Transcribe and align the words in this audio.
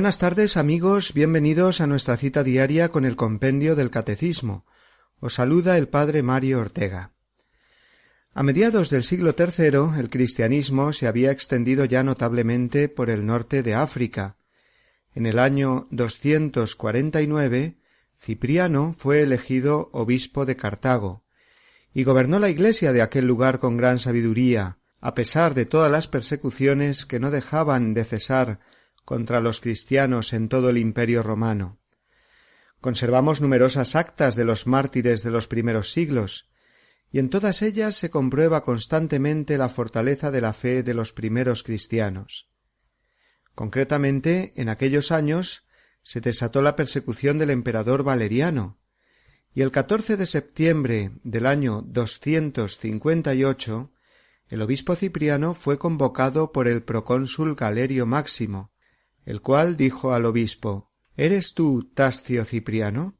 Buenas 0.00 0.16
tardes 0.18 0.56
amigos, 0.56 1.12
bienvenidos 1.12 1.82
a 1.82 1.86
nuestra 1.86 2.16
cita 2.16 2.42
diaria 2.42 2.88
con 2.90 3.04
el 3.04 3.16
compendio 3.16 3.76
del 3.76 3.90
Catecismo. 3.90 4.64
Os 5.20 5.34
saluda 5.34 5.76
el 5.76 5.88
Padre 5.88 6.22
Mario 6.22 6.58
Ortega. 6.60 7.12
A 8.32 8.42
mediados 8.42 8.88
del 8.88 9.04
siglo 9.04 9.34
III 9.38 9.98
el 9.98 10.08
cristianismo 10.08 10.94
se 10.94 11.06
había 11.06 11.30
extendido 11.30 11.84
ya 11.84 12.02
notablemente 12.02 12.88
por 12.88 13.10
el 13.10 13.26
norte 13.26 13.62
de 13.62 13.74
África. 13.74 14.38
En 15.14 15.26
el 15.26 15.38
año 15.38 15.86
249 15.90 17.76
Cipriano 18.18 18.94
fue 18.96 19.20
elegido 19.20 19.90
obispo 19.92 20.46
de 20.46 20.56
Cartago 20.56 21.24
y 21.92 22.04
gobernó 22.04 22.38
la 22.38 22.48
iglesia 22.48 22.94
de 22.94 23.02
aquel 23.02 23.26
lugar 23.26 23.58
con 23.58 23.76
gran 23.76 23.98
sabiduría, 23.98 24.78
a 25.02 25.12
pesar 25.12 25.52
de 25.52 25.66
todas 25.66 25.92
las 25.92 26.08
persecuciones 26.08 27.04
que 27.04 27.20
no 27.20 27.30
dejaban 27.30 27.92
de 27.92 28.04
cesar 28.04 28.60
contra 29.04 29.40
los 29.40 29.60
cristianos 29.60 30.32
en 30.32 30.48
todo 30.48 30.70
el 30.70 30.78
imperio 30.78 31.22
romano. 31.22 31.78
Conservamos 32.80 33.40
numerosas 33.42 33.94
actas 33.94 34.34
de 34.36 34.44
los 34.44 34.66
mártires 34.66 35.22
de 35.22 35.30
los 35.30 35.46
primeros 35.48 35.92
siglos, 35.92 36.48
y 37.12 37.18
en 37.18 37.28
todas 37.28 37.60
ellas 37.62 37.96
se 37.96 38.08
comprueba 38.10 38.62
constantemente 38.62 39.58
la 39.58 39.68
fortaleza 39.68 40.30
de 40.30 40.40
la 40.40 40.52
fe 40.52 40.82
de 40.84 40.94
los 40.94 41.12
primeros 41.12 41.62
cristianos. 41.62 42.48
Concretamente, 43.54 44.52
en 44.56 44.68
aquellos 44.70 45.10
años 45.12 45.66
se 46.02 46.20
desató 46.22 46.62
la 46.62 46.76
persecución 46.76 47.36
del 47.36 47.50
emperador 47.50 48.02
Valeriano, 48.04 48.78
y 49.52 49.62
el 49.62 49.72
14 49.72 50.16
de 50.16 50.26
septiembre 50.26 51.10
del 51.24 51.46
año 51.46 51.82
258 51.86 53.90
el 54.48 54.62
obispo 54.62 54.94
Cipriano 54.96 55.54
fue 55.54 55.76
convocado 55.78 56.52
por 56.52 56.66
el 56.68 56.82
procónsul 56.84 57.54
Galerio 57.56 58.06
Máximo, 58.06 58.70
el 59.30 59.42
cual 59.42 59.76
dijo 59.76 60.12
al 60.12 60.24
obispo 60.26 60.90
¿Eres 61.16 61.54
tú 61.54 61.88
Tascio 61.94 62.44
Cipriano? 62.44 63.16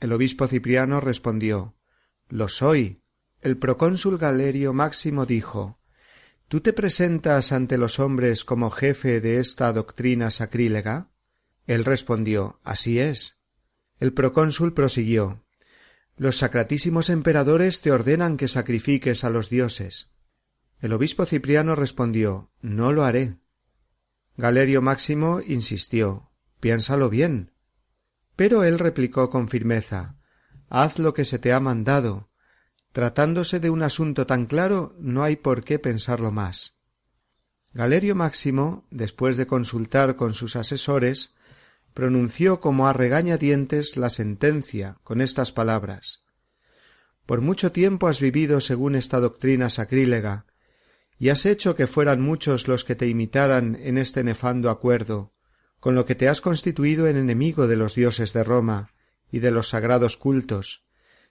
El 0.00 0.12
obispo 0.12 0.46
Cipriano 0.48 1.00
respondió 1.00 1.76
Lo 2.28 2.50
soy. 2.50 3.00
El 3.40 3.56
procónsul 3.56 4.18
Galerio 4.18 4.74
Máximo 4.74 5.24
dijo 5.24 5.80
¿Tú 6.48 6.60
te 6.60 6.74
presentas 6.74 7.52
ante 7.52 7.78
los 7.78 8.00
hombres 8.00 8.44
como 8.44 8.68
jefe 8.68 9.22
de 9.22 9.40
esta 9.40 9.72
doctrina 9.72 10.30
sacrílega? 10.30 11.08
Él 11.66 11.86
respondió 11.86 12.60
Así 12.62 12.98
es. 13.00 13.38
El 13.98 14.12
procónsul 14.12 14.74
prosiguió 14.74 15.42
Los 16.18 16.36
sacratísimos 16.36 17.08
emperadores 17.08 17.80
te 17.80 17.92
ordenan 17.92 18.36
que 18.36 18.48
sacrifiques 18.48 19.24
a 19.24 19.30
los 19.30 19.48
dioses. 19.48 20.10
El 20.82 20.92
obispo 20.92 21.24
Cipriano 21.24 21.74
respondió 21.76 22.50
No 22.60 22.92
lo 22.92 23.06
haré. 23.06 23.38
Galerio 24.38 24.82
Máximo 24.82 25.40
insistió 25.46 26.30
Piénsalo 26.60 27.08
bien. 27.08 27.52
Pero 28.36 28.64
él 28.64 28.78
replicó 28.78 29.30
con 29.30 29.48
firmeza 29.48 30.16
Haz 30.68 30.98
lo 30.98 31.14
que 31.14 31.24
se 31.24 31.38
te 31.38 31.52
ha 31.54 31.60
mandado. 31.60 32.28
Tratándose 32.92 33.60
de 33.60 33.70
un 33.70 33.82
asunto 33.82 34.26
tan 34.26 34.44
claro, 34.46 34.94
no 34.98 35.22
hay 35.22 35.36
por 35.36 35.62
qué 35.64 35.78
pensarlo 35.78 36.32
más. 36.32 36.74
Galerio 37.72 38.14
Máximo, 38.14 38.86
después 38.90 39.36
de 39.38 39.46
consultar 39.46 40.16
con 40.16 40.34
sus 40.34 40.56
asesores, 40.56 41.34
pronunció 41.94 42.60
como 42.60 42.88
a 42.88 42.92
regañadientes 42.92 43.96
la 43.96 44.10
sentencia 44.10 44.98
con 45.02 45.22
estas 45.22 45.52
palabras 45.52 46.24
Por 47.24 47.40
mucho 47.40 47.72
tiempo 47.72 48.06
has 48.06 48.20
vivido 48.20 48.60
según 48.60 48.96
esta 48.96 49.18
doctrina 49.18 49.70
sacrílega, 49.70 50.44
y 51.18 51.30
has 51.30 51.46
hecho 51.46 51.74
que 51.76 51.86
fueran 51.86 52.20
muchos 52.20 52.68
los 52.68 52.84
que 52.84 52.94
te 52.94 53.08
imitaran 53.08 53.76
en 53.82 53.96
este 53.98 54.22
nefando 54.24 54.68
acuerdo, 54.70 55.32
con 55.80 55.94
lo 55.94 56.04
que 56.04 56.14
te 56.14 56.28
has 56.28 56.40
constituido 56.40 57.06
en 57.08 57.16
enemigo 57.16 57.66
de 57.66 57.76
los 57.76 57.94
dioses 57.94 58.32
de 58.32 58.44
Roma 58.44 58.92
y 59.30 59.38
de 59.38 59.50
los 59.50 59.68
sagrados 59.68 60.16
cultos, 60.16 60.84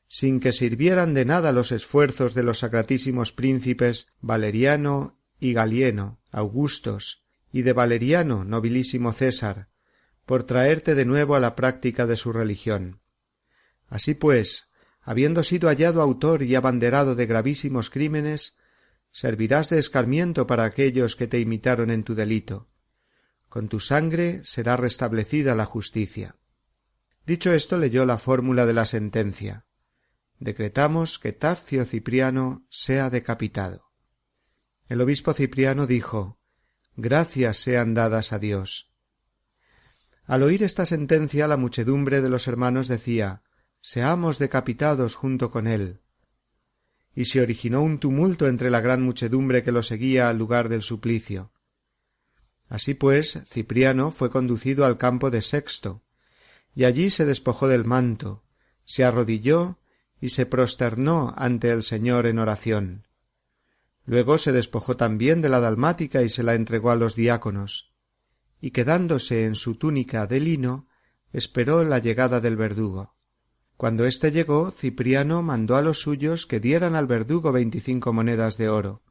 sin 0.07 0.39
que 0.39 0.51
sirvieran 0.53 1.13
de 1.13 1.25
nada 1.25 1.51
los 1.51 1.71
esfuerzos 1.71 2.33
de 2.33 2.43
los 2.43 2.59
sacratísimos 2.59 3.31
príncipes 3.31 4.07
Valeriano 4.21 5.19
y 5.39 5.53
Galieno, 5.53 6.19
Augustos, 6.31 7.23
y 7.51 7.61
de 7.61 7.73
Valeriano, 7.73 8.43
nobilísimo 8.43 9.13
César, 9.13 9.69
por 10.25 10.43
traerte 10.43 10.95
de 10.95 11.05
nuevo 11.05 11.35
a 11.35 11.39
la 11.39 11.55
práctica 11.55 12.05
de 12.07 12.17
su 12.17 12.33
religión. 12.33 12.99
Así 13.87 14.13
pues, 14.15 14.67
habiendo 15.01 15.43
sido 15.43 15.69
hallado 15.69 16.01
autor 16.01 16.41
y 16.43 16.55
abanderado 16.55 17.13
de 17.15 17.25
gravísimos 17.27 17.89
crímenes, 17.91 18.57
servirás 19.17 19.69
de 19.69 19.79
escarmiento 19.79 20.45
para 20.45 20.65
aquellos 20.65 21.15
que 21.15 21.25
te 21.25 21.39
imitaron 21.39 21.89
en 21.89 22.03
tu 22.03 22.15
delito. 22.15 22.69
Con 23.47 23.69
tu 23.69 23.79
sangre 23.79 24.41
será 24.43 24.75
restablecida 24.75 25.55
la 25.55 25.63
justicia. 25.63 26.35
Dicho 27.25 27.53
esto 27.53 27.77
leyó 27.77 28.05
la 28.05 28.17
fórmula 28.17 28.65
de 28.65 28.73
la 28.73 28.85
sentencia. 28.85 29.67
Decretamos 30.39 31.17
que 31.17 31.31
Tarcio 31.31 31.85
Cipriano 31.85 32.65
sea 32.69 33.09
decapitado. 33.09 33.93
El 34.89 34.99
obispo 34.99 35.31
Cipriano 35.33 35.87
dijo 35.87 36.41
Gracias 36.97 37.55
sean 37.55 37.93
dadas 37.93 38.33
a 38.33 38.39
Dios. 38.39 38.91
Al 40.25 40.43
oír 40.43 40.61
esta 40.61 40.85
sentencia 40.85 41.47
la 41.47 41.55
muchedumbre 41.55 42.19
de 42.21 42.27
los 42.27 42.49
hermanos 42.49 42.89
decía 42.89 43.43
Seamos 43.79 44.39
decapitados 44.39 45.15
junto 45.15 45.51
con 45.51 45.67
él 45.67 46.01
y 47.15 47.25
se 47.25 47.39
originó 47.41 47.81
un 47.81 47.97
tumulto 47.97 48.47
entre 48.47 48.69
la 48.69 48.81
gran 48.81 49.01
muchedumbre 49.01 49.63
que 49.63 49.71
lo 49.71 49.81
seguía 49.83 50.29
al 50.29 50.37
lugar 50.37 50.67
del 50.69 50.81
suplicio. 50.81 51.51
Así 52.67 52.93
pues, 52.93 53.39
Cipriano 53.47 54.11
fue 54.11 54.29
conducido 54.29 54.85
al 54.85 54.97
campo 54.97 55.31
de 55.31 55.41
Sexto, 55.41 56.03
y 56.75 56.83
allí 56.83 57.09
se 57.09 57.25
despojó 57.25 57.67
del 57.69 57.85
manto, 57.85 58.43
se 58.83 59.05
arrodilló 59.05 59.79
y 60.19 60.29
se 60.29 60.45
prosternó 60.45 61.33
ante 61.37 61.71
el 61.71 61.83
Señor 61.83 62.25
en 62.27 62.37
oración. 62.39 63.07
Luego 64.05 64.37
se 64.37 64.51
despojó 64.51 64.97
también 64.97 65.41
de 65.41 65.49
la 65.49 65.59
dalmática 65.61 66.21
y 66.21 66.29
se 66.29 66.43
la 66.43 66.53
entregó 66.53 66.91
a 66.91 66.95
los 66.95 67.15
diáconos, 67.15 67.93
y 68.59 68.71
quedándose 68.71 69.45
en 69.45 69.55
su 69.55 69.75
túnica 69.75 70.27
de 70.27 70.39
lino, 70.41 70.87
esperó 71.31 71.83
la 71.83 71.99
llegada 71.99 72.41
del 72.41 72.57
verdugo. 72.57 73.14
Cuando 73.77 74.05
éste 74.05 74.31
llegó, 74.31 74.71
Cipriano 74.71 75.41
mandó 75.43 75.75
a 75.75 75.81
los 75.81 75.99
suyos 75.99 76.45
que 76.45 76.59
dieran 76.61 76.95
al 76.95 77.07
verdugo 77.07 77.51
veinticinco 77.51 78.13
monedas 78.13 78.57
de 78.57 78.69
oro. 78.69 79.03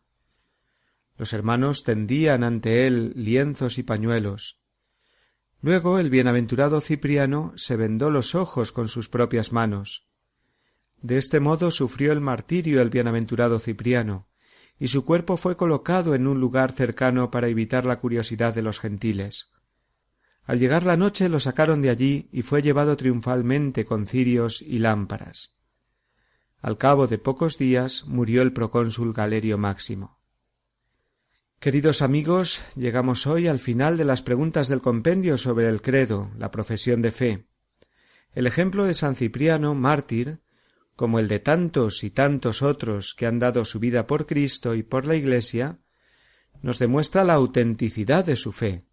Los 1.19 1.33
hermanos 1.35 1.85
tendían 1.85 2.43
ante 2.43 2.87
él 2.87 3.13
lienzos 3.15 3.79
y 3.79 3.83
pañuelos. 3.83 4.59
Luego 5.61 5.99
el 5.99 6.11
bienaventurado 6.11 6.81
Cipriano 6.81 7.53
se 7.57 7.77
vendó 7.77 8.11
los 8.11 8.35
ojos 8.35 8.73
con 8.73 8.89
sus 8.89 9.09
propias 9.09 9.53
manos. 9.53 10.09
De 11.01 11.19
este 11.19 11.41
modo 11.41 11.71
sufrió 11.71 12.13
el 12.13 12.21
martirio 12.23 12.81
el 12.81 12.89
bienaventurado 12.91 13.59
Cipriano, 13.59 14.29
y 14.79 14.89
su 14.89 15.05
cuerpo 15.05 15.37
fue 15.37 15.57
colocado 15.57 16.15
en 16.15 16.27
un 16.27 16.41
lugar 16.41 16.73
cercano 16.73 17.31
para 17.31 17.49
evitar 17.49 17.85
la 17.85 18.01
curiosidad 18.01 18.55
de 18.55 18.63
los 18.63 18.81
gentiles. 18.81 19.54
Al 20.47 20.59
llegar 20.59 20.85
la 20.85 20.97
noche 20.97 21.29
lo 21.31 21.41
sacaron 21.41 21.81
de 21.81 21.89
allí 21.91 22.29
y 22.31 22.43
fue 22.43 22.61
llevado 22.63 22.97
triunfalmente 22.97 23.85
con 23.87 24.07
cirios 24.07 24.61
y 24.61 24.79
lámparas. 24.79 25.55
Al 26.61 26.77
cabo 26.77 27.07
de 27.07 27.19
pocos 27.19 27.57
días 27.59 28.05
murió 28.07 28.43
el 28.43 28.53
procónsul 28.53 29.13
Galerio 29.15 29.57
Máximo. 29.59 30.21
Queridos 31.61 32.03
amigos, 32.03 32.61
llegamos 32.77 33.27
hoy 33.27 33.47
al 33.49 33.59
final 33.59 33.97
de 33.97 34.05
las 34.05 34.21
preguntas 34.21 34.69
del 34.69 34.83
compendio 34.83 35.39
sobre 35.39 35.69
el 35.69 35.81
credo, 35.81 36.31
la 36.37 36.51
profesión 36.51 37.01
de 37.01 37.11
fe. 37.11 37.47
El 38.35 38.47
ejemplo 38.47 38.85
de 38.85 38.93
San 38.93 39.17
Cipriano, 39.17 39.75
mártir, 39.75 40.41
como 40.95 41.19
el 41.19 41.29
de 41.29 41.39
tantos 41.39 42.05
y 42.05 42.11
tantos 42.11 42.61
otros 42.61 43.15
que 43.15 43.27
han 43.27 43.39
dado 43.39 43.65
su 43.65 43.79
vida 43.81 44.07
por 44.07 44.27
Cristo 44.27 44.75
y 44.75 44.83
por 44.83 45.07
la 45.07 45.17
Iglesia, 45.17 45.79
nos 46.61 46.79
demuestra 46.79 47.25
la 47.25 47.33
autenticidad 47.33 48.27
de 48.27 48.37
su 48.37 48.53
fe 48.53 48.85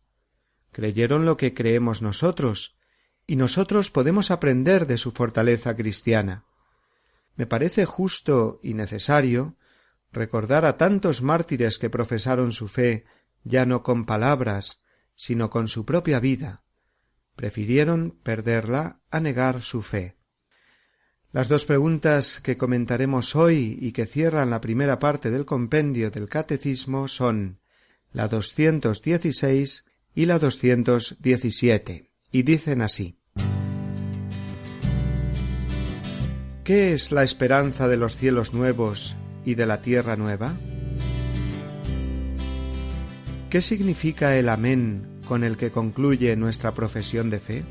creyeron 0.71 1.25
lo 1.25 1.37
que 1.37 1.53
creemos 1.53 2.01
nosotros, 2.01 2.75
y 3.27 3.35
nosotros 3.35 3.91
podemos 3.91 4.31
aprender 4.31 4.87
de 4.87 4.97
su 4.97 5.11
fortaleza 5.11 5.75
cristiana. 5.75 6.45
Me 7.35 7.45
parece 7.45 7.85
justo 7.85 8.59
y 8.63 8.73
necesario 8.73 9.55
recordar 10.11 10.65
a 10.65 10.75
tantos 10.77 11.21
mártires 11.21 11.77
que 11.79 11.89
profesaron 11.89 12.51
su 12.51 12.67
fe 12.67 13.05
ya 13.43 13.65
no 13.65 13.83
con 13.83 14.05
palabras, 14.05 14.81
sino 15.15 15.49
con 15.49 15.67
su 15.67 15.85
propia 15.85 16.19
vida. 16.19 16.63
Prefirieron 17.35 18.19
perderla 18.23 19.01
a 19.09 19.19
negar 19.19 19.61
su 19.61 19.81
fe. 19.81 20.17
Las 21.31 21.47
dos 21.47 21.63
preguntas 21.63 22.41
que 22.41 22.57
comentaremos 22.57 23.35
hoy 23.37 23.77
y 23.79 23.93
que 23.93 24.05
cierran 24.05 24.49
la 24.49 24.59
primera 24.59 24.99
parte 24.99 25.31
del 25.31 25.45
compendio 25.45 26.11
del 26.11 26.27
Catecismo 26.27 27.07
son 27.07 27.61
la 28.11 28.27
216 28.27 29.85
y 30.13 30.25
la 30.25 30.39
217, 30.39 32.09
y 32.31 32.43
dicen 32.43 32.81
así. 32.81 33.17
¿Qué 36.63 36.93
es 36.93 37.11
la 37.11 37.23
esperanza 37.23 37.87
de 37.87 37.97
los 37.97 38.15
cielos 38.15 38.53
nuevos 38.53 39.15
y 39.45 39.55
de 39.55 39.65
la 39.65 39.81
tierra 39.81 40.15
nueva? 40.15 40.55
¿Qué 43.49 43.61
significa 43.61 44.37
el 44.37 44.47
amén 44.49 45.05
con 45.27 45.43
el 45.43 45.57
que 45.57 45.71
concluye 45.71 46.35
nuestra 46.35 46.73
profesión 46.73 47.29
de 47.29 47.39
fe? 47.39 47.63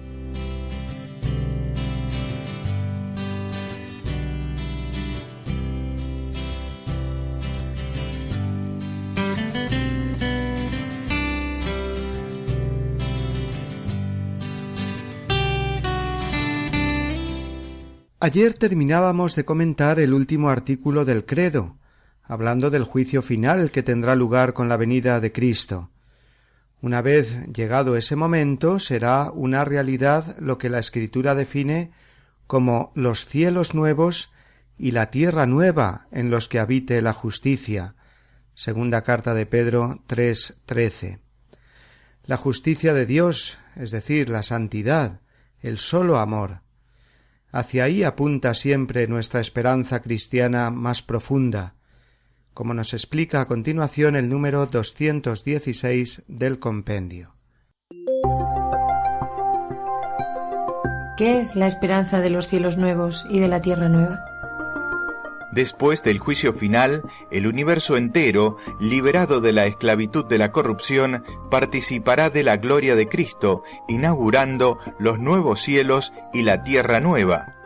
Ayer 18.31 18.55
terminábamos 18.55 19.35
de 19.35 19.45
comentar 19.45 19.99
el 19.99 20.15
último 20.15 20.51
artículo 20.51 21.05
del 21.05 21.25
credo, 21.27 21.79
hablando 22.23 22.71
del 22.71 22.85
juicio 22.85 23.23
final 23.23 23.73
que 23.73 23.83
tendrá 23.83 24.15
lugar 24.15 24.53
con 24.53 24.69
la 24.69 24.77
venida 24.77 25.19
de 25.19 25.33
Cristo. 25.33 25.91
Una 26.81 27.03
vez 27.03 27.39
llegado 27.53 27.97
ese 27.97 28.15
momento, 28.15 28.79
será 28.79 29.33
una 29.33 29.65
realidad 29.65 30.37
lo 30.39 30.59
que 30.59 30.71
la 30.71 30.79
Escritura 30.79 31.35
define 31.35 31.91
como 32.47 32.93
los 32.95 33.27
cielos 33.27 33.75
nuevos 33.75 34.31
y 34.79 34.93
la 34.93 35.11
tierra 35.11 35.45
nueva 35.47 36.07
en 36.13 36.31
los 36.31 36.47
que 36.47 36.61
habite 36.61 37.03
la 37.03 37.13
justicia. 37.13 37.97
Segunda 38.55 39.03
carta 39.03 39.35
de 39.35 39.45
Pedro 39.47 40.05
3:13. 40.07 41.19
La 42.27 42.37
justicia 42.37 42.95
de 42.95 43.07
Dios, 43.07 43.59
es 43.75 43.91
decir, 43.91 44.29
la 44.29 44.45
santidad, 44.45 45.19
el 45.63 45.79
solo 45.79 46.19
amor, 46.21 46.61
Hacia 47.53 47.83
ahí 47.85 48.05
apunta 48.05 48.55
siempre 48.55 49.09
nuestra 49.09 49.41
esperanza 49.41 50.01
cristiana 50.03 50.71
más 50.71 51.03
profunda, 51.03 51.75
como 52.55 52.75
nos 52.75 52.93
explica 52.95 53.41
a 53.41 53.47
continuación 53.49 54.15
el 54.15 54.29
número 54.29 54.67
216 54.67 56.23
del 56.29 56.61
compendio. 56.61 57.35
¿Qué 61.17 61.39
es 61.39 61.57
la 61.57 61.67
esperanza 61.67 62.21
de 62.21 62.31
los 62.31 62.47
cielos 62.47 62.77
nuevos 62.79 63.27
y 63.31 63.41
de 63.41 63.49
la 63.49 63.61
tierra 63.61 63.89
nueva? 63.89 64.30
Después 65.53 66.05
del 66.05 66.19
juicio 66.21 66.53
final, 66.53 67.03
el 67.33 67.47
universo 67.49 67.97
entero, 67.97 68.57
liberado 68.79 69.41
de 69.41 69.53
la 69.53 69.67
esclavitud 69.67 70.25
de 70.25 70.39
la 70.39 70.53
corrupción, 70.53 71.25
participará 71.51 72.31
de 72.31 72.45
la 72.45 72.57
gloria 72.57 72.95
de 72.95 73.09
Cristo, 73.09 73.65
inaugurando 73.89 74.79
los 74.99 75.19
nuevos 75.19 75.61
cielos 75.61 76.13
y 76.33 76.43
la 76.43 76.63
tierra 76.63 77.01
nueva. 77.01 77.57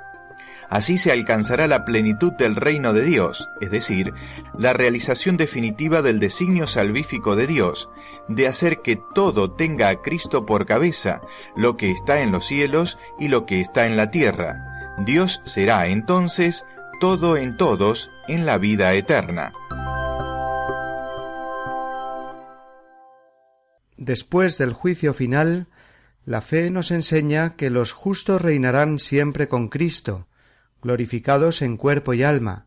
Así 0.71 0.97
se 0.97 1.13
alcanzará 1.13 1.67
la 1.67 1.85
plenitud 1.85 2.33
del 2.33 2.57
reino 2.57 2.95
de 2.95 3.05
Dios, 3.05 3.49
es 3.61 3.71
decir, 3.71 4.15
la 4.59 4.73
realización 4.73 5.37
definitiva 5.37 6.01
del 6.01 6.21
designio 6.21 6.67
salvífico 6.67 7.37
de 7.37 7.47
Dios, 7.47 7.91
de 8.29 8.49
hacer 8.49 8.81
que 8.81 8.99
todo 9.15 9.53
tenga 9.53 9.91
a 9.91 10.01
Cristo 10.01 10.47
por 10.47 10.65
cabeza, 10.65 11.21
lo 11.55 11.77
que 11.77 11.91
está 11.91 12.23
en 12.23 12.33
los 12.33 12.47
cielos 12.47 12.99
y 13.21 13.29
lo 13.29 13.45
que 13.45 13.61
está 13.61 13.87
en 13.87 13.99
la 13.99 14.11
tierra. 14.11 14.57
Dios 14.99 15.43
será 15.45 15.89
entonces 15.89 16.65
todo 17.01 17.37
en 17.37 17.57
todos 17.57 18.11
en 18.29 18.47
la 18.47 18.59
vida 18.59 18.95
eterna. 18.95 19.53
Después 23.97 24.59
del 24.59 24.73
juicio 24.73 25.15
final, 25.15 25.69
la 26.25 26.41
fe 26.41 26.71
nos 26.71 26.91
enseña 26.91 27.57
que 27.57 27.71
los 27.71 27.93
justos 27.93 28.41
reinarán 28.41 28.99
siempre 28.99 29.49
con 29.49 29.69
Cristo, 29.69 30.29
glorificados 30.83 31.63
en 31.63 31.77
cuerpo 31.77 32.13
y 32.15 32.23
alma. 32.23 32.67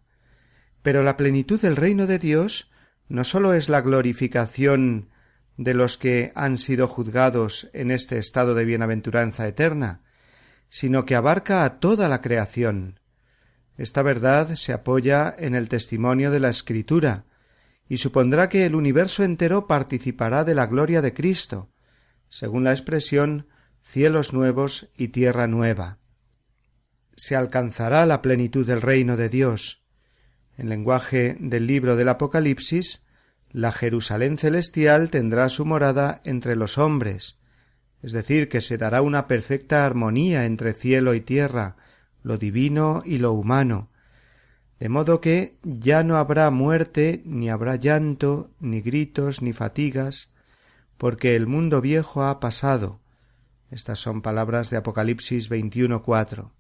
Pero 0.82 1.04
la 1.04 1.16
plenitud 1.18 1.60
del 1.62 1.76
reino 1.76 2.06
de 2.08 2.18
Dios 2.20 2.72
no 3.08 3.24
sólo 3.24 3.54
es 3.54 3.70
la 3.70 3.82
glorificación 3.82 5.10
de 5.58 5.74
los 5.74 5.98
que 5.98 6.32
han 6.36 6.58
sido 6.58 6.88
juzgados 6.88 7.70
en 7.74 7.92
este 7.92 8.18
estado 8.18 8.54
de 8.56 8.64
bienaventuranza 8.66 9.48
eterna, 9.48 10.02
sino 10.70 11.06
que 11.06 11.16
abarca 11.16 11.64
a 11.64 11.80
toda 11.80 12.10
la 12.10 12.22
creación. 12.22 13.00
Esta 13.78 14.02
verdad 14.02 14.56
se 14.56 14.74
apoya 14.74 15.34
en 15.38 15.54
el 15.54 15.70
testimonio 15.70 16.32
de 16.32 16.40
la 16.40 16.50
Escritura, 16.50 17.26
y 17.88 17.98
supondrá 17.98 18.50
que 18.50 18.66
el 18.66 18.74
universo 18.76 19.24
entero 19.24 19.68
participará 19.68 20.44
de 20.44 20.56
la 20.56 20.66
gloria 20.66 21.02
de 21.04 21.14
Cristo, 21.14 21.70
según 22.28 22.64
la 22.64 22.72
expresión 22.72 23.48
cielos 23.84 24.34
nuevos 24.34 24.90
y 24.98 25.10
tierra 25.10 25.46
nueva. 25.48 26.00
Se 27.16 27.36
alcanzará 27.36 28.06
la 28.08 28.22
plenitud 28.24 28.66
del 28.68 28.82
reino 28.82 29.16
de 29.16 29.30
Dios. 29.30 29.86
En 30.58 30.70
lenguaje 30.70 31.38
del 31.40 31.68
libro 31.68 31.96
del 31.96 32.10
Apocalipsis, 32.10 33.06
la 33.52 33.72
Jerusalén 33.72 34.38
celestial 34.40 35.10
tendrá 35.12 35.48
su 35.50 35.66
morada 35.66 36.20
entre 36.26 36.56
los 36.56 36.78
hombres, 36.80 37.40
es 38.02 38.12
decir, 38.12 38.50
que 38.50 38.62
se 38.62 38.78
dará 38.78 39.02
una 39.04 39.28
perfecta 39.28 39.86
armonía 39.86 40.46
entre 40.46 40.74
cielo 40.74 41.14
y 41.14 41.22
tierra, 41.22 41.78
lo 42.28 42.38
divino 42.38 43.02
y 43.06 43.18
lo 43.20 43.32
humano, 43.32 43.88
de 44.82 44.90
modo 44.90 45.22
que 45.22 45.56
ya 45.64 46.04
no 46.04 46.18
habrá 46.18 46.52
muerte, 46.52 47.22
ni 47.26 47.50
habrá 47.50 47.78
llanto, 47.78 48.52
ni 48.60 48.82
gritos, 48.82 49.42
ni 49.42 49.54
fatigas, 49.54 50.30
porque 50.98 51.36
el 51.38 51.48
mundo 51.48 51.80
viejo 51.82 52.24
ha 52.24 52.40
pasado. 52.42 53.00
Estas 53.72 53.98
son 54.00 54.22
palabras 54.22 54.70
de 54.70 54.78
Apocalipsis 54.78 55.50
21.4. 55.50 56.52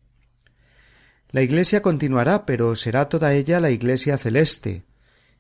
La 1.32 1.42
Iglesia 1.44 1.82
continuará, 1.84 2.46
pero 2.46 2.76
será 2.76 3.08
toda 3.10 3.34
ella 3.34 3.60
la 3.60 3.70
Iglesia 3.70 4.18
celeste, 4.18 4.84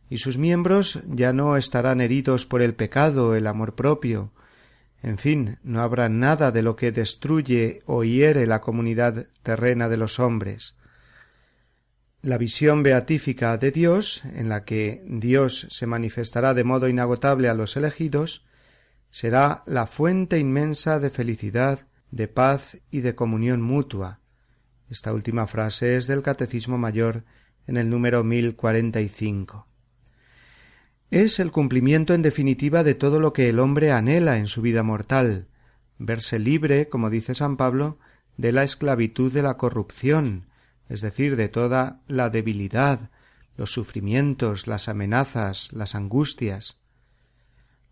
y 0.09 0.17
sus 0.19 0.37
miembros 0.37 0.99
ya 1.07 1.31
no 1.33 1.55
estarán 1.57 1.99
heridos 2.01 2.45
por 2.45 2.61
el 2.61 2.73
pecado, 2.75 3.33
el 3.35 3.47
amor 3.47 3.73
propio, 3.75 4.31
en 5.03 5.17
fin, 5.19 5.59
no 5.63 5.81
habrá 5.81 6.09
nada 6.09 6.51
de 6.51 6.61
lo 6.63 6.75
que 6.75 6.91
destruye 6.91 7.81
o 7.85 8.03
hiere 8.03 8.47
la 8.47 8.61
comunidad 8.61 9.27
terrena 9.43 9.89
de 9.89 9.97
los 9.97 10.19
hombres. 10.19 10.75
La 12.23 12.37
visión 12.39 12.81
beatífica 12.81 13.57
de 13.57 13.71
Dios, 13.71 14.23
en 14.25 14.49
la 14.49 14.65
que 14.65 15.03
Dios 15.07 15.67
se 15.69 15.85
manifestará 15.85 16.53
de 16.55 16.63
modo 16.63 16.87
inagotable 16.89 17.47
a 17.47 17.53
los 17.53 17.77
elegidos, 17.77 18.45
será 19.11 19.63
la 19.67 19.85
fuente 19.85 20.39
inmensa 20.39 20.99
de 20.99 21.09
felicidad, 21.11 21.87
de 22.09 22.27
paz 22.27 22.77
y 22.89 23.01
de 23.01 23.13
comunión 23.13 23.61
mutua. 23.61 24.19
Esta 24.89 25.13
última 25.13 25.45
frase 25.47 25.95
es 25.95 26.07
del 26.07 26.21
Catecismo 26.23 26.77
Mayor 26.77 27.23
en 27.67 27.77
el 27.77 27.89
número 27.89 28.23
1045. 28.23 29.67
Es 31.11 31.39
el 31.39 31.53
cumplimiento 31.53 32.13
en 32.13 32.21
definitiva 32.21 32.83
de 32.83 32.93
todo 32.93 33.21
lo 33.21 33.31
que 33.31 33.47
el 33.47 33.59
hombre 33.59 33.93
anhela 33.93 34.37
en 34.37 34.47
su 34.47 34.61
vida 34.61 34.83
mortal, 34.83 35.47
verse 35.97 36.37
libre, 36.37 36.89
como 36.89 37.09
dice 37.09 37.33
San 37.33 37.55
Pablo, 37.55 37.97
de 38.35 38.51
la 38.51 38.63
esclavitud 38.63 39.31
de 39.31 39.41
la 39.41 39.55
corrupción, 39.55 40.47
es 40.89 40.99
decir, 40.99 41.37
de 41.37 41.47
toda 41.47 42.01
la 42.07 42.29
debilidad, 42.29 43.09
los 43.55 43.71
sufrimientos, 43.71 44.67
las 44.67 44.89
amenazas, 44.89 45.71
las 45.71 45.95
angustias. 45.95 46.77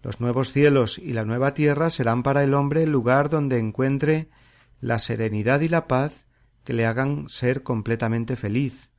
Los 0.03 0.19
nuevos 0.19 0.51
cielos 0.51 0.99
y 0.99 1.13
la 1.13 1.23
nueva 1.23 1.53
tierra 1.53 1.89
serán 1.89 2.21
para 2.21 2.43
el 2.43 2.53
hombre 2.53 2.83
el 2.83 2.91
lugar 2.91 3.29
donde 3.29 3.59
encuentre 3.59 4.27
la 4.81 4.99
serenidad 4.99 5.61
y 5.61 5.69
la 5.69 5.87
paz 5.87 6.25
que 6.65 6.73
le 6.73 6.85
hagan 6.85 7.29
ser 7.29 7.63
completamente 7.63 8.35
feliz. 8.35 8.89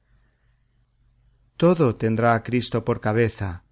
Todo 1.58 1.96
tendrá 1.96 2.34
a 2.34 2.42
Cristo 2.42 2.82
por 2.84 3.00
cabeza, 3.00 3.65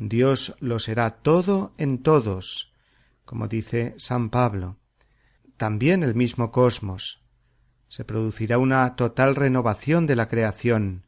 Dios 0.00 0.54
lo 0.60 0.78
será 0.78 1.10
todo 1.10 1.74
en 1.76 1.98
todos, 1.98 2.72
como 3.24 3.48
dice 3.48 3.94
San 3.98 4.30
Pablo. 4.30 4.76
También 5.56 6.04
el 6.04 6.14
mismo 6.14 6.52
cosmos. 6.52 7.20
Se 7.88 8.04
producirá 8.04 8.58
una 8.58 8.94
total 8.94 9.34
renovación 9.34 10.06
de 10.06 10.14
la 10.14 10.28
creación. 10.28 11.04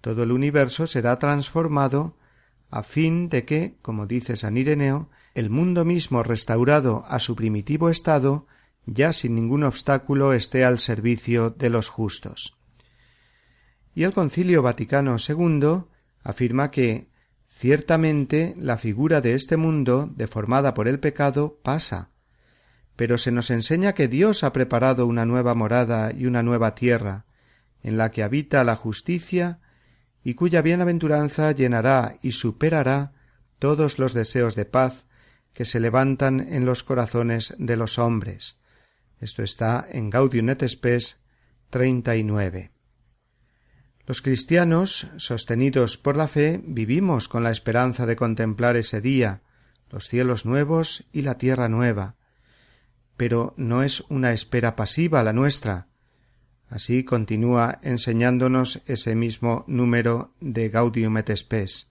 Todo 0.00 0.22
el 0.22 0.32
universo 0.32 0.86
será 0.86 1.18
transformado 1.18 2.16
a 2.70 2.82
fin 2.82 3.28
de 3.28 3.44
que, 3.44 3.76
como 3.82 4.06
dice 4.06 4.38
San 4.38 4.56
Ireneo, 4.56 5.10
el 5.34 5.50
mundo 5.50 5.84
mismo 5.84 6.22
restaurado 6.22 7.04
a 7.08 7.18
su 7.18 7.36
primitivo 7.36 7.90
estado 7.90 8.46
ya 8.86 9.12
sin 9.12 9.34
ningún 9.34 9.62
obstáculo 9.62 10.32
esté 10.32 10.64
al 10.64 10.78
servicio 10.78 11.50
de 11.50 11.68
los 11.68 11.90
justos. 11.90 12.56
Y 13.94 14.04
el 14.04 14.14
Concilio 14.14 14.62
Vaticano 14.62 15.16
II 15.18 15.82
afirma 16.22 16.70
que 16.70 17.08
Ciertamente 17.58 18.52
la 18.58 18.76
figura 18.76 19.22
de 19.22 19.32
este 19.34 19.56
mundo, 19.56 20.12
deformada 20.14 20.74
por 20.74 20.88
el 20.88 20.98
pecado, 21.00 21.58
pasa, 21.62 22.10
pero 22.96 23.16
se 23.16 23.30
nos 23.32 23.48
enseña 23.48 23.94
que 23.94 24.08
Dios 24.08 24.44
ha 24.44 24.52
preparado 24.52 25.06
una 25.06 25.24
nueva 25.24 25.54
morada 25.54 26.12
y 26.12 26.26
una 26.26 26.42
nueva 26.42 26.74
tierra, 26.74 27.24
en 27.82 27.96
la 27.96 28.10
que 28.10 28.22
habita 28.22 28.62
la 28.62 28.76
justicia 28.76 29.60
y 30.22 30.34
cuya 30.34 30.60
bienaventuranza 30.60 31.50
llenará 31.52 32.18
y 32.20 32.32
superará 32.32 33.14
todos 33.58 33.98
los 33.98 34.12
deseos 34.12 34.54
de 34.54 34.66
paz 34.66 35.06
que 35.54 35.64
se 35.64 35.80
levantan 35.80 36.40
en 36.52 36.66
los 36.66 36.82
corazones 36.82 37.54
de 37.58 37.78
los 37.78 37.98
hombres. 37.98 38.58
Esto 39.18 39.42
está 39.42 39.88
en 39.90 40.10
Gaudium 40.10 40.50
et 40.50 40.68
Spes 40.68 41.22
39. 41.70 42.75
Los 44.06 44.22
cristianos, 44.22 45.08
sostenidos 45.16 45.98
por 45.98 46.16
la 46.16 46.28
fe, 46.28 46.62
vivimos 46.64 47.26
con 47.26 47.42
la 47.42 47.50
esperanza 47.50 48.06
de 48.06 48.14
contemplar 48.14 48.76
ese 48.76 49.00
día, 49.00 49.42
los 49.90 50.06
cielos 50.06 50.46
nuevos 50.46 51.04
y 51.12 51.22
la 51.22 51.38
tierra 51.38 51.68
nueva. 51.68 52.14
Pero 53.16 53.52
no 53.56 53.82
es 53.82 54.02
una 54.08 54.32
espera 54.32 54.76
pasiva 54.76 55.24
la 55.24 55.32
nuestra. 55.32 55.88
Así 56.68 57.02
continúa 57.02 57.80
enseñándonos 57.82 58.80
ese 58.86 59.16
mismo 59.16 59.64
número 59.66 60.34
de 60.40 60.68
Gaudium 60.68 61.16
et 61.18 61.34
Spes. 61.36 61.88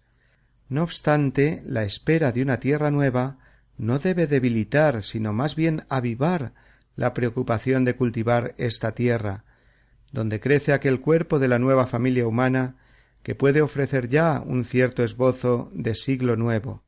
No 0.70 0.84
obstante, 0.84 1.64
la 1.66 1.84
espera 1.84 2.32
de 2.32 2.42
una 2.44 2.62
tierra 2.62 2.92
nueva 2.92 3.40
no 3.78 4.00
debe 4.00 4.26
debilitar, 4.26 5.04
sino 5.04 5.34
más 5.34 5.56
bien 5.58 5.84
avivar 5.90 6.54
la 6.96 7.14
preocupación 7.14 7.84
de 7.84 7.98
cultivar 7.98 8.56
esta 8.58 8.94
tierra, 8.96 9.44
donde 10.16 10.40
crece 10.40 10.72
aquel 10.74 11.02
cuerpo 11.02 11.38
de 11.40 11.48
la 11.50 11.60
nueva 11.60 11.86
familia 11.88 12.26
humana 12.26 12.78
que 13.22 13.36
puede 13.36 13.62
ofrecer 13.62 14.08
ya 14.10 14.42
un 14.46 14.64
cierto 14.64 15.04
esbozo 15.04 15.70
de 15.74 15.94
siglo 15.94 16.36
nuevo. 16.38 16.84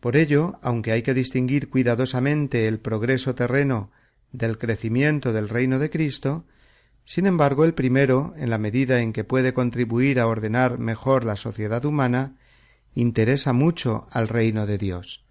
Por 0.00 0.16
ello, 0.16 0.58
aunque 0.60 0.90
hay 0.92 1.02
que 1.02 1.14
distinguir 1.14 1.70
cuidadosamente 1.70 2.66
el 2.68 2.78
progreso 2.80 3.34
terreno 3.36 3.90
del 4.32 4.58
crecimiento 4.58 5.32
del 5.32 5.48
reino 5.48 5.78
de 5.78 5.90
Cristo, 5.90 6.44
sin 7.04 7.26
embargo 7.26 7.64
el 7.64 7.72
primero, 7.72 8.34
en 8.36 8.50
la 8.50 8.58
medida 8.58 9.00
en 9.00 9.12
que 9.12 9.22
puede 9.24 9.54
contribuir 9.54 10.18
a 10.20 10.26
ordenar 10.26 10.78
mejor 10.80 11.24
la 11.24 11.36
sociedad 11.36 11.84
humana, 11.84 12.34
interesa 12.96 13.52
mucho 13.52 14.06
al 14.10 14.28
reino 14.28 14.66
de 14.66 14.76
Dios. 14.76 15.24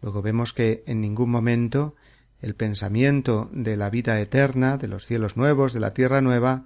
Luego 0.00 0.22
vemos 0.22 0.52
que 0.52 0.82
en 0.86 1.00
ningún 1.00 1.30
momento 1.30 1.94
el 2.42 2.54
pensamiento 2.56 3.48
de 3.52 3.76
la 3.76 3.88
vida 3.88 4.20
eterna, 4.20 4.76
de 4.76 4.88
los 4.88 5.06
cielos 5.06 5.36
nuevos, 5.36 5.72
de 5.72 5.80
la 5.80 5.94
tierra 5.94 6.20
nueva, 6.20 6.64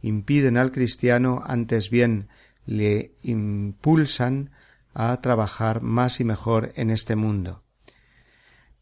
impiden 0.00 0.56
al 0.56 0.72
cristiano, 0.72 1.42
antes 1.46 1.90
bien 1.90 2.28
le 2.66 3.12
impulsan 3.22 4.50
a 4.94 5.14
trabajar 5.18 5.82
más 5.82 6.18
y 6.20 6.24
mejor 6.24 6.72
en 6.76 6.90
este 6.90 7.14
mundo. 7.14 7.62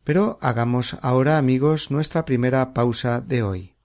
Pero 0.04 0.38
hagamos 0.40 0.96
ahora, 1.02 1.36
amigos, 1.36 1.90
nuestra 1.90 2.24
primera 2.24 2.72
pausa 2.72 3.20
de 3.20 3.42
hoy. 3.42 3.75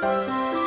Música 0.00 0.57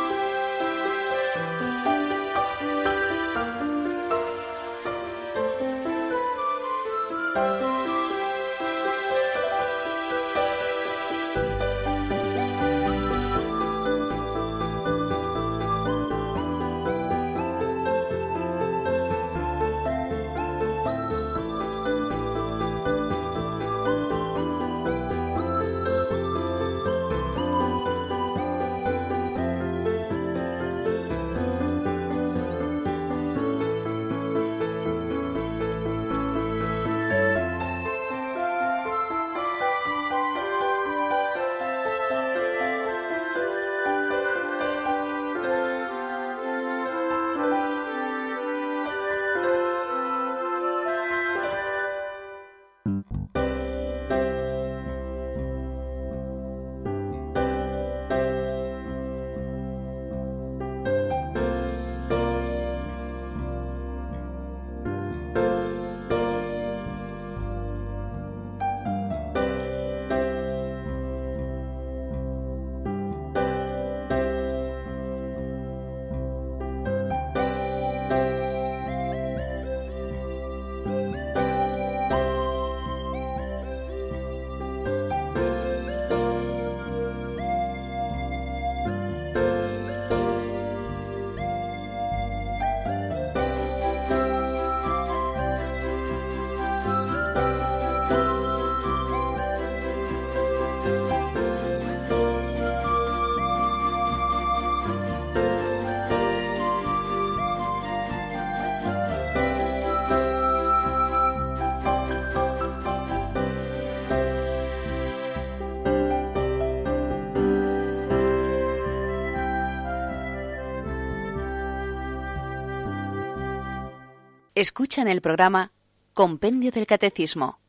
Escuchan 124.61 125.07
el 125.07 125.21
programa 125.23 125.71
Compendio 126.13 126.69
del 126.69 126.85
Catecismo. 126.85 127.59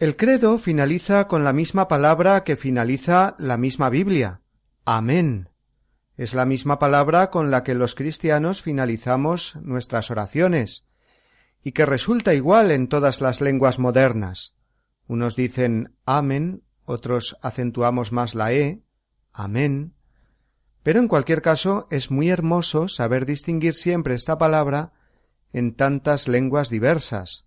El 0.00 0.16
credo 0.16 0.58
finaliza 0.58 1.28
con 1.28 1.44
la 1.44 1.52
misma 1.52 1.86
palabra 1.86 2.42
que 2.42 2.56
finaliza 2.56 3.36
la 3.38 3.56
misma 3.56 3.88
Biblia. 3.88 4.42
Amén. 4.84 5.48
Es 6.16 6.34
la 6.34 6.44
misma 6.44 6.80
palabra 6.80 7.30
con 7.30 7.52
la 7.52 7.62
que 7.62 7.76
los 7.76 7.94
cristianos 7.94 8.62
finalizamos 8.62 9.54
nuestras 9.62 10.10
oraciones, 10.10 10.86
y 11.62 11.70
que 11.70 11.86
resulta 11.86 12.34
igual 12.34 12.72
en 12.72 12.88
todas 12.88 13.20
las 13.20 13.40
lenguas 13.40 13.78
modernas. 13.78 14.56
Unos 15.06 15.36
dicen 15.36 15.94
Amén, 16.04 16.64
otros 16.84 17.36
acentuamos 17.42 18.10
más 18.10 18.34
la 18.34 18.52
E, 18.52 18.82
Amén. 19.32 19.94
Pero 20.82 20.98
en 20.98 21.06
cualquier 21.06 21.42
caso 21.42 21.86
es 21.92 22.10
muy 22.10 22.28
hermoso 22.28 22.88
saber 22.88 23.24
distinguir 23.24 23.74
siempre 23.74 24.16
esta 24.16 24.36
palabra 24.36 24.92
en 25.52 25.74
tantas 25.74 26.28
lenguas 26.28 26.68
diversas. 26.70 27.46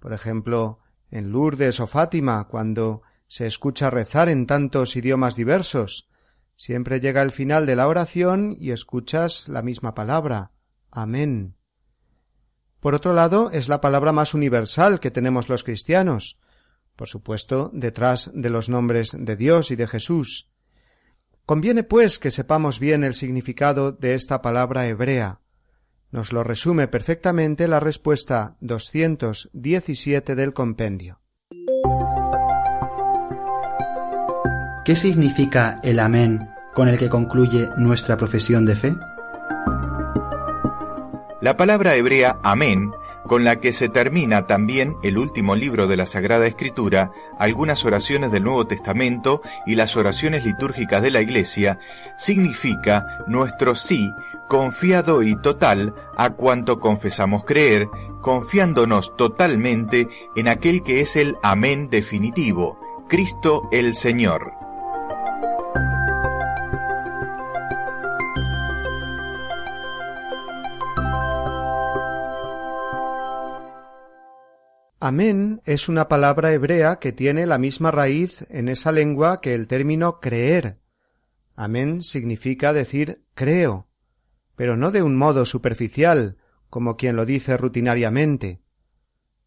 Por 0.00 0.12
ejemplo, 0.12 0.80
en 1.10 1.30
Lourdes 1.30 1.80
o 1.80 1.86
Fátima, 1.86 2.46
cuando 2.48 3.02
se 3.26 3.46
escucha 3.46 3.90
rezar 3.90 4.28
en 4.28 4.46
tantos 4.46 4.96
idiomas 4.96 5.36
diversos, 5.36 6.08
siempre 6.56 7.00
llega 7.00 7.22
el 7.22 7.30
final 7.32 7.66
de 7.66 7.76
la 7.76 7.88
oración 7.88 8.56
y 8.58 8.70
escuchas 8.70 9.48
la 9.48 9.62
misma 9.62 9.94
palabra. 9.94 10.52
Amén. 10.90 11.56
Por 12.80 12.94
otro 12.94 13.12
lado, 13.12 13.50
es 13.50 13.68
la 13.68 13.80
palabra 13.80 14.12
más 14.12 14.34
universal 14.34 15.00
que 15.00 15.10
tenemos 15.10 15.48
los 15.48 15.64
cristianos, 15.64 16.38
por 16.96 17.08
supuesto, 17.08 17.70
detrás 17.72 18.30
de 18.34 18.50
los 18.50 18.68
nombres 18.68 19.16
de 19.18 19.36
Dios 19.36 19.70
y 19.70 19.76
de 19.76 19.86
Jesús. 19.86 20.50
Conviene, 21.46 21.82
pues, 21.84 22.18
que 22.18 22.30
sepamos 22.32 22.78
bien 22.80 23.04
el 23.04 23.14
significado 23.14 23.92
de 23.92 24.14
esta 24.14 24.42
palabra 24.42 24.86
hebrea, 24.88 25.40
nos 26.10 26.32
lo 26.32 26.42
resume 26.42 26.88
perfectamente 26.88 27.68
la 27.68 27.80
respuesta 27.80 28.56
217 28.60 30.34
del 30.34 30.54
compendio. 30.54 31.20
¿Qué 34.86 34.96
significa 34.96 35.78
el 35.82 36.00
amén 36.00 36.48
con 36.74 36.88
el 36.88 36.96
que 36.96 37.10
concluye 37.10 37.68
nuestra 37.76 38.16
profesión 38.16 38.64
de 38.64 38.76
fe? 38.76 38.94
La 41.42 41.58
palabra 41.58 41.94
hebrea 41.94 42.38
amén, 42.42 42.90
con 43.26 43.44
la 43.44 43.60
que 43.60 43.72
se 43.74 43.90
termina 43.90 44.46
también 44.46 44.96
el 45.02 45.18
último 45.18 45.56
libro 45.56 45.86
de 45.88 45.98
la 45.98 46.06
Sagrada 46.06 46.46
Escritura, 46.46 47.12
algunas 47.38 47.84
oraciones 47.84 48.32
del 48.32 48.44
Nuevo 48.44 48.66
Testamento 48.66 49.42
y 49.66 49.74
las 49.74 49.94
oraciones 49.98 50.46
litúrgicas 50.46 51.02
de 51.02 51.10
la 51.10 51.20
Iglesia, 51.20 51.78
significa 52.16 53.24
nuestro 53.26 53.74
sí 53.74 54.10
confiado 54.48 55.22
y 55.22 55.36
total 55.36 55.94
a 56.16 56.30
cuanto 56.30 56.80
confesamos 56.80 57.44
creer, 57.44 57.88
confiándonos 58.22 59.16
totalmente 59.16 60.08
en 60.34 60.48
aquel 60.48 60.82
que 60.82 61.00
es 61.00 61.14
el 61.14 61.36
amén 61.42 61.88
definitivo, 61.88 62.80
Cristo 63.08 63.68
el 63.70 63.94
Señor. 63.94 64.52
Amén 75.00 75.62
es 75.64 75.88
una 75.88 76.08
palabra 76.08 76.52
hebrea 76.52 76.96
que 76.98 77.12
tiene 77.12 77.46
la 77.46 77.56
misma 77.58 77.92
raíz 77.92 78.44
en 78.50 78.68
esa 78.68 78.90
lengua 78.90 79.40
que 79.40 79.54
el 79.54 79.68
término 79.68 80.18
creer. 80.18 80.78
Amén 81.54 82.02
significa 82.02 82.72
decir 82.72 83.22
creo, 83.34 83.87
pero 84.58 84.76
no 84.76 84.90
de 84.90 85.04
un 85.04 85.14
modo 85.16 85.44
superficial, 85.44 86.36
como 86.68 86.96
quien 86.96 87.14
lo 87.14 87.24
dice 87.24 87.56
rutinariamente. 87.56 88.60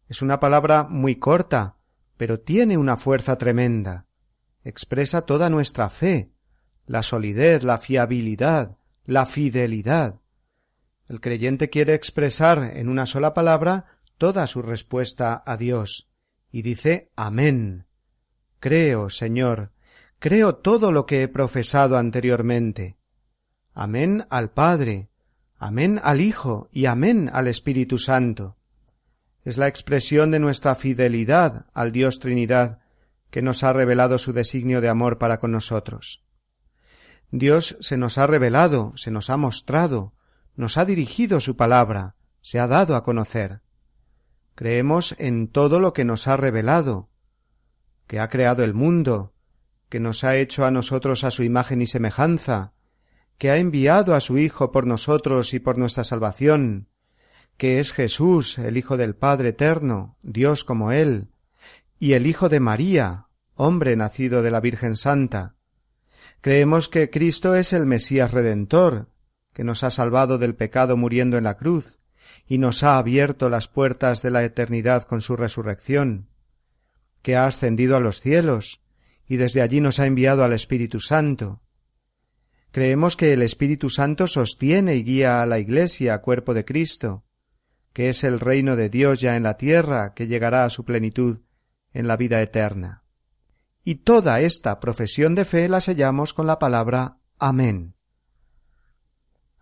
Es 0.08 0.22
una 0.22 0.40
palabra 0.40 0.84
muy 0.84 1.16
corta, 1.16 1.76
pero 2.16 2.40
tiene 2.40 2.78
una 2.78 2.96
fuerza 2.96 3.36
tremenda. 3.36 4.06
Expresa 4.64 5.26
toda 5.26 5.50
nuestra 5.50 5.90
fe, 5.90 6.32
la 6.86 7.02
solidez, 7.02 7.62
la 7.62 7.76
fiabilidad, 7.76 8.78
la 9.04 9.26
fidelidad. 9.26 10.22
El 11.08 11.20
creyente 11.20 11.68
quiere 11.68 11.92
expresar 11.92 12.72
en 12.74 12.88
una 12.88 13.04
sola 13.04 13.34
palabra 13.34 13.84
toda 14.16 14.46
su 14.46 14.62
respuesta 14.62 15.42
a 15.44 15.58
Dios, 15.58 16.10
y 16.50 16.62
dice 16.62 17.12
Amén. 17.16 17.86
Creo, 18.60 19.10
Señor, 19.10 19.72
creo 20.20 20.54
todo 20.54 20.90
lo 20.90 21.04
que 21.04 21.22
he 21.22 21.28
profesado 21.28 21.98
anteriormente. 21.98 22.96
Amén 23.74 24.26
al 24.28 24.50
Padre, 24.50 25.08
Amén 25.58 26.00
al 26.02 26.20
Hijo 26.20 26.68
y 26.72 26.86
Amén 26.86 27.30
al 27.32 27.48
Espíritu 27.48 27.96
Santo. 27.98 28.56
Es 29.44 29.56
la 29.56 29.66
expresión 29.66 30.30
de 30.30 30.38
nuestra 30.40 30.74
fidelidad 30.74 31.66
al 31.72 31.90
Dios 31.90 32.18
Trinidad, 32.18 32.80
que 33.30 33.40
nos 33.42 33.62
ha 33.64 33.72
revelado 33.72 34.18
su 34.18 34.32
designio 34.34 34.80
de 34.82 34.90
amor 34.90 35.16
para 35.18 35.40
con 35.40 35.52
nosotros. 35.52 36.22
Dios 37.30 37.78
se 37.80 37.96
nos 37.96 38.18
ha 38.18 38.26
revelado, 38.26 38.92
se 38.96 39.10
nos 39.10 39.30
ha 39.30 39.38
mostrado, 39.38 40.12
nos 40.54 40.76
ha 40.76 40.84
dirigido 40.84 41.40
su 41.40 41.56
palabra, 41.56 42.14
se 42.42 42.60
ha 42.60 42.66
dado 42.66 42.94
a 42.94 43.04
conocer. 43.04 43.62
Creemos 44.54 45.16
en 45.18 45.48
todo 45.48 45.80
lo 45.80 45.94
que 45.94 46.04
nos 46.04 46.28
ha 46.28 46.36
revelado, 46.36 47.08
que 48.06 48.20
ha 48.20 48.28
creado 48.28 48.64
el 48.64 48.74
mundo, 48.74 49.32
que 49.88 49.98
nos 49.98 50.24
ha 50.24 50.36
hecho 50.36 50.66
a 50.66 50.70
nosotros 50.70 51.24
a 51.24 51.30
su 51.30 51.42
imagen 51.42 51.80
y 51.80 51.86
semejanza, 51.86 52.74
que 53.38 53.50
ha 53.50 53.58
enviado 53.58 54.14
a 54.14 54.20
su 54.20 54.38
Hijo 54.38 54.72
por 54.72 54.86
nosotros 54.86 55.54
y 55.54 55.58
por 55.60 55.78
nuestra 55.78 56.04
salvación, 56.04 56.88
que 57.56 57.80
es 57.80 57.92
Jesús, 57.92 58.58
el 58.58 58.76
Hijo 58.76 58.96
del 58.96 59.14
Padre 59.14 59.50
Eterno, 59.50 60.16
Dios 60.22 60.64
como 60.64 60.92
Él, 60.92 61.28
y 61.98 62.12
el 62.14 62.26
Hijo 62.26 62.48
de 62.48 62.60
María, 62.60 63.26
hombre 63.54 63.96
nacido 63.96 64.42
de 64.42 64.50
la 64.50 64.60
Virgen 64.60 64.96
Santa. 64.96 65.54
Creemos 66.40 66.88
que 66.88 67.10
Cristo 67.10 67.54
es 67.54 67.72
el 67.72 67.86
Mesías 67.86 68.32
Redentor, 68.32 69.08
que 69.52 69.64
nos 69.64 69.84
ha 69.84 69.90
salvado 69.90 70.38
del 70.38 70.54
pecado 70.54 70.96
muriendo 70.96 71.36
en 71.36 71.44
la 71.44 71.56
cruz, 71.56 72.00
y 72.48 72.58
nos 72.58 72.82
ha 72.82 72.98
abierto 72.98 73.50
las 73.50 73.68
puertas 73.68 74.22
de 74.22 74.30
la 74.30 74.42
eternidad 74.42 75.04
con 75.04 75.20
su 75.20 75.36
resurrección, 75.36 76.28
que 77.22 77.36
ha 77.36 77.46
ascendido 77.46 77.96
a 77.96 78.00
los 78.00 78.20
cielos, 78.20 78.82
y 79.28 79.36
desde 79.36 79.62
allí 79.62 79.80
nos 79.80 80.00
ha 80.00 80.06
enviado 80.06 80.42
al 80.42 80.52
Espíritu 80.52 80.98
Santo, 81.00 81.60
Creemos 82.72 83.16
que 83.16 83.34
el 83.34 83.42
Espíritu 83.42 83.90
Santo 83.90 84.26
sostiene 84.26 84.96
y 84.96 85.02
guía 85.04 85.42
a 85.42 85.46
la 85.46 85.58
Iglesia, 85.58 86.18
cuerpo 86.22 86.54
de 86.54 86.64
Cristo, 86.64 87.26
que 87.92 88.08
es 88.08 88.24
el 88.24 88.40
reino 88.40 88.76
de 88.76 88.88
Dios 88.88 89.20
ya 89.20 89.36
en 89.36 89.42
la 89.42 89.58
tierra, 89.58 90.14
que 90.14 90.26
llegará 90.26 90.64
a 90.64 90.70
su 90.70 90.86
plenitud 90.86 91.42
en 91.92 92.08
la 92.08 92.16
vida 92.16 92.40
eterna. 92.40 93.04
Y 93.84 93.96
toda 93.96 94.40
esta 94.40 94.80
profesión 94.80 95.34
de 95.34 95.44
fe 95.44 95.68
la 95.68 95.82
sellamos 95.82 96.32
con 96.32 96.46
la 96.46 96.58
palabra 96.58 97.18
Amén. 97.38 97.94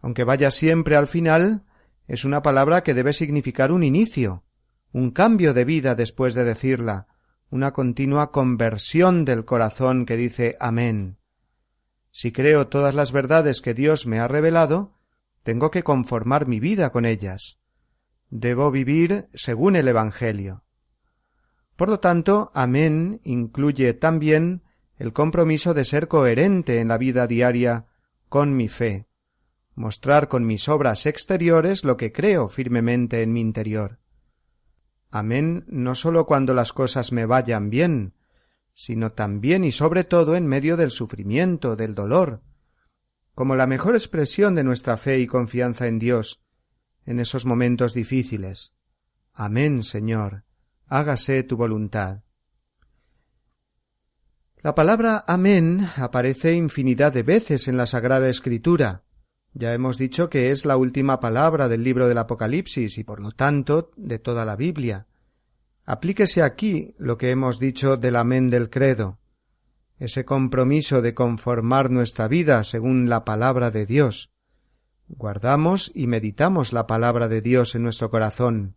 Aunque 0.00 0.22
vaya 0.22 0.52
siempre 0.52 0.94
al 0.94 1.08
final, 1.08 1.64
es 2.06 2.24
una 2.24 2.42
palabra 2.42 2.84
que 2.84 2.94
debe 2.94 3.12
significar 3.12 3.72
un 3.72 3.82
inicio, 3.82 4.44
un 4.92 5.10
cambio 5.10 5.52
de 5.52 5.64
vida 5.64 5.96
después 5.96 6.34
de 6.34 6.44
decirla, 6.44 7.08
una 7.50 7.72
continua 7.72 8.30
conversión 8.30 9.24
del 9.24 9.44
corazón 9.44 10.06
que 10.06 10.16
dice 10.16 10.56
Amén. 10.60 11.16
Si 12.12 12.32
creo 12.32 12.66
todas 12.68 12.94
las 12.94 13.12
verdades 13.12 13.60
que 13.60 13.74
Dios 13.74 14.06
me 14.06 14.18
ha 14.18 14.28
revelado, 14.28 14.96
tengo 15.44 15.70
que 15.70 15.82
conformar 15.84 16.46
mi 16.46 16.60
vida 16.60 16.90
con 16.90 17.04
ellas. 17.06 17.62
Debo 18.30 18.70
vivir 18.70 19.28
según 19.32 19.76
el 19.76 19.88
Evangelio. 19.88 20.64
Por 21.76 21.88
lo 21.88 22.00
tanto, 22.00 22.50
amén 22.54 23.20
incluye 23.24 23.94
también 23.94 24.62
el 24.96 25.12
compromiso 25.12 25.72
de 25.72 25.84
ser 25.84 26.08
coherente 26.08 26.80
en 26.80 26.88
la 26.88 26.98
vida 26.98 27.26
diaria 27.26 27.86
con 28.28 28.54
mi 28.56 28.68
fe, 28.68 29.08
mostrar 29.74 30.28
con 30.28 30.44
mis 30.46 30.68
obras 30.68 31.06
exteriores 31.06 31.84
lo 31.84 31.96
que 31.96 32.12
creo 32.12 32.48
firmemente 32.48 33.22
en 33.22 33.32
mi 33.32 33.40
interior. 33.40 33.98
Amén 35.10 35.64
no 35.68 35.94
sólo 35.94 36.26
cuando 36.26 36.54
las 36.54 36.72
cosas 36.74 37.12
me 37.12 37.24
vayan 37.24 37.70
bien, 37.70 38.14
sino 38.82 39.12
también 39.12 39.62
y 39.62 39.72
sobre 39.72 40.04
todo 40.04 40.36
en 40.36 40.46
medio 40.46 40.78
del 40.78 40.90
sufrimiento, 40.90 41.76
del 41.76 41.94
dolor, 41.94 42.40
como 43.34 43.54
la 43.54 43.66
mejor 43.66 43.94
expresión 43.94 44.54
de 44.54 44.64
nuestra 44.64 44.96
fe 44.96 45.18
y 45.20 45.26
confianza 45.26 45.86
en 45.86 45.98
Dios, 45.98 46.46
en 47.04 47.20
esos 47.20 47.44
momentos 47.44 47.92
difíciles. 47.92 48.78
Amén, 49.34 49.82
Señor, 49.82 50.44
hágase 50.86 51.42
tu 51.42 51.58
voluntad. 51.58 52.22
La 54.62 54.74
palabra 54.74 55.24
amén 55.26 55.86
aparece 55.96 56.54
infinidad 56.54 57.12
de 57.12 57.22
veces 57.22 57.68
en 57.68 57.76
la 57.76 57.84
Sagrada 57.84 58.30
Escritura. 58.30 59.04
Ya 59.52 59.74
hemos 59.74 59.98
dicho 59.98 60.30
que 60.30 60.52
es 60.52 60.64
la 60.64 60.78
última 60.78 61.20
palabra 61.20 61.68
del 61.68 61.84
libro 61.84 62.08
del 62.08 62.16
Apocalipsis 62.16 62.96
y 62.96 63.04
por 63.04 63.20
lo 63.20 63.32
tanto 63.32 63.90
de 63.98 64.18
toda 64.18 64.46
la 64.46 64.56
Biblia. 64.56 65.06
Aplíquese 65.92 66.44
aquí 66.44 66.94
lo 66.98 67.18
que 67.18 67.30
hemos 67.30 67.58
dicho 67.58 67.96
del 67.96 68.14
amén 68.14 68.48
del 68.48 68.70
credo, 68.70 69.18
ese 69.98 70.24
compromiso 70.24 71.02
de 71.02 71.14
conformar 71.14 71.90
nuestra 71.90 72.28
vida 72.28 72.62
según 72.62 73.08
la 73.08 73.24
palabra 73.24 73.72
de 73.72 73.86
Dios. 73.86 74.30
Guardamos 75.08 75.90
y 75.92 76.06
meditamos 76.06 76.72
la 76.72 76.86
palabra 76.86 77.26
de 77.26 77.40
Dios 77.40 77.74
en 77.74 77.82
nuestro 77.82 78.08
corazón. 78.08 78.76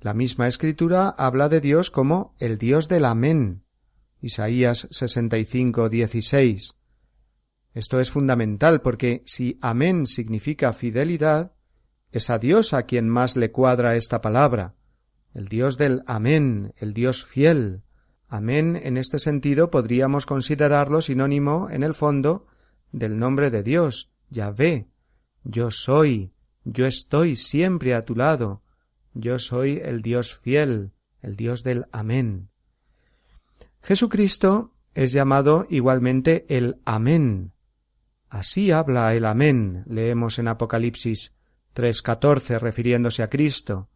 La 0.00 0.14
misma 0.14 0.46
escritura 0.46 1.08
habla 1.08 1.48
de 1.48 1.60
Dios 1.60 1.90
como 1.90 2.36
el 2.38 2.56
Dios 2.56 2.86
del 2.86 3.04
amén. 3.04 3.64
Isaías 4.20 4.86
65, 4.92 5.88
16. 5.88 6.76
Esto 7.74 7.98
es 7.98 8.12
fundamental 8.12 8.80
porque 8.80 9.24
si 9.26 9.58
amén 9.60 10.06
significa 10.06 10.72
fidelidad, 10.72 11.56
es 12.12 12.30
a 12.30 12.38
Dios 12.38 12.74
a 12.74 12.84
quien 12.84 13.08
más 13.08 13.34
le 13.34 13.50
cuadra 13.50 13.96
esta 13.96 14.20
palabra 14.20 14.76
el 15.34 15.48
Dios 15.48 15.78
del 15.78 16.02
Amén, 16.06 16.72
el 16.78 16.92
Dios 16.94 17.24
fiel. 17.24 17.82
Amén 18.28 18.78
en 18.80 18.96
este 18.96 19.18
sentido 19.18 19.70
podríamos 19.70 20.26
considerarlo 20.26 21.02
sinónimo, 21.02 21.68
en 21.70 21.82
el 21.82 21.94
fondo, 21.94 22.46
del 22.92 23.18
nombre 23.18 23.50
de 23.50 23.62
Dios, 23.62 24.12
Yahvé. 24.30 24.88
Yo 25.44 25.70
soy, 25.70 26.32
yo 26.64 26.86
estoy 26.86 27.36
siempre 27.36 27.94
a 27.94 28.04
tu 28.04 28.14
lado. 28.14 28.62
Yo 29.14 29.38
soy 29.38 29.80
el 29.82 30.02
Dios 30.02 30.36
fiel, 30.36 30.92
el 31.22 31.36
Dios 31.36 31.62
del 31.62 31.86
Amén. 31.92 32.50
Jesucristo 33.82 34.74
es 34.94 35.12
llamado 35.12 35.66
igualmente 35.70 36.44
el 36.48 36.78
Amén. 36.84 37.52
Así 38.28 38.70
habla 38.70 39.12
el 39.14 39.24
Amén, 39.24 39.84
leemos 39.86 40.38
en 40.38 40.48
Apocalipsis 40.48 41.34
3.14 41.74 42.58
refiriéndose 42.60 43.22
a 43.24 43.30
Cristo 43.30 43.88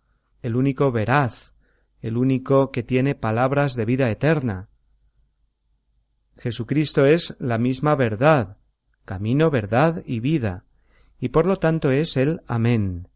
el 0.44 0.57
único 0.57 0.92
veraz, 0.92 1.54
el 2.02 2.18
único 2.18 2.70
que 2.70 2.83
tiene 2.83 3.14
palabras 3.14 3.74
de 3.76 3.87
vida 3.87 4.11
eterna. 4.11 4.68
Jesucristo 6.37 7.07
es 7.07 7.35
la 7.40 7.57
misma 7.57 7.94
verdad, 7.96 8.59
camino, 9.07 9.48
verdad 9.50 10.02
y 10.04 10.20
vida, 10.20 10.66
y 11.18 11.30
por 11.30 11.46
lo 11.46 11.57
tanto 11.59 11.90
es 11.92 12.18
el 12.18 12.42
Amén. 12.46 13.09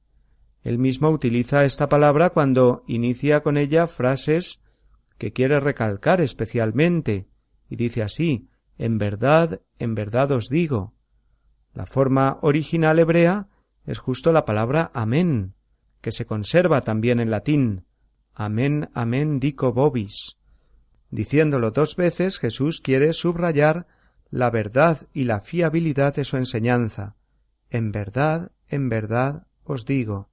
Él 0.63 0.79
mismo 0.79 1.11
utiliza 1.11 1.67
esta 1.67 1.91
palabra 1.91 2.31
cuando 2.31 2.83
inicia 2.87 3.43
con 3.43 3.59
ella 3.59 3.87
frases 3.89 4.63
que 5.19 5.35
quiere 5.35 5.61
recalcar 5.61 6.23
especialmente, 6.23 7.29
y 7.69 7.77
dice 7.77 8.03
así 8.03 8.49
En 8.79 8.97
verdad, 8.97 9.61
en 9.79 9.95
verdad 9.95 10.31
os 10.33 10.49
digo. 10.49 10.95
La 11.75 11.85
forma 11.85 12.39
original 12.41 12.99
hebrea 12.99 13.49
es 13.85 13.99
justo 13.99 14.33
la 14.33 14.47
palabra 14.47 14.91
Amén, 14.95 15.55
que 16.01 16.13
se 16.13 16.27
conserva 16.27 16.83
también 16.83 17.21
en 17.21 17.31
latín 17.31 17.85
Amén, 18.41 18.89
amén, 18.95 19.41
dico 19.41 19.73
vobis. 19.73 20.39
Diciéndolo 21.11 21.73
dos 21.73 21.97
veces, 21.97 22.39
Jesús 22.39 22.81
quiere 22.81 23.13
subrayar 23.13 23.89
la 24.31 24.49
verdad 24.51 25.09
y 25.13 25.25
la 25.25 25.41
fiabilidad 25.41 26.15
de 26.15 26.23
su 26.23 26.37
enseñanza. 26.37 27.17
En 27.69 27.91
verdad, 27.91 28.53
en 28.69 28.89
verdad 28.89 29.49
os 29.65 29.87
digo. 29.87 30.31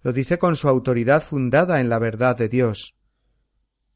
Lo 0.00 0.14
dice 0.14 0.38
con 0.38 0.56
su 0.56 0.66
autoridad 0.66 1.22
fundada 1.22 1.82
en 1.82 1.90
la 1.90 1.98
verdad 1.98 2.38
de 2.38 2.48
Dios. 2.48 2.96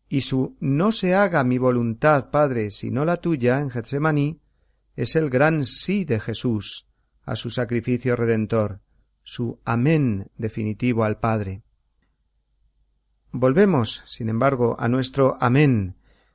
Y 0.06 0.20
su 0.20 0.58
no 0.60 0.92
se 0.92 1.14
haga 1.14 1.42
mi 1.42 1.56
voluntad, 1.56 2.30
Padre, 2.30 2.70
sino 2.70 3.06
la 3.06 3.16
tuya 3.22 3.60
en 3.60 3.70
Getsemaní, 3.70 4.42
es 4.96 5.16
el 5.16 5.30
gran 5.30 5.64
sí 5.64 6.04
de 6.04 6.20
Jesús 6.20 6.90
a 7.22 7.36
su 7.36 7.48
sacrificio 7.48 8.16
redentor 8.16 8.82
su 9.32 9.60
amén 9.64 10.26
definitivo 10.38 11.04
al 11.04 11.18
Padre. 11.20 11.62
Volvemos, 13.30 14.02
sin 14.04 14.28
embargo, 14.28 14.74
a 14.80 14.88
nuestro 14.88 15.36
amén, 15.40 15.94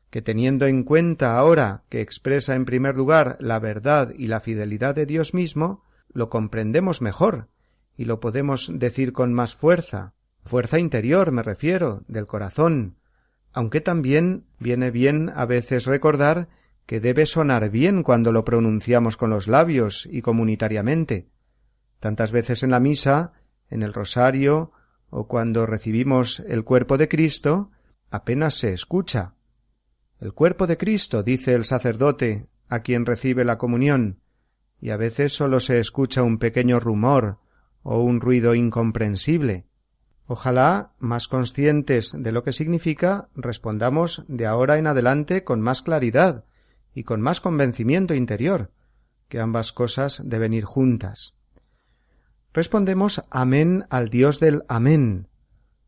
que 0.09 0.21
teniendo 0.21 0.65
en 0.65 0.83
cuenta 0.85 1.37
ahora 1.37 1.83
que 1.89 1.99
expresa 1.99 2.55
en 2.55 2.63
primer 2.63 2.95
lugar 2.95 3.35
la 3.41 3.59
verdad 3.59 4.13
y 4.17 4.27
la 4.27 4.39
fidelidad 4.39 4.95
de 4.95 5.05
Dios 5.05 5.33
mismo, 5.33 5.83
lo 6.13 6.29
comprendemos 6.29 7.01
mejor 7.01 7.49
y 7.97 8.05
lo 8.05 8.21
podemos 8.21 8.71
decir 8.73 9.11
con 9.11 9.33
más 9.33 9.55
fuerza, 9.55 10.13
fuerza 10.45 10.79
interior 10.79 11.33
me 11.33 11.43
refiero, 11.43 12.05
del 12.07 12.27
corazón, 12.27 12.95
aunque 13.51 13.81
también 13.81 14.45
viene 14.57 14.89
bien 14.89 15.33
a 15.35 15.45
veces 15.45 15.85
recordar 15.85 16.47
que 16.85 17.01
debe 17.01 17.25
sonar 17.25 17.69
bien 17.69 18.03
cuando 18.03 18.31
lo 18.31 18.45
pronunciamos 18.45 19.17
con 19.17 19.31
los 19.31 19.49
labios 19.49 20.07
y 20.09 20.21
comunitariamente, 20.21 21.27
tantas 21.99 22.31
veces 22.31 22.63
en 22.63 22.71
la 22.71 22.79
misa, 22.79 23.33
en 23.69 23.83
el 23.83 23.93
rosario 23.93 24.71
o 25.09 25.27
cuando 25.27 25.65
recibimos 25.65 26.39
el 26.41 26.63
cuerpo 26.63 26.97
de 26.97 27.07
Cristo, 27.07 27.71
apenas 28.09 28.55
se 28.55 28.73
escucha. 28.73 29.35
El 30.19 30.33
cuerpo 30.33 30.67
de 30.67 30.77
Cristo, 30.77 31.23
dice 31.23 31.53
el 31.53 31.65
sacerdote, 31.65 32.47
a 32.67 32.79
quien 32.81 33.05
recibe 33.05 33.45
la 33.45 33.57
comunión, 33.57 34.19
y 34.81 34.89
a 34.89 34.97
veces 34.97 35.33
sólo 35.33 35.59
se 35.59 35.79
escucha 35.79 36.23
un 36.23 36.37
pequeño 36.37 36.79
rumor 36.79 37.39
o 37.83 38.01
un 38.01 38.19
ruido 38.19 38.55
incomprensible. 38.55 39.67
Ojalá, 40.25 40.93
más 40.99 41.27
conscientes 41.27 42.15
de 42.19 42.31
lo 42.31 42.43
que 42.43 42.51
significa, 42.51 43.29
respondamos 43.35 44.25
de 44.27 44.47
ahora 44.47 44.77
en 44.79 44.87
adelante 44.87 45.43
con 45.43 45.61
más 45.61 45.81
claridad 45.81 46.45
y 46.93 47.03
con 47.03 47.21
más 47.21 47.39
convencimiento 47.41 48.15
interior, 48.15 48.71
que 49.29 49.39
ambas 49.39 49.71
cosas 49.71 50.21
deben 50.25 50.53
ir 50.53 50.65
juntas 50.65 51.37
respondemos 52.55 53.25
Amén 53.31 53.83
al 53.89 54.09
Dios 54.09 54.39
del 54.39 54.63
Amén. 54.69 55.27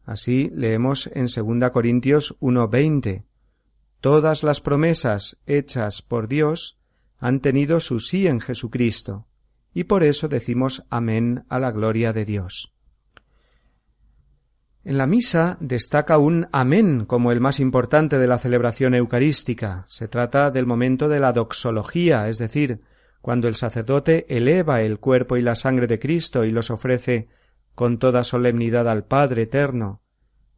Así 0.04 0.52
leemos 0.54 1.10
en 1.14 1.28
2 1.34 1.70
Corintios 1.72 2.38
1.20. 2.42 3.24
Todas 4.02 4.44
las 4.44 4.60
promesas 4.60 5.40
hechas 5.46 6.02
por 6.02 6.28
Dios 6.28 6.78
han 7.20 7.40
tenido 7.40 7.80
su 7.80 8.02
sí 8.02 8.28
en 8.28 8.42
Jesucristo, 8.42 9.28
y 9.74 9.86
por 9.86 10.04
eso 10.04 10.28
decimos 10.28 10.84
Amén 10.90 11.46
a 11.48 11.58
la 11.60 11.72
gloria 11.72 12.12
de 12.12 12.26
Dios. 12.26 12.74
En 14.84 14.98
la 14.98 15.08
misa 15.08 15.58
destaca 15.62 16.18
un 16.18 16.48
Amén 16.52 17.06
como 17.06 17.32
el 17.32 17.40
más 17.40 17.62
importante 17.62 18.20
de 18.20 18.28
la 18.28 18.38
celebración 18.40 18.94
eucarística. 18.94 19.86
Se 19.88 20.10
trata 20.10 20.52
del 20.52 20.66
momento 20.66 21.08
de 21.08 21.22
la 21.22 21.32
doxología, 21.32 22.28
es 22.28 22.38
decir, 22.38 22.82
cuando 23.28 23.50
el 23.50 23.56
sacerdote 23.56 24.26
eleva 24.30 24.84
el 24.84 25.00
cuerpo 25.00 25.36
y 25.36 25.42
la 25.42 25.56
sangre 25.56 25.86
de 25.86 26.00
Cristo 26.00 26.46
y 26.46 26.52
los 26.52 26.72
ofrece 26.72 27.28
con 27.76 27.98
toda 28.00 28.24
solemnidad 28.24 28.88
al 28.90 29.04
Padre 29.04 29.42
eterno, 29.42 30.02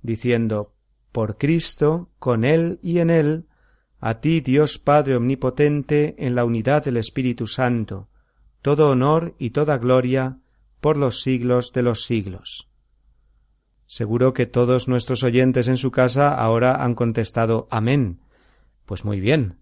diciendo 0.03 0.75
Por 1.11 1.39
Cristo, 1.39 2.11
con 2.19 2.43
Él 2.45 2.79
y 2.83 2.99
en 2.99 3.09
Él, 3.09 3.47
a 3.99 4.19
ti 4.21 4.41
Dios 4.41 4.77
Padre 4.77 5.15
Omnipotente, 5.15 6.13
en 6.19 6.35
la 6.35 6.45
unidad 6.45 6.85
del 6.85 6.97
Espíritu 6.97 7.47
Santo, 7.47 8.07
todo 8.61 8.89
honor 8.91 9.33
y 9.39 9.49
toda 9.49 9.79
gloria 9.79 10.37
por 10.79 10.95
los 10.95 11.21
siglos 11.23 11.73
de 11.73 11.81
los 11.81 12.03
siglos. 12.03 12.69
Seguro 13.87 14.35
que 14.35 14.45
todos 14.45 14.87
nuestros 14.87 15.23
oyentes 15.23 15.67
en 15.67 15.77
su 15.77 15.89
casa 15.89 16.35
ahora 16.37 16.83
han 16.83 16.93
contestado 16.93 17.67
Amén. 17.71 18.19
Pues 18.85 19.05
muy 19.05 19.19
bien. 19.19 19.55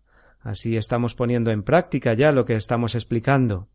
Así 0.47 0.77
estamos 0.77 1.13
poniendo 1.13 1.51
en 1.51 1.61
práctica 1.61 2.13
ya 2.13 2.31
lo 2.31 2.45
que 2.45 2.55
estamos 2.55 2.95
explicando. 2.95 3.67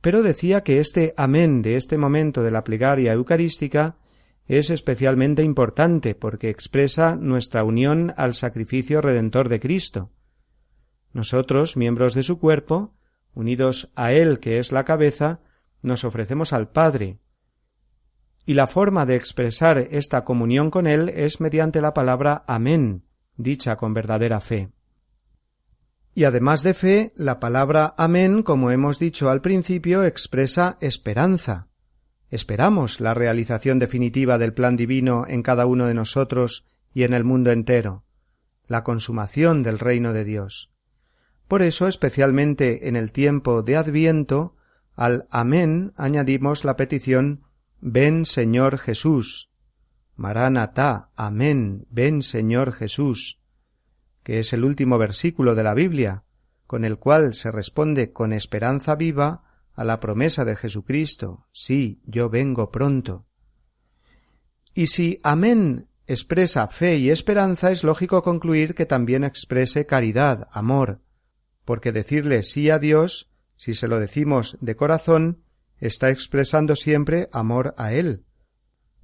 Pero 0.00 0.24
decía 0.24 0.64
que 0.64 0.80
este 0.80 1.14
amén 1.16 1.62
de 1.62 1.76
este 1.76 1.96
momento 1.98 2.42
de 2.42 2.50
la 2.50 2.64
plegaria 2.64 3.12
eucarística 3.12 3.96
es 4.48 4.70
especialmente 4.70 5.44
importante 5.44 6.16
porque 6.16 6.50
expresa 6.50 7.14
nuestra 7.14 7.62
unión 7.62 8.12
al 8.16 8.34
sacrificio 8.34 9.00
redentor 9.00 9.48
de 9.48 9.60
Cristo. 9.60 10.10
Nosotros, 11.12 11.76
miembros 11.76 12.12
de 12.14 12.24
su 12.24 12.40
cuerpo, 12.40 12.96
unidos 13.32 13.92
a 13.94 14.12
Él 14.12 14.40
que 14.40 14.58
es 14.58 14.72
la 14.72 14.84
cabeza, 14.84 15.38
nos 15.80 16.02
ofrecemos 16.02 16.52
al 16.52 16.72
Padre. 16.72 17.20
Y 18.46 18.54
la 18.54 18.66
forma 18.66 19.06
de 19.06 19.14
expresar 19.14 19.78
esta 19.92 20.24
comunión 20.24 20.72
con 20.72 20.88
Él 20.88 21.08
es 21.10 21.40
mediante 21.40 21.80
la 21.80 21.94
palabra 21.94 22.42
Amén, 22.48 23.04
dicha 23.36 23.76
con 23.76 23.94
verdadera 23.94 24.40
fe. 24.40 24.70
Y 26.18 26.24
además 26.24 26.64
de 26.64 26.74
fe, 26.74 27.12
la 27.14 27.38
palabra 27.38 27.94
amén, 27.96 28.42
como 28.42 28.72
hemos 28.72 28.98
dicho 28.98 29.30
al 29.30 29.40
principio, 29.40 30.02
expresa 30.02 30.76
esperanza. 30.80 31.68
Esperamos 32.28 33.00
la 33.00 33.14
realización 33.14 33.78
definitiva 33.78 34.36
del 34.36 34.52
plan 34.52 34.74
divino 34.74 35.26
en 35.28 35.44
cada 35.44 35.64
uno 35.66 35.86
de 35.86 35.94
nosotros 35.94 36.66
y 36.92 37.04
en 37.04 37.14
el 37.14 37.22
mundo 37.22 37.52
entero, 37.52 38.02
la 38.66 38.82
consumación 38.82 39.62
del 39.62 39.78
reino 39.78 40.12
de 40.12 40.24
Dios. 40.24 40.72
Por 41.46 41.62
eso, 41.62 41.86
especialmente 41.86 42.88
en 42.88 42.96
el 42.96 43.12
tiempo 43.12 43.62
de 43.62 43.76
Adviento, 43.76 44.56
al 44.96 45.28
amén 45.30 45.92
añadimos 45.96 46.64
la 46.64 46.74
petición 46.76 47.44
Ven 47.80 48.26
Señor 48.26 48.78
Jesús. 48.78 49.52
Maranatá, 50.16 51.12
amén, 51.14 51.86
ven 51.90 52.22
Señor 52.24 52.72
Jesús 52.72 53.38
que 54.28 54.40
es 54.40 54.52
el 54.52 54.62
último 54.66 54.98
versículo 54.98 55.54
de 55.54 55.62
la 55.62 55.72
Biblia, 55.72 56.26
con 56.66 56.84
el 56.84 56.98
cual 56.98 57.32
se 57.32 57.50
responde 57.50 58.12
con 58.12 58.34
esperanza 58.34 58.94
viva 58.94 59.44
a 59.72 59.84
la 59.84 60.00
promesa 60.00 60.44
de 60.44 60.54
Jesucristo, 60.54 61.46
sí, 61.54 62.02
yo 62.04 62.28
vengo 62.28 62.70
pronto. 62.70 63.26
Y 64.74 64.88
si 64.88 65.18
amén 65.22 65.88
expresa 66.06 66.68
fe 66.68 66.98
y 66.98 67.08
esperanza, 67.08 67.70
es 67.70 67.84
lógico 67.84 68.20
concluir 68.22 68.74
que 68.74 68.84
también 68.84 69.24
exprese 69.24 69.86
caridad, 69.86 70.46
amor, 70.52 71.00
porque 71.64 71.90
decirle 71.92 72.42
sí 72.42 72.68
a 72.68 72.78
Dios, 72.78 73.32
si 73.56 73.72
se 73.72 73.88
lo 73.88 73.98
decimos 73.98 74.58
de 74.60 74.76
corazón, 74.76 75.42
está 75.78 76.10
expresando 76.10 76.76
siempre 76.76 77.30
amor 77.32 77.74
a 77.78 77.94
Él, 77.94 78.26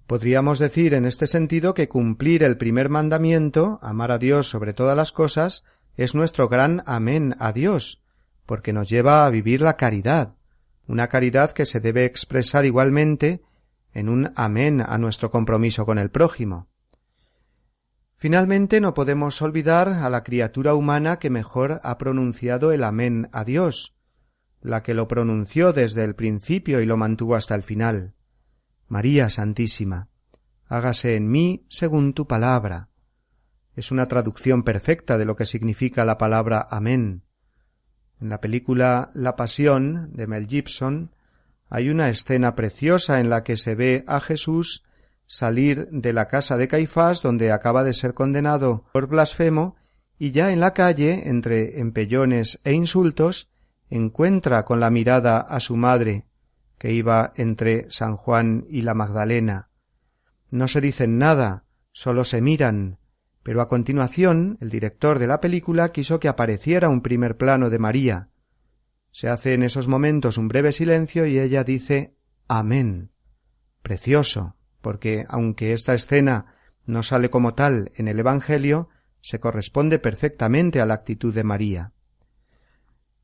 Podríamos 0.06 0.58
decir 0.58 0.92
en 0.92 1.06
este 1.06 1.26
sentido 1.26 1.72
que 1.72 1.88
cumplir 1.88 2.42
el 2.42 2.58
primer 2.58 2.90
mandamiento, 2.90 3.78
amar 3.80 4.10
a 4.10 4.18
Dios 4.18 4.50
sobre 4.50 4.74
todas 4.74 4.96
las 4.96 5.12
cosas, 5.12 5.64
es 5.96 6.14
nuestro 6.14 6.48
gran 6.48 6.82
amén 6.86 7.34
a 7.38 7.52
Dios, 7.52 8.04
porque 8.44 8.74
nos 8.74 8.88
lleva 8.90 9.24
a 9.24 9.30
vivir 9.30 9.62
la 9.62 9.76
caridad, 9.76 10.34
una 10.86 11.08
caridad 11.08 11.52
que 11.52 11.64
se 11.64 11.80
debe 11.80 12.04
expresar 12.04 12.66
igualmente 12.66 13.42
en 13.94 14.10
un 14.10 14.32
amén 14.36 14.82
a 14.86 14.98
nuestro 14.98 15.30
compromiso 15.30 15.86
con 15.86 15.98
el 15.98 16.10
prójimo. 16.10 16.68
Finalmente, 18.16 18.80
no 18.80 18.92
podemos 18.92 19.40
olvidar 19.40 19.88
a 19.88 20.10
la 20.10 20.22
criatura 20.22 20.74
humana 20.74 21.18
que 21.18 21.30
mejor 21.30 21.80
ha 21.82 21.98
pronunciado 21.98 22.72
el 22.72 22.84
amén 22.84 23.28
a 23.32 23.44
Dios, 23.44 23.96
la 24.60 24.82
que 24.82 24.94
lo 24.94 25.08
pronunció 25.08 25.72
desde 25.72 26.04
el 26.04 26.14
principio 26.14 26.80
y 26.80 26.86
lo 26.86 26.96
mantuvo 26.96 27.36
hasta 27.36 27.54
el 27.54 27.62
final. 27.62 28.13
María 28.94 29.28
Santísima, 29.28 30.08
hágase 30.68 31.16
en 31.16 31.28
mí 31.28 31.66
según 31.68 32.12
tu 32.14 32.28
palabra. 32.28 32.90
Es 33.74 33.90
una 33.90 34.06
traducción 34.06 34.62
perfecta 34.62 35.18
de 35.18 35.24
lo 35.24 35.34
que 35.34 35.46
significa 35.46 36.04
la 36.04 36.16
palabra 36.16 36.64
amén. 36.70 37.24
En 38.20 38.28
la 38.28 38.40
película 38.40 39.10
La 39.12 39.34
Pasión 39.34 40.12
de 40.12 40.28
Mel 40.28 40.46
Gibson 40.46 41.12
hay 41.68 41.88
una 41.88 42.08
escena 42.08 42.54
preciosa 42.54 43.18
en 43.18 43.30
la 43.30 43.42
que 43.42 43.56
se 43.56 43.74
ve 43.74 44.04
a 44.06 44.20
Jesús 44.20 44.84
salir 45.26 45.88
de 45.90 46.12
la 46.12 46.28
casa 46.28 46.56
de 46.56 46.68
Caifás, 46.68 47.20
donde 47.20 47.50
acaba 47.50 47.82
de 47.82 47.94
ser 47.94 48.14
condenado 48.14 48.84
por 48.92 49.08
blasfemo, 49.08 49.74
y 50.20 50.30
ya 50.30 50.52
en 50.52 50.60
la 50.60 50.72
calle, 50.72 51.28
entre 51.28 51.80
empellones 51.80 52.60
e 52.62 52.72
insultos, 52.74 53.50
encuentra 53.90 54.64
con 54.64 54.78
la 54.78 54.90
mirada 54.90 55.40
a 55.40 55.58
su 55.58 55.76
madre, 55.76 56.26
que 56.84 56.92
iba 56.92 57.32
entre 57.36 57.86
San 57.88 58.14
Juan 58.18 58.66
y 58.68 58.82
la 58.82 58.92
Magdalena. 58.92 59.70
No 60.50 60.68
se 60.68 60.82
dicen 60.82 61.16
nada, 61.16 61.64
sólo 61.92 62.24
se 62.24 62.42
miran, 62.42 62.98
pero 63.42 63.62
a 63.62 63.68
continuación 63.68 64.58
el 64.60 64.68
director 64.68 65.18
de 65.18 65.26
la 65.26 65.40
película 65.40 65.88
quiso 65.92 66.20
que 66.20 66.28
apareciera 66.28 66.90
un 66.90 67.00
primer 67.00 67.38
plano 67.38 67.70
de 67.70 67.78
María. 67.78 68.28
Se 69.12 69.30
hace 69.30 69.54
en 69.54 69.62
esos 69.62 69.88
momentos 69.88 70.36
un 70.36 70.46
breve 70.48 70.72
silencio 70.72 71.24
y 71.24 71.38
ella 71.38 71.64
dice 71.64 72.18
Amén. 72.48 73.12
Precioso, 73.82 74.58
porque 74.82 75.24
aunque 75.30 75.72
esta 75.72 75.94
escena 75.94 76.54
no 76.84 77.02
sale 77.02 77.30
como 77.30 77.54
tal 77.54 77.92
en 77.96 78.08
el 78.08 78.18
Evangelio, 78.18 78.90
se 79.22 79.40
corresponde 79.40 79.98
perfectamente 79.98 80.82
a 80.82 80.84
la 80.84 80.92
actitud 80.92 81.32
de 81.34 81.44
María. 81.44 81.94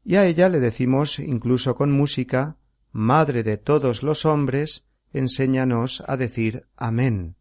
Y 0.03 0.15
a 0.17 0.25
ella 0.25 0.49
le 0.49 0.61
decimos, 0.61 1.19
incluso 1.19 1.75
con 1.77 1.91
música, 1.93 2.57
Madre 2.93 3.45
de 3.45 3.57
todos 3.57 4.03
los 4.03 4.25
hombres, 4.25 4.85
enséñanos 5.13 6.03
a 6.09 6.17
decir 6.17 6.67
Amén. 6.77 7.37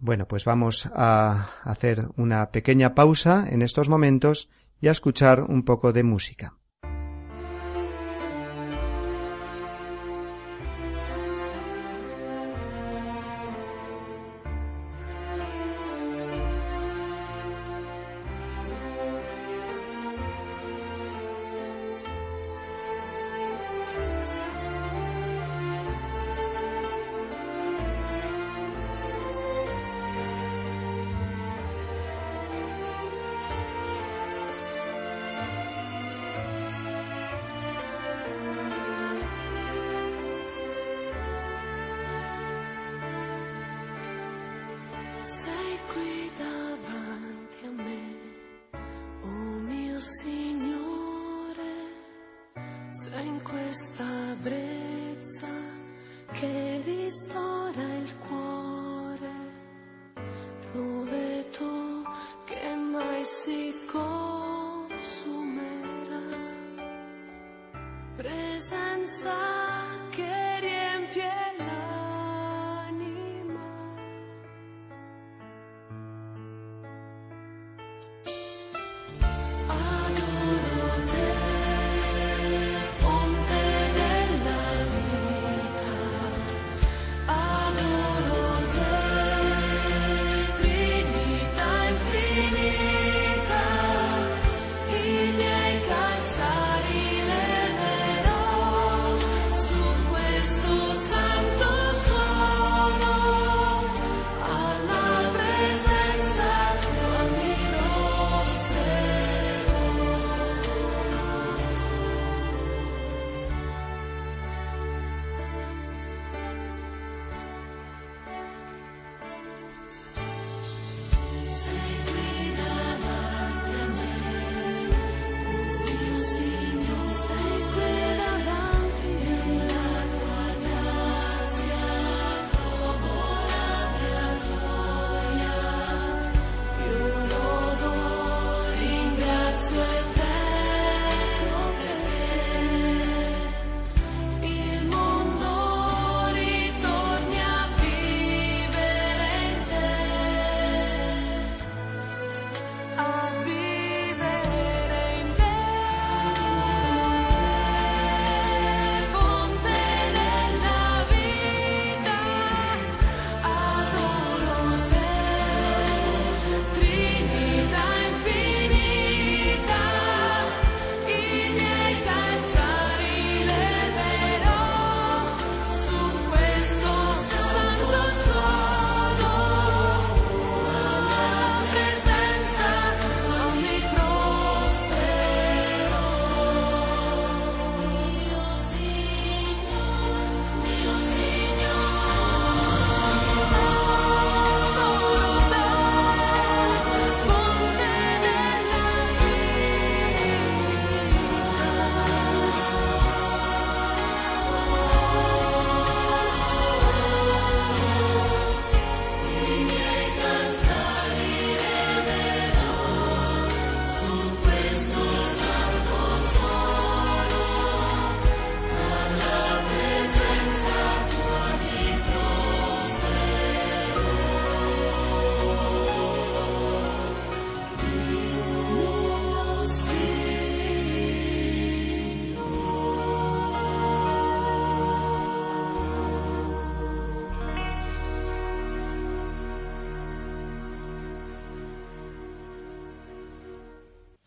Bueno, 0.00 0.26
pues 0.26 0.44
vamos 0.44 0.86
a 0.94 1.50
hacer 1.62 2.08
una 2.16 2.50
pequeña 2.50 2.94
pausa 2.94 3.46
en 3.48 3.62
estos 3.62 3.88
momentos 3.88 4.48
y 4.80 4.88
a 4.88 4.92
escuchar 4.92 5.44
un 5.44 5.62
poco 5.62 5.92
de 5.92 6.02
música. 6.02 6.56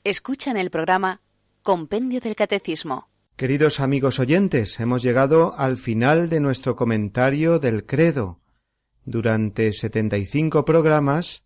Escuchan 0.06 0.58
el 0.58 0.70
programa 0.70 1.22
Compendio 1.62 2.20
del 2.20 2.36
Catecismo. 2.36 3.08
Queridos 3.38 3.80
amigos 3.80 4.20
oyentes, 4.20 4.82
hemos 4.82 5.02
llegado 5.02 5.58
al 5.58 5.78
final 5.78 6.28
de 6.28 6.42
nuestro 6.42 6.76
comentario 6.76 7.58
del 7.58 7.86
credo. 7.86 8.42
Durante 9.06 9.72
setenta 9.72 10.18
y 10.18 10.26
cinco 10.26 10.66
programas 10.66 11.46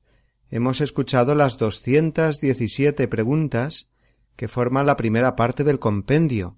hemos 0.49 0.81
escuchado 0.81 1.35
las 1.35 1.59
doscientas 1.59 2.39
diecisiete 2.41 3.07
preguntas 3.07 3.91
que 4.35 4.47
forman 4.47 4.87
la 4.87 4.97
primera 4.97 5.35
parte 5.35 5.63
del 5.63 5.77
compendio, 5.77 6.57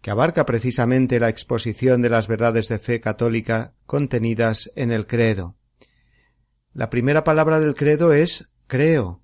que 0.00 0.12
abarca 0.12 0.46
precisamente 0.46 1.18
la 1.18 1.28
exposición 1.28 2.02
de 2.02 2.10
las 2.10 2.28
verdades 2.28 2.68
de 2.68 2.78
fe 2.78 3.00
católica 3.00 3.74
contenidas 3.86 4.70
en 4.76 4.92
el 4.92 5.08
credo. 5.08 5.56
La 6.72 6.88
primera 6.88 7.24
palabra 7.24 7.58
del 7.58 7.74
credo 7.74 8.12
es 8.12 8.52
creo 8.68 9.22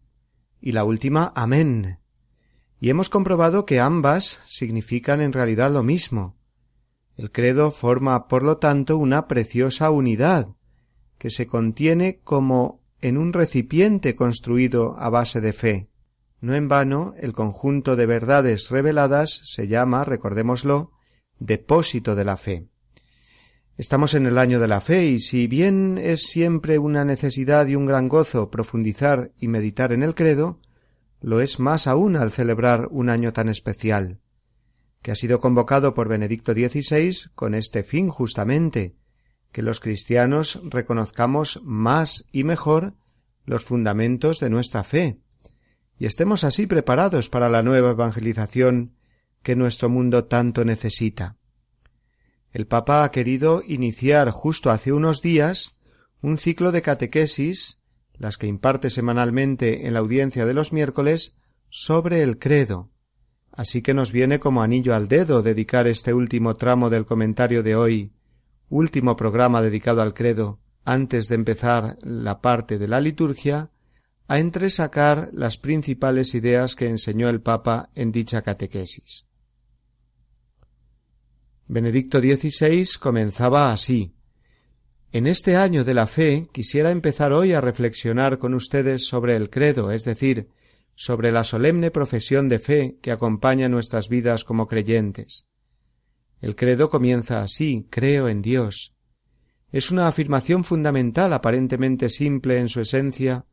y 0.60 0.72
la 0.72 0.82
última 0.82 1.32
amén 1.36 1.97
y 2.80 2.90
hemos 2.90 3.08
comprobado 3.08 3.66
que 3.66 3.80
ambas 3.80 4.38
significan 4.46 5.20
en 5.20 5.32
realidad 5.32 5.70
lo 5.72 5.82
mismo. 5.82 6.36
El 7.16 7.32
credo 7.32 7.70
forma, 7.72 8.28
por 8.28 8.44
lo 8.44 8.58
tanto, 8.58 8.96
una 8.98 9.26
preciosa 9.26 9.90
unidad, 9.90 10.48
que 11.18 11.30
se 11.30 11.46
contiene 11.48 12.20
como 12.22 12.80
en 13.00 13.18
un 13.18 13.32
recipiente 13.32 14.14
construido 14.14 14.96
a 14.98 15.08
base 15.10 15.40
de 15.40 15.52
fe. 15.52 15.88
No 16.40 16.54
en 16.54 16.68
vano, 16.68 17.14
el 17.18 17.32
conjunto 17.32 17.96
de 17.96 18.06
verdades 18.06 18.70
reveladas 18.70 19.40
se 19.44 19.66
llama, 19.66 20.04
recordémoslo, 20.04 20.92
depósito 21.40 22.14
de 22.14 22.24
la 22.24 22.36
fe. 22.36 22.68
Estamos 23.76 24.14
en 24.14 24.26
el 24.26 24.38
año 24.38 24.60
de 24.60 24.68
la 24.68 24.80
fe 24.80 25.06
y 25.06 25.18
si 25.18 25.48
bien 25.48 25.98
es 25.98 26.26
siempre 26.28 26.78
una 26.78 27.04
necesidad 27.04 27.66
y 27.66 27.74
un 27.74 27.86
gran 27.86 28.08
gozo 28.08 28.50
profundizar 28.50 29.30
y 29.38 29.48
meditar 29.48 29.92
en 29.92 30.04
el 30.04 30.14
credo, 30.14 30.60
lo 31.20 31.40
es 31.40 31.58
más 31.58 31.86
aún 31.86 32.16
al 32.16 32.30
celebrar 32.30 32.88
un 32.90 33.08
año 33.10 33.32
tan 33.32 33.48
especial, 33.48 34.20
que 35.02 35.10
ha 35.10 35.14
sido 35.14 35.40
convocado 35.40 35.94
por 35.94 36.08
Benedicto 36.08 36.52
XVI 36.52 37.30
con 37.34 37.54
este 37.54 37.82
fin 37.82 38.08
justamente, 38.08 38.96
que 39.52 39.62
los 39.62 39.80
cristianos 39.80 40.60
reconozcamos 40.64 41.60
más 41.64 42.26
y 42.32 42.44
mejor 42.44 42.94
los 43.46 43.64
fundamentos 43.64 44.40
de 44.40 44.50
nuestra 44.50 44.84
fe, 44.84 45.18
y 45.98 46.06
estemos 46.06 46.44
así 46.44 46.66
preparados 46.66 47.28
para 47.28 47.48
la 47.48 47.62
nueva 47.62 47.90
evangelización 47.90 48.94
que 49.42 49.56
nuestro 49.56 49.88
mundo 49.88 50.24
tanto 50.26 50.64
necesita. 50.64 51.36
El 52.52 52.66
Papa 52.66 53.02
ha 53.04 53.10
querido 53.10 53.62
iniciar 53.66 54.30
justo 54.30 54.70
hace 54.70 54.92
unos 54.92 55.20
días 55.22 55.76
un 56.22 56.36
ciclo 56.36 56.72
de 56.72 56.82
catequesis 56.82 57.80
las 58.18 58.36
que 58.36 58.46
imparte 58.48 58.90
semanalmente 58.90 59.86
en 59.86 59.94
la 59.94 60.00
audiencia 60.00 60.44
de 60.44 60.54
los 60.54 60.72
miércoles, 60.72 61.36
sobre 61.70 62.22
el 62.22 62.38
credo. 62.38 62.90
Así 63.52 63.80
que 63.82 63.94
nos 63.94 64.12
viene 64.12 64.40
como 64.40 64.62
anillo 64.62 64.94
al 64.94 65.08
dedo 65.08 65.42
dedicar 65.42 65.86
este 65.86 66.14
último 66.14 66.56
tramo 66.56 66.90
del 66.90 67.06
comentario 67.06 67.62
de 67.62 67.76
hoy, 67.76 68.12
último 68.68 69.16
programa 69.16 69.62
dedicado 69.62 70.02
al 70.02 70.14
credo, 70.14 70.60
antes 70.84 71.28
de 71.28 71.36
empezar 71.36 71.96
la 72.02 72.40
parte 72.40 72.78
de 72.78 72.88
la 72.88 73.00
liturgia, 73.00 73.70
a 74.26 74.38
entresacar 74.38 75.30
las 75.32 75.56
principales 75.56 76.34
ideas 76.34 76.76
que 76.76 76.88
enseñó 76.88 77.28
el 77.28 77.40
Papa 77.40 77.90
en 77.94 78.12
dicha 78.12 78.42
catequesis. 78.42 79.26
Benedicto 81.66 82.20
XVI 82.20 82.86
comenzaba 83.00 83.72
así 83.72 84.14
en 85.10 85.26
este 85.26 85.56
año 85.56 85.84
de 85.84 85.94
la 85.94 86.06
fe 86.06 86.48
quisiera 86.52 86.90
empezar 86.90 87.32
hoy 87.32 87.54
a 87.54 87.62
reflexionar 87.62 88.36
con 88.38 88.52
ustedes 88.52 89.06
sobre 89.06 89.36
el 89.36 89.48
credo, 89.48 89.90
es 89.90 90.02
decir, 90.04 90.50
sobre 90.94 91.32
la 91.32 91.44
solemne 91.44 91.90
profesión 91.90 92.50
de 92.50 92.58
fe 92.58 92.98
que 93.00 93.10
acompaña 93.10 93.70
nuestras 93.70 94.10
vidas 94.10 94.44
como 94.44 94.68
creyentes. 94.68 95.48
El 96.40 96.56
credo 96.56 96.90
comienza 96.90 97.40
así 97.42 97.86
creo 97.88 98.28
en 98.28 98.42
Dios. 98.42 98.96
Es 99.72 99.90
una 99.90 100.08
afirmación 100.08 100.62
fundamental 100.62 101.32
aparentemente 101.32 102.10
simple 102.10 102.58
en 102.58 102.68
su 102.68 102.80
esencia, 102.82 103.46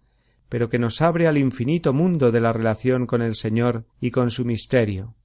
pero 0.50 0.70
que 0.70 0.78
nos 0.78 1.02
abre 1.02 1.26
al 1.28 1.38
infinito 1.38 1.94
mundo 1.94 2.34
de 2.34 2.42
la 2.42 2.52
relación 2.52 3.08
con 3.08 3.22
el 3.22 3.36
Señor 3.36 3.88
y 4.02 4.12
con 4.12 4.30
su 4.30 4.44
misterio. 4.44 5.16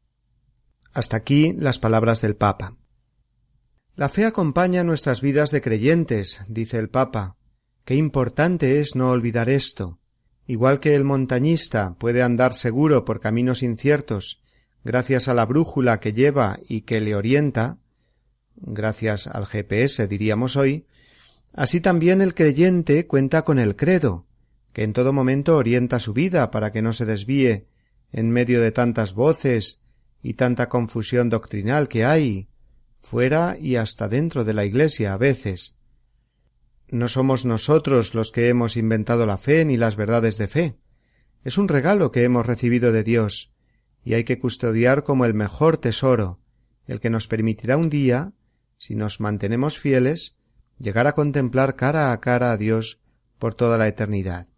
Hasta 0.93 1.17
aquí 1.17 1.53
las 1.57 1.79
palabras 1.81 2.23
del 2.23 2.37
Papa. 2.37 2.77
La 4.01 4.09
fe 4.09 4.25
acompaña 4.25 4.83
nuestras 4.83 5.21
vidas 5.21 5.51
de 5.51 5.61
creyentes, 5.61 6.41
dice 6.49 6.79
el 6.79 6.89
Papa. 6.89 7.37
Qué 7.85 7.97
importante 7.97 8.81
es 8.81 8.97
no 8.97 9.11
olvidar 9.11 9.51
esto. 9.51 10.01
Igual 10.47 10.81
que 10.81 10.95
el 10.95 11.05
montañista 11.05 11.97
puede 11.99 12.23
andar 12.23 12.55
seguro 12.55 13.05
por 13.05 13.21
caminos 13.21 13.63
inciertos, 13.63 14.41
gracias 14.85 15.29
a 15.29 15.35
la 15.35 15.45
brújula 15.45 16.01
que 16.01 16.15
lleva 16.15 16.59
y 16.67 16.81
que 16.81 17.03
le 17.03 17.15
orienta, 17.15 17.77
gracias 18.57 19.27
al 19.27 19.45
GPS 19.45 20.09
diríamos 20.09 20.57
hoy, 20.57 20.87
así 21.53 21.83
también 21.83 22.23
el 22.23 22.33
creyente 22.33 23.07
cuenta 23.07 23.43
con 23.45 23.59
el 23.59 23.77
credo, 23.77 24.25
que 24.73 24.83
en 24.83 24.95
todo 24.95 25.13
momento 25.13 25.59
orienta 25.59 25.99
su 25.99 26.15
vida 26.15 26.51
para 26.51 26.73
que 26.73 26.81
no 26.81 26.95
se 26.95 27.05
desvíe 27.05 27.67
en 28.13 28.31
medio 28.31 28.63
de 28.63 28.73
tantas 28.73 29.13
voces 29.13 29.83
y 30.23 30.33
tanta 30.35 30.71
confusión 30.71 31.29
doctrinal 31.29 31.87
que 31.87 32.07
hay, 32.07 32.47
fuera 33.01 33.57
y 33.59 33.77
hasta 33.77 34.09
dentro 34.09 34.45
de 34.45 34.53
la 34.55 34.65
Iglesia 34.65 35.15
a 35.15 35.17
veces. 35.17 35.79
No 36.89 37.09
somos 37.09 37.45
nosotros 37.45 38.15
los 38.15 38.31
que 38.31 38.49
hemos 38.49 38.77
inventado 38.77 39.27
la 39.27 39.39
fe 39.39 39.65
ni 39.65 39.77
las 39.77 39.97
verdades 39.97 40.39
de 40.39 40.49
fe. 40.49 40.79
Es 41.43 41.57
un 41.57 41.69
regalo 41.69 42.11
que 42.13 42.25
hemos 42.25 42.47
recibido 42.47 42.93
de 42.93 43.03
Dios, 43.03 43.55
y 44.05 44.15
hay 44.15 44.25
que 44.25 44.39
custodiar 44.39 45.03
como 45.05 45.25
el 45.25 45.35
mejor 45.35 45.79
tesoro, 45.79 46.41
el 46.87 47.01
que 47.01 47.11
nos 47.11 47.27
permitirá 47.29 47.77
un 47.77 47.91
día, 47.91 48.33
si 48.77 48.95
nos 48.95 49.21
mantenemos 49.21 49.79
fieles, 49.79 50.37
llegar 50.79 51.07
a 51.07 51.13
contemplar 51.13 51.77
cara 51.77 52.13
a 52.13 52.21
cara 52.21 52.53
a 52.53 52.57
Dios 52.57 53.03
por 53.39 53.55
toda 53.55 53.79
la 53.79 53.89
eternidad. 53.89 54.49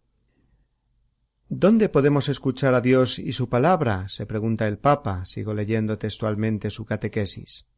¿Dónde 1.49 1.88
podemos 1.90 2.28
escuchar 2.30 2.74
a 2.74 2.80
Dios 2.80 3.18
y 3.18 3.32
su 3.34 3.49
palabra? 3.51 4.09
se 4.09 4.24
pregunta 4.26 4.66
el 4.66 4.78
Papa, 4.78 5.26
sigo 5.26 5.53
leyendo 5.55 5.99
textualmente 5.99 6.70
su 6.70 6.86
catequesis. 6.86 7.68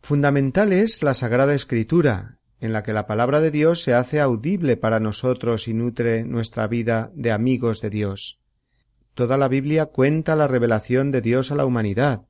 Fundamental 0.00 0.72
es 0.72 1.02
la 1.02 1.12
Sagrada 1.12 1.54
Escritura, 1.54 2.36
en 2.60 2.72
la 2.72 2.82
que 2.82 2.92
la 2.92 3.06
palabra 3.06 3.40
de 3.40 3.50
Dios 3.50 3.82
se 3.82 3.94
hace 3.94 4.20
audible 4.20 4.76
para 4.76 5.00
nosotros 5.00 5.68
y 5.68 5.74
nutre 5.74 6.24
nuestra 6.24 6.66
vida 6.66 7.10
de 7.14 7.30
amigos 7.30 7.80
de 7.80 7.90
Dios. 7.90 8.40
Toda 9.14 9.36
la 9.36 9.48
Biblia 9.48 9.86
cuenta 9.86 10.34
la 10.36 10.48
revelación 10.48 11.10
de 11.10 11.20
Dios 11.20 11.50
a 11.52 11.56
la 11.56 11.66
humanidad. 11.66 12.22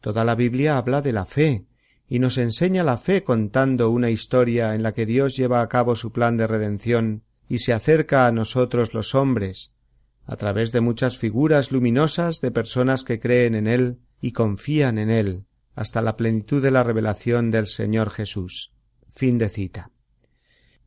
Toda 0.00 0.24
la 0.24 0.34
Biblia 0.34 0.78
habla 0.78 1.00
de 1.02 1.12
la 1.12 1.26
fe, 1.26 1.66
y 2.08 2.18
nos 2.18 2.38
enseña 2.38 2.82
la 2.82 2.96
fe 2.96 3.22
contando 3.22 3.90
una 3.90 4.10
historia 4.10 4.74
en 4.74 4.82
la 4.82 4.92
que 4.92 5.06
Dios 5.06 5.36
lleva 5.36 5.60
a 5.62 5.68
cabo 5.68 5.94
su 5.94 6.12
plan 6.12 6.36
de 6.36 6.46
redención 6.46 7.22
y 7.48 7.58
se 7.58 7.72
acerca 7.72 8.26
a 8.26 8.32
nosotros 8.32 8.94
los 8.94 9.14
hombres, 9.14 9.72
a 10.24 10.36
través 10.36 10.72
de 10.72 10.80
muchas 10.80 11.18
figuras 11.18 11.70
luminosas 11.72 12.40
de 12.40 12.50
personas 12.50 13.04
que 13.04 13.20
creen 13.20 13.54
en 13.54 13.66
Él 13.66 13.98
y 14.22 14.32
confían 14.32 14.96
en 14.98 15.10
Él, 15.10 15.44
hasta 15.74 16.02
la 16.02 16.16
plenitud 16.16 16.62
de 16.62 16.70
la 16.70 16.82
revelación 16.82 17.50
del 17.50 17.66
Señor 17.66 18.10
Jesús. 18.10 18.72
Fin 19.08 19.38
de 19.38 19.48
cita. 19.48 19.90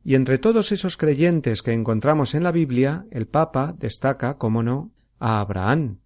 Y 0.04 0.14
entre 0.14 0.38
todos 0.38 0.70
esos 0.72 0.96
creyentes 0.96 1.62
que 1.62 1.72
encontramos 1.72 2.34
en 2.34 2.44
la 2.44 2.52
Biblia, 2.52 3.04
el 3.10 3.26
Papa 3.26 3.74
destaca, 3.76 4.38
como 4.38 4.62
no, 4.62 4.92
a 5.18 5.40
Abraham, 5.40 5.98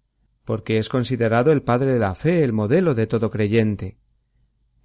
porque 0.43 0.79
es 0.79 0.89
considerado 0.89 1.51
el 1.51 1.61
padre 1.61 1.93
de 1.93 1.99
la 1.99 2.15
fe, 2.15 2.43
el 2.43 2.53
modelo 2.53 2.95
de 2.95 3.05
todo 3.05 3.29
creyente. 3.29 3.97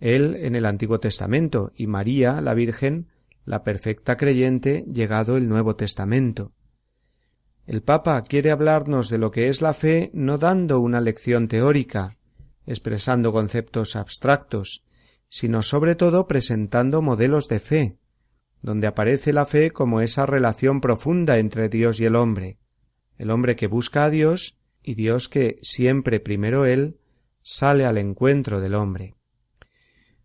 Él 0.00 0.36
en 0.40 0.54
el 0.54 0.66
Antiguo 0.66 1.00
Testamento 1.00 1.72
y 1.74 1.86
María, 1.86 2.42
la 2.42 2.52
Virgen, 2.52 3.08
la 3.46 3.62
perfecta 3.64 4.18
creyente, 4.18 4.84
llegado 4.92 5.38
el 5.38 5.48
Nuevo 5.48 5.76
Testamento. 5.76 6.52
El 7.66 7.82
Papa 7.82 8.22
quiere 8.22 8.50
hablarnos 8.50 9.08
de 9.08 9.16
lo 9.18 9.30
que 9.30 9.48
es 9.48 9.62
la 9.62 9.72
fe 9.72 10.10
no 10.12 10.36
dando 10.36 10.78
una 10.80 11.00
lección 11.00 11.48
teórica, 11.48 12.16
expresando 12.66 13.32
conceptos 13.32 13.96
abstractos, 13.96 14.84
sino 15.28 15.62
sobre 15.62 15.94
todo 15.94 16.26
presentando 16.26 17.00
modelos 17.00 17.48
de 17.48 17.60
fe, 17.60 17.98
donde 18.62 18.86
aparece 18.88 19.32
la 19.32 19.46
fe 19.46 19.70
como 19.70 20.00
esa 20.00 20.26
relación 20.26 20.80
profunda 20.80 21.38
entre 21.38 21.68
Dios 21.68 22.00
y 22.00 22.04
el 22.04 22.16
hombre, 22.16 22.58
el 23.16 23.30
hombre 23.30 23.56
que 23.56 23.66
busca 23.68 24.04
a 24.04 24.10
Dios 24.10 24.58
y 24.82 24.94
Dios 24.94 25.28
que, 25.28 25.58
siempre 25.62 26.20
primero 26.20 26.66
él, 26.66 26.98
sale 27.42 27.84
al 27.86 27.98
encuentro 27.98 28.60
del 28.60 28.74
hombre. 28.74 29.14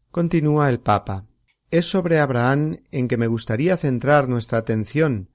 Continúa 0.10 0.70
el 0.70 0.80
Papa. 0.80 1.28
Es 1.70 1.86
sobre 1.90 2.20
Abraham 2.20 2.80
en 2.92 3.08
que 3.08 3.18
me 3.18 3.28
gustaría 3.28 3.78
centrar 3.78 4.28
nuestra 4.28 4.58
atención, 4.58 5.30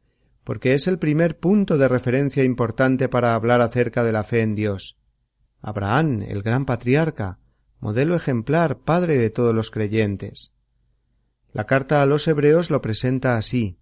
porque 0.45 0.75
es 0.75 0.87
el 0.87 0.99
primer 0.99 1.39
punto 1.39 1.79
de 1.79 1.89
referencia 1.89 2.45
importante 2.45 3.09
para 3.09 3.35
hablar 3.35 3.61
acerca 3.63 4.05
de 4.05 4.13
la 4.13 4.23
fe 4.25 4.43
en 4.43 4.55
Dios. 4.55 4.99
Abraham, 5.69 6.23
el 6.29 6.45
gran 6.45 6.65
patriarca, 6.65 7.41
modelo 7.81 8.15
ejemplar, 8.15 8.79
padre 8.85 9.19
de 9.19 9.31
todos 9.31 9.53
los 9.53 9.73
creyentes. 9.73 10.55
La 11.53 11.67
carta 11.67 12.03
a 12.03 12.07
los 12.07 12.29
hebreos 12.29 12.71
lo 12.71 12.81
presenta 12.81 13.37
así. 13.37 13.81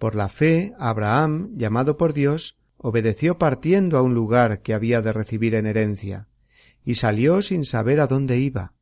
Por 0.00 0.16
la 0.16 0.28
fe, 0.28 0.72
Abraham, 0.76 1.50
llamado 1.54 1.96
por 1.96 2.14
Dios, 2.14 2.58
obedeció 2.78 3.38
partiendo 3.38 3.96
a 3.96 4.02
un 4.02 4.12
lugar 4.12 4.60
que 4.62 4.74
había 4.74 5.02
de 5.02 5.12
recibir 5.12 5.54
en 5.54 5.66
herencia, 5.66 6.26
y 6.84 6.96
salió 6.96 7.42
sin 7.42 7.64
saber 7.64 8.00
a 8.00 8.08
dónde 8.08 8.38
iba. 8.40 8.74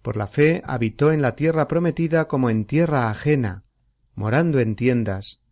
Por 0.00 0.16
la 0.16 0.26
fe 0.26 0.62
habitó 0.64 1.12
en 1.12 1.20
la 1.20 1.36
tierra 1.36 1.68
prometida 1.68 2.28
como 2.28 2.48
en 2.48 2.64
tierra 2.64 3.10
ajena, 3.10 3.66
morando 4.14 4.58
en 4.58 4.74
tiendas, 4.74 5.42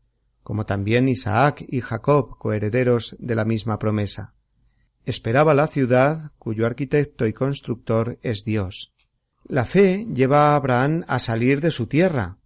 como 0.43 0.65
también 0.65 1.11
Isaac 1.11 1.63
y 1.69 1.83
Jacob, 1.83 2.39
coherederos 2.39 3.17
de 3.19 3.35
la 3.35 3.45
misma 3.45 3.79
promesa 3.79 4.33
esperaba 5.05 5.53
la 5.55 5.67
ciudad 5.67 6.31
cuyo 6.39 6.65
arquitecto 6.67 7.27
y 7.27 7.33
constructor 7.33 8.19
es 8.23 8.45
Dios. 8.45 8.95
La 9.49 9.65
fe 9.65 10.07
lleva 10.15 10.53
a 10.53 10.57
Abraham 10.57 11.05
a 11.09 11.19
salir 11.19 11.61
de 11.61 11.71
su 11.71 11.87
tierra. 11.87 12.39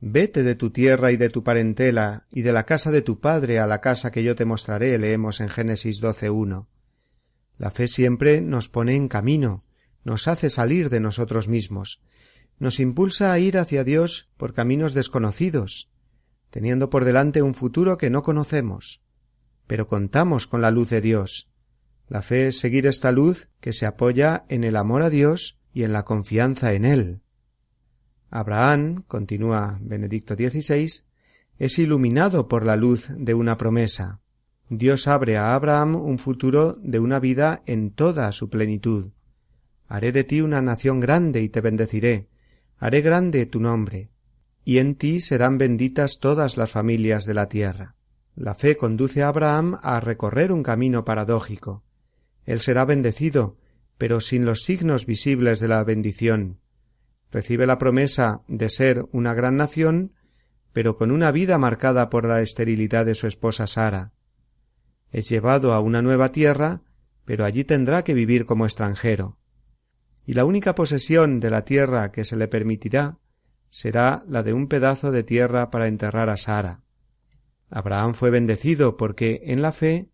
Vete 0.00 0.42
de 0.42 0.54
tu 0.54 0.70
tierra 0.70 1.12
y 1.12 1.16
de 1.16 1.30
tu 1.30 1.42
parentela 1.42 2.26
y 2.30 2.42
de 2.42 2.52
la 2.52 2.66
casa 2.66 2.90
de 2.90 3.00
tu 3.00 3.20
padre 3.20 3.58
a 3.58 3.66
la 3.66 3.80
casa 3.80 4.10
que 4.12 4.22
yo 4.22 4.36
te 4.36 4.44
mostraré, 4.44 4.98
leemos 4.98 5.40
en 5.40 5.48
Génesis 5.48 6.02
12.1. 6.02 6.66
La 7.56 7.70
fe 7.70 7.88
siempre 7.88 8.42
nos 8.42 8.68
pone 8.68 8.94
en 8.96 9.08
camino, 9.08 9.64
nos 10.04 10.28
hace 10.28 10.50
salir 10.50 10.90
de 10.90 11.00
nosotros 11.00 11.48
mismos, 11.48 12.02
nos 12.58 12.78
impulsa 12.80 13.32
a 13.32 13.38
ir 13.38 13.56
hacia 13.56 13.82
Dios 13.84 14.28
por 14.36 14.52
caminos 14.52 14.92
desconocidos, 14.92 15.90
teniendo 16.50 16.90
por 16.90 17.04
delante 17.06 17.40
un 17.40 17.54
futuro 17.54 17.96
que 17.96 18.10
no 18.10 18.22
conocemos. 18.22 19.00
Pero 19.66 19.88
contamos 19.88 20.46
con 20.46 20.60
la 20.60 20.70
luz 20.70 20.90
de 20.90 21.00
Dios, 21.00 21.48
la 22.08 22.20
fe 22.20 22.48
es 22.48 22.58
seguir 22.60 22.86
esta 22.86 23.12
luz 23.12 23.48
que 23.60 23.72
se 23.72 23.86
apoya 23.86 24.44
en 24.50 24.62
el 24.62 24.76
amor 24.76 25.00
a 25.02 25.08
Dios 25.10 25.58
y 25.72 25.84
en 25.84 25.92
la 25.94 26.04
confianza 26.04 26.74
en 26.74 26.84
Él. 26.84 27.22
Abraham, 28.30 29.04
continúa 29.08 29.78
Benedicto 29.80 30.34
XVI, 30.34 30.86
es 31.58 31.78
iluminado 31.78 32.46
por 32.48 32.66
la 32.66 32.76
luz 32.76 33.08
de 33.10 33.32
una 33.32 33.56
promesa. 33.56 34.20
Dios 34.68 35.06
abre 35.08 35.36
a 35.38 35.54
Abraham 35.54 35.94
un 35.96 36.18
futuro 36.18 36.76
de 36.82 36.98
una 36.98 37.20
vida 37.20 37.62
en 37.66 37.90
toda 37.90 38.30
su 38.32 38.50
plenitud. 38.50 39.10
Haré 39.88 40.12
de 40.12 40.24
ti 40.24 40.40
una 40.42 40.60
nación 40.62 41.00
grande 41.00 41.42
y 41.42 41.48
te 41.48 41.60
bendeciré. 41.62 42.28
Haré 42.78 43.00
grande 43.02 43.46
tu 43.46 43.60
nombre. 43.60 44.10
Y 44.64 44.78
en 44.78 44.94
ti 44.96 45.20
serán 45.22 45.56
benditas 45.58 46.18
todas 46.20 46.56
las 46.58 46.70
familias 46.72 47.24
de 47.24 47.34
la 47.34 47.48
tierra. 47.48 47.94
La 48.34 48.54
fe 48.54 48.76
conduce 48.76 49.22
a 49.22 49.28
Abraham 49.28 49.78
a 49.82 50.00
recorrer 50.00 50.50
un 50.52 50.62
camino 50.62 51.04
paradójico. 51.04 51.82
Él 52.46 52.60
será 52.60 52.84
bendecido, 52.84 53.56
pero 53.98 54.20
sin 54.20 54.44
los 54.44 54.62
signos 54.64 55.06
visibles 55.06 55.60
de 55.60 55.68
la 55.68 55.82
bendición. 55.84 56.60
Recibe 57.30 57.66
la 57.66 57.78
promesa 57.78 58.42
de 58.48 58.68
ser 58.68 59.06
una 59.12 59.34
gran 59.34 59.56
nación, 59.56 60.12
pero 60.72 60.96
con 60.96 61.10
una 61.10 61.30
vida 61.32 61.58
marcada 61.58 62.10
por 62.10 62.26
la 62.26 62.42
esterilidad 62.42 63.06
de 63.06 63.14
su 63.14 63.26
esposa 63.26 63.66
Sara. 63.66 64.12
Es 65.10 65.28
llevado 65.28 65.72
a 65.72 65.80
una 65.80 66.02
nueva 66.02 66.32
tierra, 66.32 66.82
pero 67.24 67.44
allí 67.44 67.64
tendrá 67.64 68.04
que 68.04 68.14
vivir 68.14 68.44
como 68.46 68.66
extranjero. 68.66 69.38
Y 70.26 70.34
la 70.34 70.44
única 70.44 70.74
posesión 70.74 71.40
de 71.40 71.50
la 71.50 71.64
tierra 71.64 72.10
que 72.12 72.24
se 72.24 72.36
le 72.36 72.48
permitirá 72.48 73.18
será 73.70 74.22
la 74.26 74.42
de 74.42 74.52
un 74.52 74.68
pedazo 74.68 75.10
de 75.10 75.22
tierra 75.22 75.70
para 75.70 75.86
enterrar 75.86 76.28
a 76.28 76.36
Sara. 76.36 76.82
Abraham 77.70 78.14
fue 78.14 78.30
bendecido 78.30 78.96
porque 78.96 79.42
en 79.46 79.62
la 79.62 79.72
fe 79.72 80.10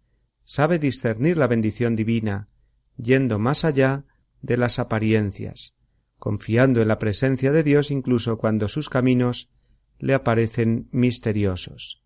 sabe 0.52 0.80
discernir 0.80 1.36
la 1.36 1.46
bendición 1.46 1.94
divina, 1.94 2.48
yendo 2.96 3.38
más 3.38 3.64
allá 3.64 4.06
de 4.42 4.56
las 4.56 4.80
apariencias, 4.80 5.76
confiando 6.18 6.82
en 6.82 6.88
la 6.88 6.98
presencia 6.98 7.52
de 7.52 7.62
Dios 7.62 7.92
incluso 7.92 8.36
cuando 8.36 8.66
sus 8.66 8.88
caminos 8.88 9.52
le 10.00 10.12
aparecen 10.12 10.88
misteriosos. 10.90 12.02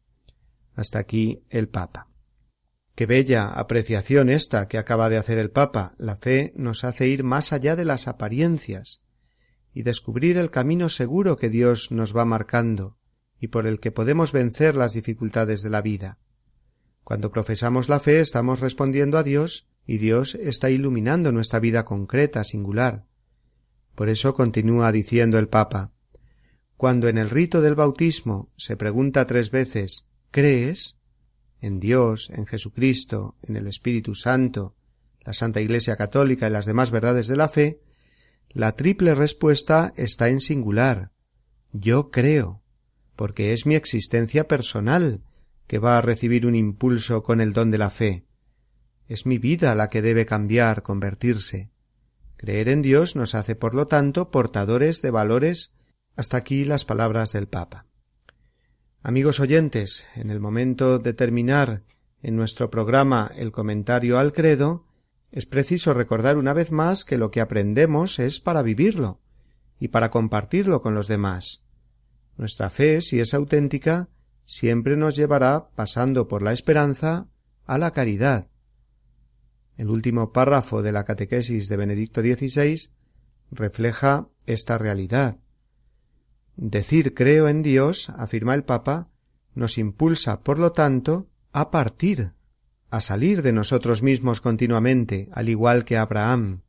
Hasta 0.74 0.98
aquí 0.98 1.46
el 1.48 1.70
Papa. 1.70 2.10
Qué 2.94 3.06
bella 3.06 3.48
apreciación 3.48 4.28
esta 4.28 4.68
que 4.68 4.76
acaba 4.76 5.08
de 5.08 5.16
hacer 5.16 5.38
el 5.38 5.50
Papa. 5.50 5.94
La 5.96 6.16
fe 6.18 6.52
nos 6.54 6.84
hace 6.84 7.08
ir 7.08 7.24
más 7.24 7.50
allá 7.54 7.76
de 7.76 7.86
las 7.86 8.08
apariencias 8.08 9.02
y 9.72 9.84
descubrir 9.84 10.36
el 10.36 10.50
camino 10.50 10.90
seguro 10.90 11.38
que 11.38 11.48
Dios 11.48 11.92
nos 11.92 12.14
va 12.14 12.26
marcando 12.26 12.98
y 13.40 13.46
por 13.46 13.66
el 13.66 13.80
que 13.80 13.90
podemos 13.90 14.32
vencer 14.32 14.76
las 14.76 14.92
dificultades 14.92 15.62
de 15.62 15.70
la 15.70 15.80
vida. 15.80 16.18
Cuando 17.04 17.30
profesamos 17.30 17.90
la 17.90 18.00
fe 18.00 18.20
estamos 18.20 18.60
respondiendo 18.60 19.18
a 19.18 19.22
Dios 19.22 19.68
y 19.86 19.98
Dios 19.98 20.34
está 20.36 20.70
iluminando 20.70 21.30
nuestra 21.32 21.60
vida 21.60 21.84
concreta, 21.84 22.42
singular. 22.44 23.04
Por 23.94 24.08
eso 24.08 24.34
continúa 24.34 24.90
diciendo 24.90 25.38
el 25.38 25.46
Papa 25.48 25.92
Cuando 26.78 27.08
en 27.08 27.18
el 27.18 27.28
rito 27.28 27.60
del 27.60 27.74
bautismo 27.74 28.48
se 28.56 28.76
pregunta 28.76 29.26
tres 29.26 29.50
veces 29.50 30.08
¿Crees? 30.30 30.98
en 31.60 31.78
Dios, 31.78 32.30
en 32.30 32.46
Jesucristo, 32.46 33.36
en 33.42 33.56
el 33.56 33.66
Espíritu 33.66 34.14
Santo, 34.14 34.74
la 35.20 35.34
Santa 35.34 35.60
Iglesia 35.60 35.96
Católica 35.96 36.48
y 36.48 36.50
las 36.50 36.66
demás 36.66 36.90
verdades 36.90 37.26
de 37.28 37.36
la 37.36 37.48
fe, 37.48 37.80
la 38.50 38.72
triple 38.72 39.14
respuesta 39.14 39.92
está 39.96 40.28
en 40.28 40.40
singular. 40.40 41.12
Yo 41.72 42.10
creo, 42.10 42.60
porque 43.16 43.52
es 43.54 43.64
mi 43.64 43.74
existencia 43.76 44.46
personal 44.48 45.22
que 45.66 45.78
va 45.78 45.98
a 45.98 46.00
recibir 46.02 46.46
un 46.46 46.54
impulso 46.54 47.22
con 47.22 47.40
el 47.40 47.52
don 47.52 47.70
de 47.70 47.78
la 47.78 47.90
fe. 47.90 48.26
Es 49.06 49.26
mi 49.26 49.38
vida 49.38 49.74
la 49.74 49.88
que 49.88 50.02
debe 50.02 50.26
cambiar, 50.26 50.82
convertirse. 50.82 51.70
Creer 52.36 52.68
en 52.68 52.82
Dios 52.82 53.16
nos 53.16 53.34
hace, 53.34 53.54
por 53.54 53.74
lo 53.74 53.86
tanto, 53.86 54.30
portadores 54.30 55.00
de 55.02 55.10
valores. 55.10 55.74
Hasta 56.16 56.36
aquí 56.38 56.64
las 56.64 56.84
palabras 56.84 57.32
del 57.32 57.48
Papa. 57.48 57.86
Amigos 59.02 59.40
oyentes, 59.40 60.06
en 60.14 60.30
el 60.30 60.40
momento 60.40 60.98
de 60.98 61.12
terminar 61.12 61.82
en 62.22 62.36
nuestro 62.36 62.70
programa 62.70 63.30
el 63.36 63.52
comentario 63.52 64.18
al 64.18 64.32
credo, 64.32 64.86
es 65.30 65.44
preciso 65.46 65.92
recordar 65.92 66.36
una 66.38 66.54
vez 66.54 66.72
más 66.72 67.04
que 67.04 67.18
lo 67.18 67.30
que 67.30 67.40
aprendemos 67.42 68.18
es 68.18 68.40
para 68.40 68.62
vivirlo 68.62 69.20
y 69.78 69.88
para 69.88 70.10
compartirlo 70.10 70.80
con 70.80 70.94
los 70.94 71.06
demás. 71.08 71.64
Nuestra 72.38 72.70
fe, 72.70 73.02
si 73.02 73.20
es 73.20 73.34
auténtica, 73.34 74.08
siempre 74.46 74.96
nos 74.96 75.16
llevará, 75.16 75.68
pasando 75.74 76.28
por 76.28 76.42
la 76.42 76.52
esperanza, 76.52 77.28
a 77.66 77.78
la 77.78 77.92
caridad. 77.92 78.48
El 79.76 79.88
último 79.90 80.32
párrafo 80.32 80.82
de 80.82 80.92
la 80.92 81.04
catequesis 81.04 81.68
de 81.68 81.76
Benedicto 81.76 82.20
XVI 82.20 82.78
refleja 83.50 84.28
esta 84.46 84.78
realidad. 84.78 85.38
Decir 86.56 87.14
creo 87.14 87.48
en 87.48 87.62
Dios, 87.62 88.10
afirma 88.16 88.54
el 88.54 88.64
Papa, 88.64 89.10
nos 89.54 89.78
impulsa, 89.78 90.40
por 90.40 90.58
lo 90.58 90.72
tanto, 90.72 91.28
a 91.52 91.70
partir, 91.70 92.32
a 92.90 93.00
salir 93.00 93.42
de 93.42 93.52
nosotros 93.52 94.02
mismos 94.02 94.40
continuamente, 94.40 95.28
al 95.32 95.48
igual 95.48 95.84
que 95.84 95.96
Abraham, 95.96 96.62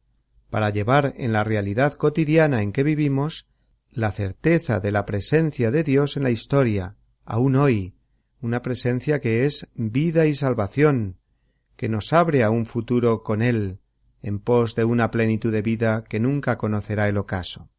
para 0.50 0.70
llevar 0.70 1.14
en 1.18 1.34
la 1.34 1.44
realidad 1.44 1.94
cotidiana 1.94 2.64
en 2.64 2.72
que 2.72 2.84
vivimos 2.84 3.50
la 3.92 4.12
certeza 4.12 4.80
de 4.80 4.92
la 4.92 5.06
presencia 5.06 5.70
de 5.70 5.84
Dios 5.84 6.18
en 6.18 6.24
la 6.24 6.32
historia, 6.32 6.96
aún 7.26 7.56
hoy, 7.56 7.96
una 8.40 8.62
presencia 8.62 9.20
que 9.20 9.46
es 9.46 9.68
vida 9.74 10.28
y 10.28 10.36
salvación, 10.36 11.18
que 11.76 11.90
nos 11.90 12.14
abre 12.14 12.44
a 12.44 12.52
un 12.52 12.66
futuro 12.66 13.24
con 13.24 13.42
Él, 13.42 13.80
en 14.22 14.40
pos 14.40 14.76
de 14.76 14.86
una 14.86 15.12
plenitud 15.12 15.52
de 15.52 15.62
vida 15.62 16.04
que 16.04 16.20
nunca 16.20 16.58
conocerá 16.58 17.10
el 17.10 17.18
ocaso. 17.18 17.70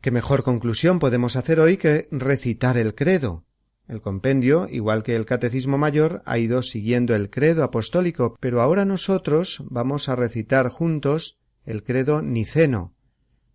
¿Qué 0.00 0.10
mejor 0.10 0.42
conclusión 0.42 0.98
podemos 0.98 1.36
hacer 1.36 1.58
hoy 1.60 1.76
que 1.76 2.06
recitar 2.10 2.76
el 2.76 2.94
credo? 2.94 3.44
El 3.88 4.00
compendio, 4.02 4.68
igual 4.70 5.04
que 5.04 5.14
el 5.16 5.24
Catecismo 5.26 5.78
Mayor, 5.78 6.22
ha 6.26 6.38
ido 6.38 6.62
siguiendo 6.62 7.14
el 7.14 7.30
credo 7.30 7.62
apostólico, 7.62 8.36
pero 8.40 8.60
ahora 8.60 8.84
nosotros 8.84 9.62
vamos 9.70 10.08
a 10.08 10.16
recitar 10.16 10.68
juntos 10.68 11.40
el 11.64 11.84
credo 11.84 12.20
niceno. 12.20 12.94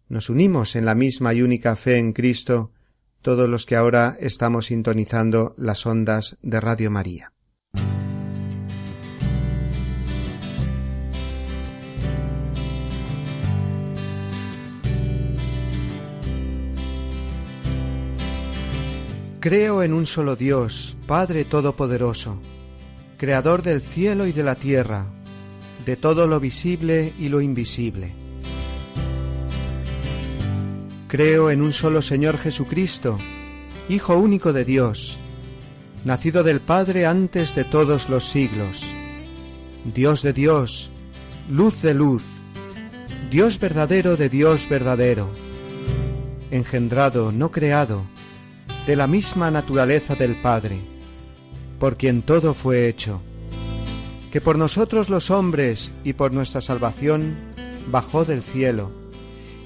Nos 0.08 0.30
unimos 0.30 0.76
en 0.78 0.86
la 0.86 0.96
misma 0.96 1.34
y 1.34 1.42
única 1.42 1.76
fe 1.76 1.98
en 1.98 2.14
Cristo, 2.14 2.72
todos 3.22 3.48
los 3.50 3.66
que 3.66 3.76
ahora 3.76 4.18
estamos 4.20 4.66
sintonizando 4.66 5.54
las 5.58 5.86
ondas 5.86 6.38
de 6.42 6.60
Radio 6.60 6.90
María. 6.92 7.34
Creo 19.40 19.82
en 19.82 19.94
un 19.94 20.06
solo 20.06 20.36
Dios, 20.36 20.96
Padre 21.08 21.46
Todopoderoso, 21.46 22.40
Creador 23.18 23.64
del 23.64 23.82
cielo 23.82 24.28
y 24.28 24.32
de 24.34 24.44
la 24.44 24.54
tierra, 24.54 25.08
de 25.86 25.96
todo 25.96 26.28
lo 26.28 26.40
visible 26.40 27.12
y 27.18 27.30
lo 27.30 27.42
invisible 27.42 28.14
Creo 31.12 31.52
en 31.52 31.62
un 31.62 31.74
solo 31.74 32.02
Señor 32.02 32.38
Jesucristo, 32.38 33.18
Hijo 33.90 34.16
único 34.18 34.54
de 34.54 34.64
Dios, 34.64 35.18
nacido 36.06 36.42
del 36.42 36.62
Padre 36.62 37.06
antes 37.06 37.54
de 37.54 37.66
todos 37.66 38.08
los 38.08 38.24
siglos, 38.24 38.90
Dios 39.94 40.22
de 40.24 40.32
Dios, 40.32 40.90
luz 41.50 41.82
de 41.82 41.96
luz, 41.96 42.24
Dios 43.30 43.60
verdadero 43.60 44.16
de 44.16 44.30
Dios 44.30 44.70
verdadero, 44.70 45.28
engendrado, 46.50 47.34
no 47.34 47.52
creado, 47.52 48.04
de 48.88 48.96
la 48.96 49.06
misma 49.08 49.52
naturaleza 49.52 50.16
del 50.16 50.36
Padre, 50.36 50.80
por 51.78 51.98
quien 51.98 52.22
todo 52.22 52.54
fue 52.54 52.88
hecho, 52.88 53.22
que 54.32 54.40
por 54.40 54.58
nosotros 54.58 55.10
los 55.10 55.30
hombres 55.30 55.92
y 56.06 56.14
por 56.14 56.32
nuestra 56.32 56.62
salvación 56.62 57.36
bajó 57.92 58.24
del 58.24 58.42
cielo 58.42 59.01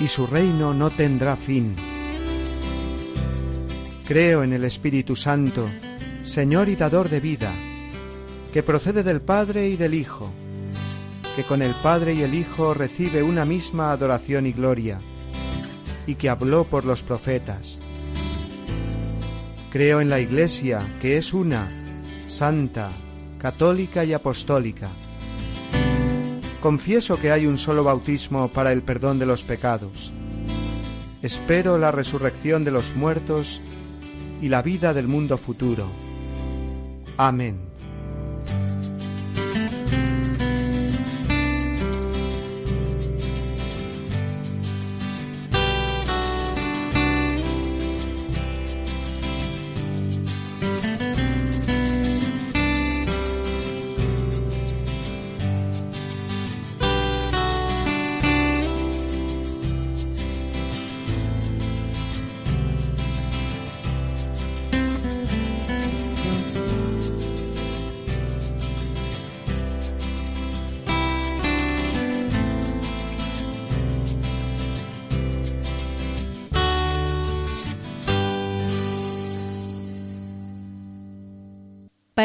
y 0.00 0.08
su 0.08 0.26
reino 0.26 0.72
no 0.74 0.90
tendrá 0.90 1.36
fin. 1.36 1.74
Creo 4.08 4.42
en 4.42 4.52
el 4.52 4.64
Espíritu 4.64 5.14
Santo, 5.14 5.70
Señor 6.24 6.68
y 6.68 6.74
Dador 6.76 7.08
de 7.10 7.20
vida, 7.20 7.52
que 8.52 8.62
procede 8.62 9.02
del 9.02 9.20
Padre 9.20 9.68
y 9.68 9.76
del 9.76 9.94
Hijo, 9.94 10.30
que 11.36 11.44
con 11.44 11.62
el 11.62 11.74
Padre 11.82 12.14
y 12.14 12.22
el 12.22 12.34
Hijo 12.34 12.74
recibe 12.74 13.22
una 13.22 13.44
misma 13.44 13.92
adoración 13.92 14.46
y 14.46 14.52
gloria, 14.52 14.98
y 16.06 16.14
que 16.16 16.28
habló 16.28 16.64
por 16.64 16.84
los 16.84 17.02
profetas. 17.02 17.78
Creo 19.70 20.00
en 20.00 20.08
la 20.10 20.18
Iglesia, 20.18 20.78
que 21.00 21.16
es 21.18 21.32
una, 21.32 21.68
santa, 22.26 22.90
católica 23.40 24.04
y 24.04 24.12
apostólica 24.12 24.88
Confieso 26.60 27.18
que 27.18 27.30
hay 27.32 27.46
un 27.46 27.56
solo 27.56 27.82
bautismo 27.84 28.48
para 28.48 28.72
el 28.72 28.82
perdón 28.82 29.18
de 29.18 29.24
los 29.26 29.44
pecados. 29.44 30.12
Espero 31.22 31.78
la 31.78 31.90
resurrección 31.90 32.64
de 32.64 32.70
los 32.70 32.94
muertos 32.96 33.62
y 34.42 34.48
la 34.48 34.60
vida 34.60 34.92
del 34.92 35.08
mundo 35.08 35.38
futuro. 35.38 35.86
Amén. 37.16 37.69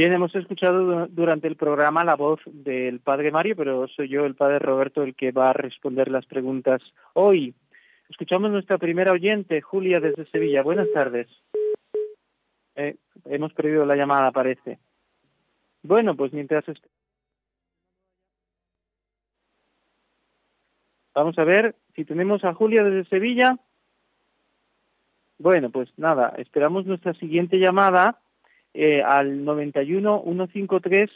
Bien, 0.00 0.14
hemos 0.14 0.34
escuchado 0.34 1.08
durante 1.08 1.46
el 1.46 1.56
programa 1.56 2.04
la 2.04 2.14
voz 2.16 2.40
del 2.46 3.00
padre 3.00 3.30
Mario, 3.30 3.54
pero 3.54 3.86
soy 3.88 4.08
yo, 4.08 4.24
el 4.24 4.34
padre 4.34 4.58
Roberto, 4.58 5.02
el 5.02 5.14
que 5.14 5.30
va 5.30 5.50
a 5.50 5.52
responder 5.52 6.10
las 6.10 6.24
preguntas 6.24 6.80
hoy. 7.12 7.52
Escuchamos 8.08 8.50
nuestra 8.50 8.78
primera 8.78 9.12
oyente, 9.12 9.60
Julia, 9.60 10.00
desde 10.00 10.24
Sevilla. 10.30 10.62
Buenas 10.62 10.88
tardes. 10.94 11.28
Eh, 12.76 12.96
hemos 13.26 13.52
perdido 13.52 13.84
la 13.84 13.94
llamada, 13.94 14.30
parece. 14.32 14.78
Bueno, 15.82 16.16
pues 16.16 16.32
mientras... 16.32 16.64
Vamos 21.12 21.38
a 21.38 21.44
ver 21.44 21.74
si 21.94 22.06
tenemos 22.06 22.42
a 22.46 22.54
Julia 22.54 22.84
desde 22.84 23.06
Sevilla. 23.10 23.58
Bueno, 25.38 25.68
pues 25.68 25.90
nada, 25.98 26.32
esperamos 26.38 26.86
nuestra 26.86 27.12
siguiente 27.16 27.58
llamada 27.58 28.18
eh, 28.74 29.02
al 29.02 29.44
91 29.44 30.22
153 30.52 31.10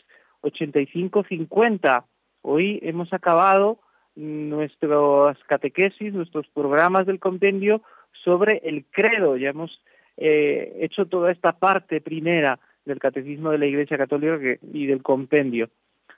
50 1.24 2.04
Hoy 2.46 2.78
hemos 2.82 3.10
acabado 3.14 3.78
nuestras 4.16 5.42
catequesis, 5.44 6.12
nuestros 6.12 6.46
programas 6.48 7.06
del 7.06 7.18
compendio 7.18 7.80
sobre 8.22 8.58
el 8.64 8.84
credo. 8.90 9.38
Ya 9.38 9.48
hemos 9.50 9.80
eh, 10.18 10.76
hecho 10.80 11.06
toda 11.06 11.32
esta 11.32 11.52
parte 11.52 12.02
primera 12.02 12.58
del 12.84 12.98
catecismo 12.98 13.50
de 13.50 13.58
la 13.58 13.66
Iglesia 13.66 13.96
Católica 13.96 14.58
y 14.74 14.84
del 14.86 15.02
compendio. 15.02 15.70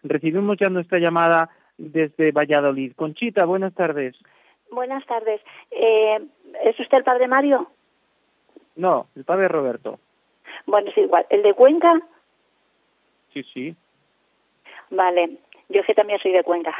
Recibimos 0.02 0.58
ya 0.58 0.68
nuestra 0.68 0.98
llamada 0.98 1.48
desde 1.78 2.32
Valladolid. 2.32 2.94
Conchita, 2.96 3.44
buenas 3.44 3.72
tardes. 3.74 4.16
Buenas 4.72 5.06
tardes. 5.06 5.40
Eh, 5.70 6.18
¿Es 6.64 6.78
usted 6.80 6.96
el 6.98 7.04
padre 7.04 7.28
Mario? 7.28 7.68
No, 8.74 9.06
el 9.14 9.22
padre 9.22 9.46
Roberto. 9.46 10.00
Bueno, 10.66 10.90
es 10.90 10.98
igual. 10.98 11.24
¿El 11.30 11.42
de 11.42 11.54
Cuenca? 11.54 12.00
Sí, 13.32 13.42
sí. 13.54 13.74
Vale, 14.90 15.38
yo 15.68 15.82
que 15.84 15.94
también 15.94 16.18
soy 16.18 16.32
de 16.32 16.42
Cuenca. 16.42 16.74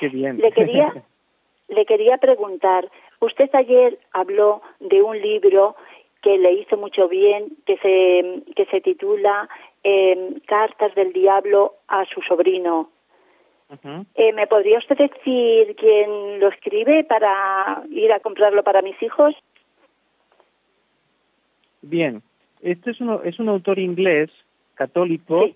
Qué 0.00 0.08
bien. 0.08 0.38
Le 0.38 0.50
quería, 0.52 0.92
le 1.68 1.86
quería 1.86 2.18
preguntar, 2.18 2.88
usted 3.20 3.48
ayer 3.54 3.98
habló 4.12 4.62
de 4.80 5.02
un 5.02 5.18
libro 5.20 5.76
que 6.22 6.38
le 6.38 6.52
hizo 6.52 6.76
mucho 6.76 7.08
bien, 7.08 7.56
que 7.66 7.76
se, 7.78 8.52
que 8.54 8.66
se 8.66 8.80
titula 8.80 9.48
em, 9.82 10.40
Cartas 10.46 10.94
del 10.94 11.12
Diablo 11.12 11.74
a 11.88 12.04
su 12.04 12.20
sobrino. 12.22 12.90
Eh, 14.16 14.34
¿Me 14.34 14.46
podría 14.46 14.76
usted 14.76 14.96
decir 14.98 15.74
quién 15.76 16.38
lo 16.38 16.48
escribe 16.48 17.04
para 17.04 17.82
ir 17.90 18.12
a 18.12 18.20
comprarlo 18.20 18.62
para 18.62 18.82
mis 18.82 19.00
hijos? 19.02 19.34
Bien, 21.80 22.22
este 22.62 22.92
es, 22.92 22.98
es 23.24 23.38
un 23.40 23.48
autor 23.48 23.78
inglés 23.80 24.30
católico 24.74 25.50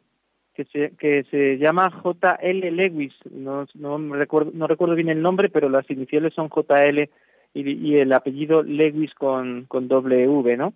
que, 0.54 0.64
se, 0.64 0.90
que 0.98 1.22
se 1.30 1.56
llama 1.56 1.90
J.L. 1.90 2.70
Lewis. 2.72 3.14
No, 3.30 3.64
no, 3.74 4.14
recuerdo, 4.14 4.50
no 4.52 4.66
recuerdo 4.66 4.96
bien 4.96 5.08
el 5.08 5.22
nombre, 5.22 5.48
pero 5.48 5.68
las 5.68 5.88
iniciales 5.88 6.34
son 6.34 6.48
J.L. 6.48 7.08
Y, 7.54 7.70
y, 7.88 7.94
el 7.96 8.12
apellido 8.12 8.62
Lewis 8.62 9.14
con, 9.14 9.64
con 9.68 9.88
doble 9.88 10.26
V, 10.28 10.56
¿no? 10.56 10.74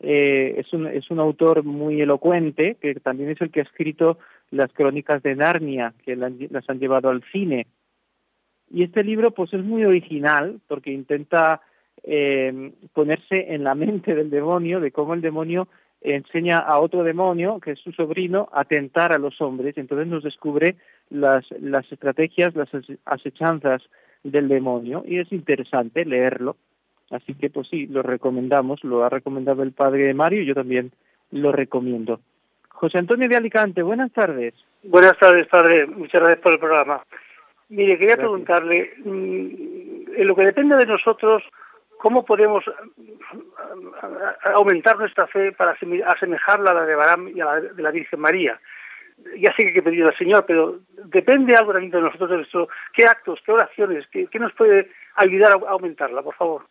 Eh, 0.00 0.56
es, 0.58 0.72
un, 0.72 0.88
es 0.88 1.08
un 1.12 1.20
autor 1.20 1.62
muy 1.62 2.00
elocuente, 2.00 2.76
que 2.80 2.96
también 2.96 3.30
es 3.30 3.40
el 3.40 3.50
que 3.50 3.60
ha 3.60 3.64
escrito 3.64 4.18
las 4.50 4.72
crónicas 4.72 5.22
de 5.22 5.36
Narnia, 5.36 5.94
que 6.04 6.16
las 6.16 6.68
han 6.68 6.80
llevado 6.80 7.08
al 7.08 7.22
cine. 7.30 7.66
Y 8.74 8.82
este 8.82 9.04
libro 9.04 9.30
pues 9.30 9.54
es 9.54 9.62
muy 9.64 9.84
original, 9.84 10.60
porque 10.66 10.90
intenta 10.90 11.60
eh, 12.04 12.72
ponerse 12.92 13.54
en 13.54 13.62
la 13.62 13.74
mente 13.76 14.14
del 14.14 14.28
demonio, 14.28 14.80
de 14.80 14.90
cómo 14.90 15.14
el 15.14 15.20
demonio 15.20 15.68
enseña 16.00 16.58
a 16.58 16.80
otro 16.80 17.04
demonio, 17.04 17.60
que 17.60 17.72
es 17.72 17.78
su 17.80 17.92
sobrino, 17.92 18.48
a 18.52 18.64
tentar 18.64 19.12
a 19.12 19.18
los 19.18 19.40
hombres. 19.40 19.78
Entonces 19.78 20.08
nos 20.08 20.24
descubre 20.24 20.76
las, 21.10 21.46
las 21.60 21.90
estrategias, 21.92 22.56
las 22.56 22.68
acechanzas 23.04 23.82
del 24.24 24.46
demonio 24.48 25.04
y 25.06 25.18
es 25.18 25.30
interesante 25.32 26.04
leerlo. 26.04 26.56
Así 27.10 27.34
que 27.34 27.50
pues 27.50 27.68
sí, 27.68 27.86
lo 27.86 28.02
recomendamos, 28.02 28.82
lo 28.82 29.04
ha 29.04 29.08
recomendado 29.08 29.62
el 29.62 29.72
padre 29.72 30.04
de 30.06 30.14
Mario 30.14 30.42
y 30.42 30.46
yo 30.46 30.54
también 30.54 30.90
lo 31.30 31.52
recomiendo. 31.52 32.20
José 32.68 32.98
Antonio 32.98 33.28
de 33.28 33.36
Alicante, 33.36 33.82
buenas 33.82 34.10
tardes. 34.12 34.54
Buenas 34.82 35.16
tardes, 35.20 35.46
padre. 35.46 35.86
Muchas 35.86 36.20
gracias 36.20 36.40
por 36.40 36.52
el 36.54 36.58
programa. 36.58 37.02
Mire, 37.68 37.96
quería 37.96 38.16
preguntarle, 38.16 38.90
mm, 39.04 40.12
en 40.16 40.26
lo 40.26 40.34
que 40.34 40.44
depende 40.46 40.76
de 40.76 40.86
nosotros, 40.86 41.42
¿Cómo 42.02 42.24
podemos 42.24 42.64
eh, 42.66 43.04
eh, 43.32 44.50
aumentar 44.52 44.98
nuestra 44.98 45.28
fe 45.28 45.52
para 45.52 45.70
asemejarla 46.06 46.72
a 46.72 46.74
la 46.74 46.84
de 46.84 46.96
Barán 46.96 47.28
y 47.32 47.40
a 47.40 47.44
la 47.44 47.60
de 47.60 47.80
la 47.80 47.92
Virgen 47.92 48.18
María? 48.18 48.60
Ya 49.38 49.52
sé 49.52 49.58
que 49.62 49.68
hay 49.68 49.74
que 49.74 49.82
pedir 49.82 50.02
al 50.04 50.18
Señor, 50.18 50.44
pero 50.44 50.78
depende 51.04 51.54
algo 51.54 51.70
también 51.72 51.92
de 51.92 52.00
nosotros, 52.00 52.28
de 52.30 52.36
nuestro, 52.38 52.66
qué 52.92 53.04
actos, 53.04 53.38
qué 53.46 53.52
oraciones, 53.52 54.04
qué 54.10 54.26
nos 54.40 54.52
puede 54.54 54.90
ayudar 55.14 55.52
a 55.52 55.70
aumentarla, 55.70 56.22
por 56.22 56.34
favor. 56.34 56.62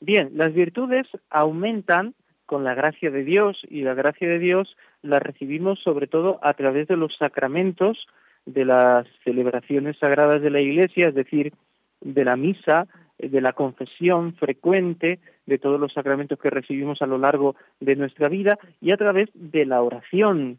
Bien, 0.00 0.28
las 0.34 0.52
virtudes 0.52 1.06
aumentan 1.30 2.12
con 2.44 2.64
la 2.64 2.74
gracia 2.74 3.10
de 3.10 3.24
Dios 3.24 3.62
y 3.70 3.80
la 3.80 3.94
gracia 3.94 4.28
de 4.28 4.38
Dios 4.38 4.76
la 5.00 5.20
recibimos 5.20 5.78
sobre 5.80 6.06
todo 6.06 6.38
a 6.42 6.52
través 6.52 6.86
de 6.88 6.96
los 6.98 7.16
sacramentos, 7.16 8.08
de 8.44 8.66
las 8.66 9.06
celebraciones 9.24 9.96
sagradas 9.98 10.42
de 10.42 10.50
la 10.50 10.60
Iglesia, 10.60 11.08
es 11.08 11.14
decir, 11.14 11.54
de 12.02 12.24
la 12.26 12.36
misa, 12.36 12.86
de 13.18 13.40
la 13.40 13.52
confesión 13.52 14.34
frecuente, 14.34 15.18
de 15.46 15.58
todos 15.58 15.80
los 15.80 15.92
sacramentos 15.92 16.38
que 16.38 16.50
recibimos 16.50 17.02
a 17.02 17.06
lo 17.06 17.18
largo 17.18 17.56
de 17.80 17.96
nuestra 17.96 18.28
vida 18.28 18.58
y 18.80 18.92
a 18.92 18.96
través 18.96 19.28
de 19.34 19.66
la 19.66 19.82
oración. 19.82 20.58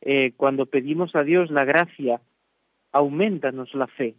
Eh, 0.00 0.32
cuando 0.36 0.66
pedimos 0.66 1.14
a 1.16 1.24
Dios 1.24 1.50
la 1.50 1.64
gracia, 1.64 2.20
aumentanos 2.92 3.74
la 3.74 3.86
fe. 3.88 4.14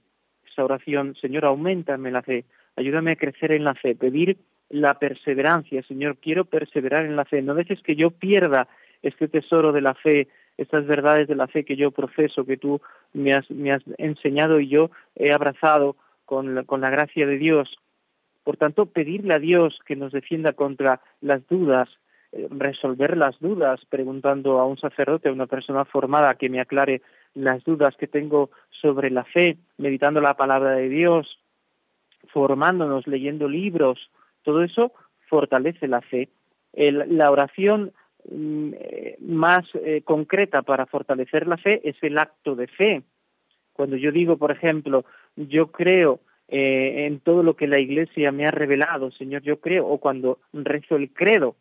Esa 0.51 0.65
oración, 0.65 1.15
Señor, 1.15 1.45
aumentame 1.45 2.11
la 2.11 2.21
fe, 2.21 2.43
ayúdame 2.75 3.13
a 3.13 3.15
crecer 3.15 3.53
en 3.53 3.63
la 3.63 3.73
fe, 3.73 3.95
pedir 3.95 4.37
la 4.69 4.93
perseverancia, 4.99 5.81
Señor, 5.83 6.17
quiero 6.17 6.45
perseverar 6.45 7.05
en 7.05 7.15
la 7.15 7.25
fe, 7.25 7.41
no 7.41 7.55
dejes 7.55 7.81
que 7.81 7.95
yo 7.95 8.11
pierda 8.11 8.67
este 9.01 9.27
tesoro 9.27 9.71
de 9.73 9.81
la 9.81 9.93
fe, 9.95 10.27
estas 10.57 10.85
verdades 10.85 11.27
de 11.27 11.35
la 11.35 11.47
fe 11.47 11.65
que 11.65 11.75
yo 11.75 11.91
profeso, 11.91 12.45
que 12.45 12.57
tú 12.57 12.79
me 13.13 13.33
has 13.33 13.45
enseñado 13.97 14.59
y 14.59 14.67
yo 14.69 14.89
he 15.15 15.31
abrazado 15.33 15.95
con 16.31 16.55
la, 16.55 16.89
gracia 16.89 17.27
de 17.27 17.37
Dios. 17.37 17.77
Por 18.43 18.55
tanto, 18.55 18.85
pedirle 18.85 19.33
a 19.33 19.39
Dios 19.39 19.77
que 19.85 19.97
nos 19.97 20.13
defienda 20.13 20.53
contra 20.53 21.01
las 21.19 21.45
dudas, 21.47 21.89
eh, 22.31 22.47
resolver 22.49 23.17
las 23.17 23.37
dudas 23.41 23.81
preguntando 23.89 24.57
a 24.59 24.65
un 24.65 24.77
sacerdote, 24.77 25.27
a 25.27 25.33
una 25.33 25.47
persona 25.47 25.83
formada 25.83 26.35
que 26.35 26.47
me 26.49 26.61
aclare 26.61 27.01
las 27.33 27.61
dudas 27.65 27.97
que 27.97 28.07
tengo 28.07 28.49
sobre 28.69 29.09
la 29.11 29.25
fe, 29.25 29.57
meditando 29.77 30.21
la 30.21 30.35
palabra 30.35 30.71
de 30.71 30.87
Dios, 30.87 31.27
formándonos, 32.29 33.07
leyendo 33.07 33.49
libros, 33.49 33.99
todo 34.43 34.63
eso 34.63 34.93
fortalece 35.27 35.87
la 35.89 35.99
fe. 36.01 36.29
la 36.73 37.29
oración 37.29 37.91
mm, 38.31 38.69
eh, 38.79 39.17
más 39.19 39.65
eh, 39.83 40.01
concreta 40.05 40.61
para 40.61 40.85
fortalecer 40.85 41.45
la 41.45 41.57
fe 41.57 41.81
es 41.83 41.97
el 42.01 42.17
acto 42.17 42.55
de 42.55 42.67
fe. 42.67 43.03
Cuando 43.73 43.95
yo 43.97 44.11
digo, 44.11 44.37
por 44.37 44.51
ejemplo, 44.51 45.03
yo 45.35 45.67
creo 45.67 46.19
eh, 46.47 47.05
en 47.07 47.19
todo 47.19 47.43
lo 47.43 47.55
que 47.55 47.67
la 47.67 47.79
Iglesia 47.79 48.31
me 48.31 48.45
ha 48.45 48.51
revelado, 48.51 49.11
Señor, 49.11 49.41
yo 49.41 49.59
creo, 49.59 49.87
o 49.87 49.99
cuando 49.99 50.39
rezo 50.53 50.97
el 50.97 51.11
credo, 51.13 51.55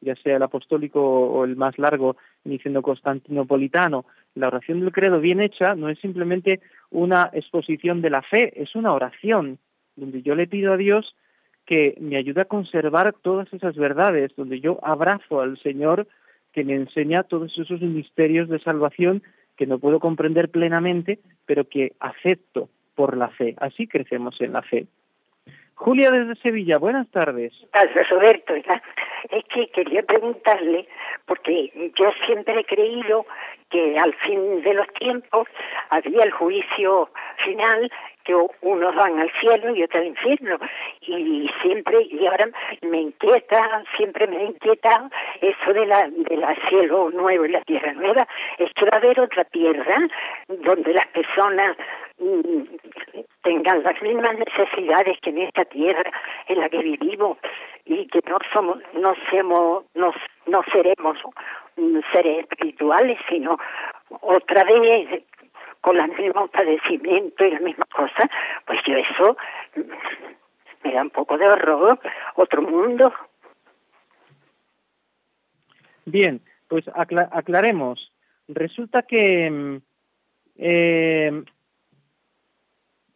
ya 0.00 0.14
sea 0.16 0.36
el 0.36 0.42
apostólico 0.42 1.00
o 1.02 1.44
el 1.44 1.56
más 1.56 1.78
largo, 1.78 2.16
diciendo 2.42 2.82
constantinopolitano, 2.82 4.04
la 4.34 4.48
oración 4.48 4.80
del 4.80 4.92
credo 4.92 5.20
bien 5.20 5.40
hecha 5.40 5.74
no 5.74 5.88
es 5.88 5.98
simplemente 5.98 6.60
una 6.90 7.30
exposición 7.32 8.00
de 8.00 8.10
la 8.10 8.22
fe, 8.22 8.60
es 8.62 8.74
una 8.74 8.92
oración 8.92 9.58
donde 9.96 10.22
yo 10.22 10.34
le 10.34 10.46
pido 10.46 10.72
a 10.72 10.76
Dios 10.76 11.14
que 11.66 11.96
me 12.00 12.16
ayude 12.16 12.42
a 12.42 12.46
conservar 12.46 13.14
todas 13.22 13.50
esas 13.52 13.76
verdades, 13.76 14.32
donde 14.36 14.60
yo 14.60 14.78
abrazo 14.82 15.40
al 15.40 15.58
Señor 15.62 16.06
que 16.52 16.64
me 16.64 16.74
enseña 16.74 17.22
todos 17.24 17.56
esos 17.58 17.80
misterios 17.80 18.48
de 18.48 18.58
salvación 18.60 19.22
que 19.56 19.66
no 19.66 19.78
puedo 19.78 20.00
comprender 20.00 20.50
plenamente, 20.50 21.18
pero 21.46 21.68
que 21.68 21.92
acepto 22.00 22.68
por 22.94 23.16
la 23.16 23.28
fe. 23.28 23.54
Así 23.58 23.86
crecemos 23.86 24.40
en 24.40 24.52
la 24.52 24.62
fe. 24.62 24.86
Julia 25.76 26.10
desde 26.10 26.40
Sevilla, 26.40 26.78
buenas 26.78 27.10
tardes. 27.10 27.52
Roberto, 28.10 28.54
es 28.54 28.64
que 29.52 29.66
quería 29.68 30.02
preguntarle, 30.04 30.86
porque 31.26 31.90
yo 31.98 32.12
siempre 32.26 32.60
he 32.60 32.64
creído 32.64 33.26
que 33.70 33.98
al 33.98 34.14
fin 34.14 34.62
de 34.62 34.72
los 34.74 34.86
tiempos 34.94 35.48
había 35.90 36.22
el 36.22 36.30
juicio 36.30 37.10
final 37.44 37.90
que 38.24 38.34
unos 38.62 38.94
van 38.94 39.18
al 39.20 39.30
cielo 39.40 39.74
y 39.76 39.82
otros 39.82 40.00
al 40.00 40.06
infierno. 40.08 40.58
Y 41.00 41.50
siempre, 41.62 41.98
y 42.10 42.26
ahora 42.26 42.48
me 42.82 43.00
inquieta, 43.02 43.84
siempre 43.96 44.26
me 44.26 44.42
inquieta 44.44 45.08
eso 45.40 45.72
de 45.72 45.86
la, 45.86 46.08
de 46.08 46.36
la 46.36 46.54
cielo 46.68 47.10
nuevo 47.10 47.44
y 47.44 47.50
la 47.52 47.60
tierra 47.62 47.92
nueva. 47.92 48.26
Es 48.58 48.72
que 48.72 48.84
va 48.86 48.90
a 48.94 48.96
haber 48.96 49.20
otra 49.20 49.44
tierra 49.44 50.08
donde 50.48 50.94
las 50.94 51.06
personas 51.08 51.76
mm, 52.18 52.62
tengan 53.42 53.82
las 53.82 54.00
mismas 54.02 54.36
necesidades 54.38 55.18
que 55.20 55.30
en 55.30 55.38
esta 55.38 55.64
tierra 55.66 56.10
en 56.48 56.60
la 56.60 56.68
que 56.68 56.78
vivimos 56.78 57.38
y 57.84 58.06
que 58.06 58.20
no 58.28 58.38
somos, 58.52 58.78
no 58.94 59.14
seamos, 59.30 59.84
no 59.94 60.14
seremos 60.72 61.18
mm, 61.76 61.98
seres 62.12 62.38
espirituales, 62.40 63.18
sino 63.28 63.58
otra 64.22 64.64
vez 64.64 65.22
con 65.84 65.98
los 65.98 66.08
mismos 66.18 66.48
padecimiento 66.48 67.44
y 67.44 67.50
la 67.50 67.60
misma 67.60 67.84
cosa, 67.94 68.28
pues 68.64 68.78
yo 68.86 68.94
eso 68.96 69.36
me 70.82 70.92
da 70.94 71.02
un 71.02 71.10
poco 71.10 71.36
de 71.36 71.46
horror, 71.46 72.00
otro 72.36 72.62
mundo. 72.62 73.12
Bien, 76.06 76.40
pues 76.68 76.86
aclaremos. 76.96 78.10
Resulta 78.48 79.02
que 79.02 79.50
mm, 79.50 79.76
eh, 80.56 81.42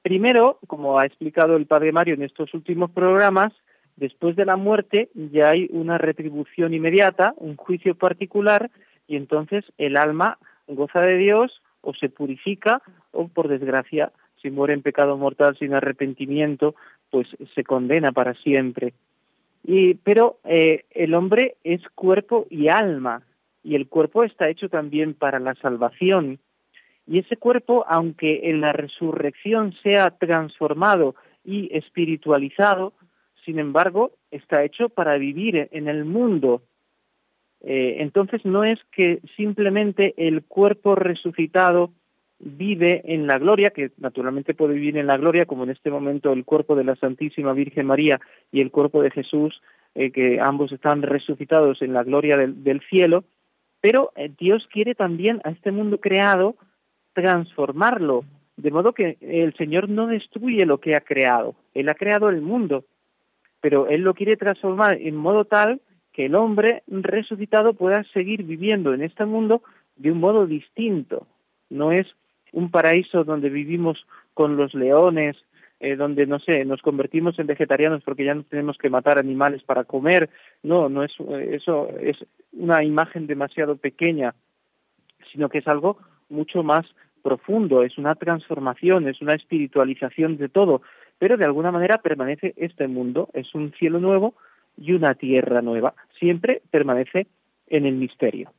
primero, 0.02 0.58
como 0.66 0.98
ha 0.98 1.06
explicado 1.06 1.56
el 1.56 1.64
padre 1.64 1.90
Mario 1.92 2.14
en 2.16 2.22
estos 2.22 2.52
últimos 2.52 2.90
programas, 2.90 3.54
después 3.96 4.36
de 4.36 4.44
la 4.44 4.56
muerte 4.56 5.08
ya 5.14 5.48
hay 5.50 5.68
una 5.70 5.96
retribución 5.96 6.74
inmediata, 6.74 7.32
un 7.38 7.56
juicio 7.56 7.94
particular, 7.94 8.70
y 9.06 9.16
entonces 9.16 9.64
el 9.78 9.96
alma 9.96 10.36
goza 10.66 11.00
de 11.00 11.16
Dios, 11.16 11.62
o 11.83 11.95
se 11.95 12.09
purifica 12.09 12.83
o, 13.12 13.29
por 13.29 13.49
desgracia, 13.49 14.12
si 14.43 14.51
muere 14.51 14.74
en 14.74 14.83
pecado 14.83 15.16
mortal 15.16 15.57
sin 15.59 15.74
arrepentimiento, 15.74 16.74
pues 17.11 17.26
se 17.55 17.64
condena 17.64 18.12
para 18.12 18.35
siempre. 18.35 18.95
Y, 19.64 19.95
pero 19.95 20.39
eh, 20.45 20.85
el 20.91 21.14
hombre 21.14 21.57
es 21.64 21.83
cuerpo 21.95 22.47
y 22.51 22.68
alma, 22.68 23.22
y 23.64 23.74
el 23.74 23.89
cuerpo 23.89 24.22
está 24.24 24.49
hecho 24.49 24.68
también 24.68 25.14
para 25.14 25.39
la 25.41 25.55
salvación. 25.57 26.39
Y 27.07 27.18
ese 27.18 27.37
cuerpo, 27.37 27.85
aunque 27.89 28.43
en 28.51 28.61
la 28.61 28.72
resurrección 28.72 29.74
sea 29.83 30.11
transformado 30.12 31.16
y 31.45 31.68
espiritualizado, 31.76 32.93
sin 33.45 33.59
embargo, 33.59 34.12
está 34.31 34.62
hecho 34.62 34.91
para 34.91 35.16
vivir 35.16 35.68
en 35.72 35.89
el 35.89 36.05
mundo, 36.05 36.61
eh, 37.62 37.96
entonces 38.00 38.44
no 38.44 38.64
es 38.64 38.78
que 38.92 39.20
simplemente 39.36 40.14
el 40.16 40.42
cuerpo 40.42 40.94
resucitado 40.94 41.90
vive 42.38 43.02
en 43.04 43.26
la 43.26 43.38
gloria, 43.38 43.70
que 43.70 43.90
naturalmente 43.98 44.54
puede 44.54 44.74
vivir 44.74 44.96
en 44.96 45.09
la 45.09 45.16
gloria, 45.16 45.46
como 45.46 45.64
en 45.64 45.70
este 45.70 45.90
momento 45.90 46.32
el 46.32 46.44
cuerpo 46.44 46.76
de 46.76 46.84
la 46.84 46.94
Santísima 46.96 47.52
Virgen 47.52 47.86
María 47.86 48.20
y 48.52 48.61
el 48.61 48.70
cuerpo 48.70 49.02
de 49.02 49.11
Jesús, 49.11 49.61
eh, 49.96 50.12
que 50.12 50.40
ambos 50.40 50.70
están 50.70 51.02
resucitados 51.02 51.82
en 51.82 51.92
la 51.94 52.04
gloria 52.04 52.36
del, 52.36 52.80
cielo, 52.88 53.24
pero 53.80 54.12
eh, 54.14 54.30
Dios 54.38 54.68
quiere 54.72 54.94
también 54.94 55.40
a 55.44 55.50
este 55.50 55.72
mundo 55.72 55.98
creado 55.98 56.54
transformarlo, 57.12 58.24
de 58.56 58.70
modo 58.70 58.92
que 58.92 59.16
el 59.20 59.54
Señor 59.54 59.88
no 59.88 60.06
destruye 60.06 60.64
lo 60.66 60.78
que 60.78 60.94
ha 60.94 61.00
creado, 61.00 61.56
Él 61.74 61.88
ha 61.88 61.94
creado 61.96 62.28
el 62.28 62.40
mundo, 62.40 62.84
pero 63.61 63.88
Él 63.88 64.02
lo 64.02 64.14
quiere 64.14 64.36
transformar 64.36 64.96
en 65.00 65.16
modo 65.16 65.44
tal 65.44 65.80
el 66.24 66.34
hombre 66.34 66.82
resucitado 66.88 67.74
pueda 67.74 68.02
seguir 68.12 68.42
viviendo 68.42 68.92
en 68.92 69.02
este 69.02 69.24
mundo 69.24 69.62
de 69.96 70.10
un 70.10 70.18
modo 70.18 70.46
distinto. 70.46 71.26
No 71.70 71.92
es 71.92 72.06
un 72.52 72.70
paraíso 72.72 73.22
donde 73.24 73.48
vivimos 73.50 74.04
con 74.34 74.56
los 74.56 74.74
leones, 74.74 75.36
eh, 75.78 75.94
donde, 75.94 76.26
no 76.26 76.40
sé, 76.40 76.64
nos 76.64 76.82
convertimos 76.82 77.38
en 77.38 77.46
vegetarianos 77.46 78.02
porque 78.02 78.24
ya 78.24 78.34
no 78.34 78.42
tenemos 78.42 78.76
que 78.78 78.90
matar 78.90 79.16
animales 79.18 79.62
para 79.62 79.84
comer. 79.84 80.28
No, 80.64 80.88
no 80.88 81.04
es, 81.04 81.12
eh, 81.20 81.50
eso 81.52 81.88
es 82.00 82.16
una 82.52 82.82
imagen 82.82 83.28
demasiado 83.28 83.76
pequeña, 83.76 84.34
sino 85.32 85.48
que 85.48 85.58
es 85.58 85.68
algo 85.68 85.98
mucho 86.28 86.64
más 86.64 86.84
profundo, 87.22 87.82
es 87.84 87.96
una 87.96 88.16
transformación, 88.16 89.06
es 89.06 89.20
una 89.22 89.34
espiritualización 89.34 90.36
de 90.36 90.48
todo, 90.48 90.82
pero 91.18 91.36
de 91.36 91.44
alguna 91.44 91.70
manera 91.70 91.98
permanece 91.98 92.54
este 92.56 92.88
mundo, 92.88 93.28
es 93.34 93.54
un 93.54 93.72
cielo 93.72 94.00
nuevo 94.00 94.34
y 94.81 94.93
una 94.93 95.14
tierra 95.14 95.61
nueva. 95.62 95.95
Siempre 96.18 96.62
permanece 96.70 97.26
en 97.68 97.87
el 97.87 97.95
misterio. 97.95 98.51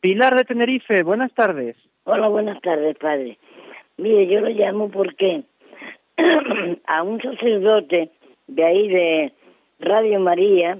Pilar 0.00 0.34
de 0.36 0.44
Tenerife, 0.44 1.02
buenas 1.02 1.32
tardes. 1.34 1.76
Hola, 2.04 2.28
buenas 2.28 2.60
tardes, 2.62 2.96
padre. 2.96 3.38
Mire, 3.96 4.26
yo 4.26 4.40
lo 4.40 4.48
llamo 4.48 4.90
porque 4.90 5.42
a 6.86 7.02
un 7.02 7.20
sacerdote 7.20 8.10
de 8.46 8.64
ahí 8.64 8.88
de 8.88 9.32
Radio 9.80 10.20
María 10.20 10.78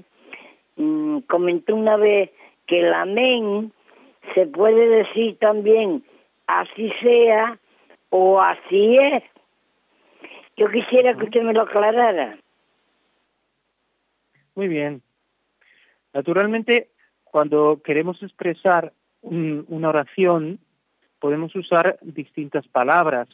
mm, 0.77 1.19
comentó 1.27 1.75
una 1.75 1.97
vez 1.97 2.29
que 2.67 2.79
el 2.79 2.93
amén 2.93 3.71
se 4.33 4.45
puede 4.47 4.87
decir 4.89 5.37
también 5.37 6.03
así 6.47 6.91
sea 7.01 7.57
o 8.09 8.39
así 8.41 8.97
es. 8.97 9.23
Yo 10.57 10.69
quisiera 10.71 11.13
que 11.15 11.25
usted 11.25 11.41
me 11.43 11.53
lo 11.53 11.61
aclarara. 11.61 12.37
Muy 14.57 14.67
bien. 14.67 15.03
Naturalmente, 16.15 16.89
cuando 17.23 17.79
queremos 17.85 18.21
expresar 18.23 18.91
una 19.21 19.89
oración, 19.89 20.57
podemos 21.19 21.55
usar 21.55 21.99
distintas 22.01 22.67
palabras. 22.67 23.27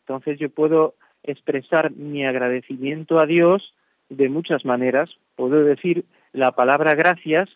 Entonces 0.00 0.38
yo 0.38 0.48
puedo 0.48 0.94
expresar 1.24 1.90
mi 1.90 2.24
agradecimiento 2.24 3.18
a 3.20 3.26
Dios 3.26 3.74
de 4.08 4.30
muchas 4.30 4.64
maneras. 4.64 5.10
Puedo 5.36 5.62
decir 5.62 6.06
la 6.32 6.52
palabra 6.52 6.94
gracias 6.94 7.50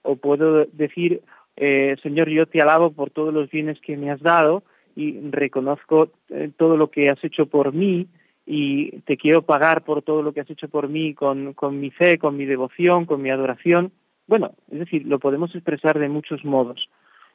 o 0.00 0.16
puedo 0.16 0.64
decir, 0.72 1.20
eh, 1.56 1.96
Señor, 2.02 2.30
yo 2.30 2.46
te 2.48 2.62
alabo 2.62 2.92
por 2.92 3.10
todos 3.10 3.34
los 3.34 3.50
bienes 3.50 3.78
que 3.82 3.98
me 3.98 4.10
has 4.10 4.22
dado 4.22 4.62
y 4.96 5.20
reconozco 5.30 6.08
eh, 6.30 6.50
todo 6.56 6.78
lo 6.78 6.90
que 6.90 7.10
has 7.10 7.22
hecho 7.22 7.44
por 7.44 7.74
mí 7.74 8.08
y 8.52 8.90
te 9.02 9.16
quiero 9.16 9.42
pagar 9.42 9.82
por 9.84 10.02
todo 10.02 10.22
lo 10.24 10.32
que 10.32 10.40
has 10.40 10.50
hecho 10.50 10.66
por 10.66 10.88
mí 10.88 11.14
con, 11.14 11.52
con 11.52 11.78
mi 11.78 11.92
fe, 11.92 12.18
con 12.18 12.36
mi 12.36 12.46
devoción, 12.46 13.06
con 13.06 13.22
mi 13.22 13.30
adoración. 13.30 13.92
Bueno, 14.26 14.50
es 14.72 14.80
decir, 14.80 15.06
lo 15.06 15.20
podemos 15.20 15.54
expresar 15.54 16.00
de 16.00 16.08
muchos 16.08 16.44
modos. 16.44 16.88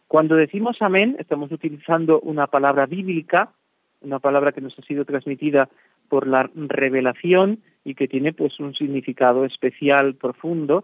Cuando 0.09 0.35
decimos 0.35 0.75
amén, 0.81 1.15
estamos 1.17 1.53
utilizando 1.53 2.19
una 2.19 2.47
palabra 2.47 2.85
bíblica, 2.85 3.53
una 4.01 4.19
palabra 4.19 4.51
que 4.51 4.59
nos 4.59 4.77
ha 4.77 4.81
sido 4.81 5.05
transmitida 5.05 5.69
por 6.09 6.27
la 6.27 6.49
revelación 6.53 7.59
y 7.85 7.95
que 7.95 8.09
tiene 8.09 8.33
pues 8.33 8.59
un 8.59 8.73
significado 8.73 9.45
especial, 9.45 10.15
profundo, 10.15 10.83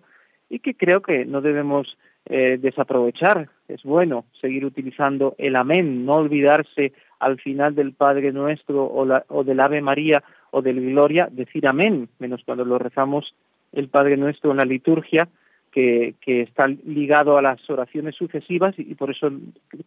y 0.50 0.60
que 0.60 0.76
creo 0.76 1.02
que 1.02 1.26
no 1.26 1.42
debemos 1.42 1.98
eh, 2.30 2.58
desaprovechar. 2.58 3.50
Es 3.68 3.84
bueno 3.84 4.24
seguir 4.40 4.64
utilizando 4.64 5.36
el 5.38 5.58
amén, 5.58 6.06
no 6.06 6.16
olvidarse 6.16 6.94
al 7.22 7.40
final 7.40 7.76
del 7.76 7.94
Padre 7.94 8.32
Nuestro 8.34 8.84
o, 8.84 9.06
la, 9.06 9.24
del 9.46 9.60
Ave 9.60 9.80
María 9.80 10.24
o 10.50 10.64
del 10.64 10.82
Gloria, 10.82 11.28
decir 11.32 11.68
amén, 11.68 12.10
menos 12.18 12.42
cuando 12.44 12.66
lo 12.66 12.80
rezamos 12.80 13.36
el 13.72 13.88
Padre 13.90 14.18
Nuestro 14.18 14.52
en 14.52 14.58
la 14.58 14.66
liturgia, 14.66 15.30
que, 15.72 16.16
está 16.26 16.68
ligado 16.68 17.38
a 17.38 17.42
las 17.44 17.62
oraciones 17.70 18.16
sucesivas 18.16 18.74
y, 18.78 18.96
por 18.96 19.12
eso 19.12 19.32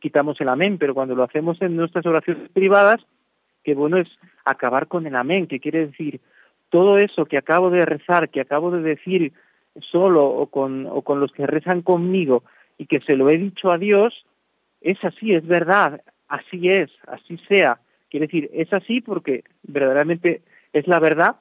quitamos 0.01 0.41
el 0.41 0.49
amén, 0.49 0.78
pero 0.78 0.95
cuando 0.95 1.14
lo 1.16 1.24
hacemos 1.24 1.61
en 1.61 1.76
nuestras 1.76 2.07
oraciones 2.07 2.49
privadas, 2.51 3.05
que 3.64 3.74
bueno 3.74 3.97
es 3.99 4.09
acabar 4.45 4.87
con 4.87 5.07
el 5.07 5.16
amén, 5.16 5.49
que 5.49 5.59
quiere 5.61 5.87
decir 5.89 6.20
todo 6.70 6.99
eso 6.99 7.26
que 7.26 7.37
acabo 7.37 7.68
de 7.68 7.85
rezar, 7.85 8.28
que 8.30 8.41
acabo 8.41 8.70
de 8.70 8.80
decir 8.80 9.32
solo 9.91 10.24
o 10.24 10.47
con, 10.47 10.87
o 10.87 11.03
con 11.03 11.18
los 11.20 11.32
que 11.32 11.47
rezan 11.49 11.82
conmigo 11.82 12.45
y 12.78 12.87
que 12.87 13.01
se 13.01 13.16
lo 13.16 13.28
he 13.28 13.37
dicho 13.39 13.70
a 13.72 13.76
Dios, 13.78 14.24
es 14.80 15.03
así, 15.05 15.35
es 15.35 15.47
verdad, 15.47 16.01
así 16.29 16.68
es, 16.68 16.91
así 17.07 17.39
sea. 17.49 17.79
Quiere 18.11 18.27
decir, 18.27 18.51
es 18.53 18.72
así 18.72 19.01
porque 19.01 19.45
verdaderamente 19.64 20.43
es 20.72 20.87
la 20.87 20.99
verdad 20.99 21.37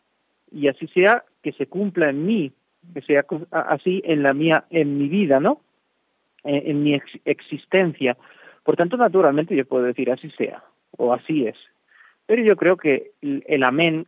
y 0.51 0.67
así 0.67 0.88
sea 0.88 1.23
que 1.41 1.51
se 1.53 1.67
cumpla 1.67 2.09
en 2.09 2.25
mí, 2.25 2.51
que 2.93 3.01
sea 3.01 3.23
así 3.51 4.01
en 4.05 4.23
la 4.23 4.34
mía, 4.34 4.65
en 4.69 4.97
mi 4.97 5.07
vida, 5.07 5.39
¿no? 5.39 5.61
En, 6.43 6.84
mi 6.84 6.99
existencia. 7.25 8.17
Por 8.63 8.75
tanto, 8.75 8.97
naturalmente 8.97 9.55
yo 9.55 9.65
puedo 9.65 9.84
decir 9.84 10.11
así 10.11 10.29
sea 10.31 10.63
o 10.97 11.13
así 11.13 11.47
es. 11.47 11.55
Pero 12.25 12.43
yo 12.43 12.55
creo 12.55 12.77
que 12.77 13.11
el, 13.21 13.63
amén 13.63 14.07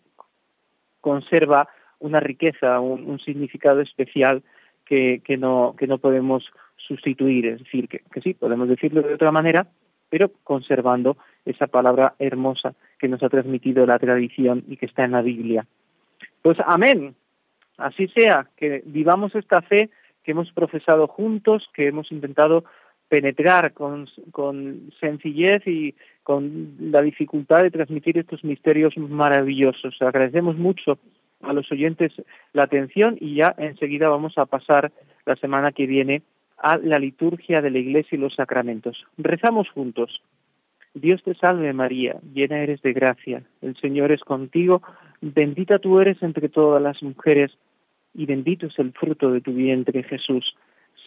conserva 1.01 1.69
una 1.99 2.19
riqueza, 2.19 2.79
un, 2.79 3.07
un 3.09 3.19
significado 3.19 3.81
especial 3.81 4.43
que, 4.85 5.21
que, 5.23 5.37
no, 5.37 5.75
que 5.77 5.87
no 5.87 5.97
podemos 5.97 6.43
sustituir. 6.77 7.45
Es 7.45 7.59
decir, 7.59 7.87
que 7.87 8.01
sí, 8.21 8.33
podemos 8.33 8.67
decirlo 8.69 9.01
de 9.01 9.13
otra 9.13 9.31
manera, 9.31 9.67
pero 10.15 10.31
conservando 10.45 11.17
esa 11.43 11.67
palabra 11.67 12.15
hermosa 12.19 12.73
que 12.99 13.09
nos 13.09 13.21
ha 13.21 13.27
transmitido 13.27 13.85
la 13.85 13.99
tradición 13.99 14.63
y 14.69 14.77
que 14.77 14.85
está 14.85 15.03
en 15.03 15.11
la 15.11 15.21
Biblia. 15.21 15.65
Pues 16.41 16.57
amén. 16.65 17.15
Así 17.77 18.07
sea, 18.07 18.47
que 18.55 18.81
vivamos 18.85 19.35
esta 19.35 19.61
fe 19.61 19.89
que 20.23 20.31
hemos 20.31 20.53
profesado 20.53 21.07
juntos, 21.07 21.67
que 21.73 21.89
hemos 21.89 22.09
intentado 22.13 22.63
penetrar 23.09 23.73
con, 23.73 24.07
con 24.31 24.89
sencillez 25.01 25.67
y 25.67 25.93
con 26.23 26.77
la 26.79 27.01
dificultad 27.01 27.63
de 27.63 27.71
transmitir 27.71 28.17
estos 28.17 28.41
misterios 28.45 28.95
maravillosos. 28.95 30.01
Agradecemos 30.01 30.57
mucho 30.57 30.97
a 31.41 31.51
los 31.51 31.69
oyentes 31.73 32.13
la 32.53 32.63
atención 32.63 33.17
y 33.19 33.35
ya 33.35 33.53
enseguida 33.57 34.07
vamos 34.07 34.37
a 34.37 34.45
pasar 34.45 34.93
la 35.25 35.35
semana 35.35 35.73
que 35.73 35.85
viene 35.87 36.21
a 36.57 36.77
la 36.77 36.99
liturgia 36.99 37.61
de 37.61 37.71
la 37.71 37.79
Iglesia 37.79 38.15
y 38.15 38.19
los 38.21 38.35
sacramentos. 38.35 39.03
Rezamos 39.17 39.69
juntos. 39.69 40.21
Dios 40.93 41.21
te 41.23 41.33
salve 41.35 41.73
María, 41.73 42.15
llena 42.33 42.59
eres 42.59 42.81
de 42.81 42.93
gracia, 42.93 43.43
el 43.61 43.75
Señor 43.81 44.13
es 44.13 44.21
contigo, 44.21 44.81
bendita 45.19 45.77
tú 45.79 45.99
eres 45.99 46.23
entre 46.23 46.47
todas 46.47 46.81
las 46.81 47.03
mujeres, 47.03 47.51
y 48.13 48.25
bendito 48.25 48.67
es 48.67 48.79
el 48.79 48.93
fruto 48.93 49.29
de 49.31 49.41
tu 49.41 49.51
vientre 49.53 50.03
Jesús. 50.03 50.55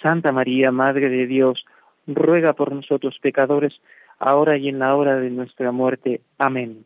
Santa 0.02 0.30
María, 0.30 0.70
Madre 0.72 1.08
de 1.08 1.26
Dios, 1.26 1.64
ruega 2.06 2.52
por 2.52 2.70
nosotros 2.70 3.18
pecadores, 3.22 3.80
ahora 4.18 4.58
y 4.58 4.68
en 4.68 4.78
la 4.80 4.94
hora 4.94 5.16
de 5.16 5.30
nuestra 5.30 5.72
muerte. 5.72 6.20
Amén. 6.36 6.84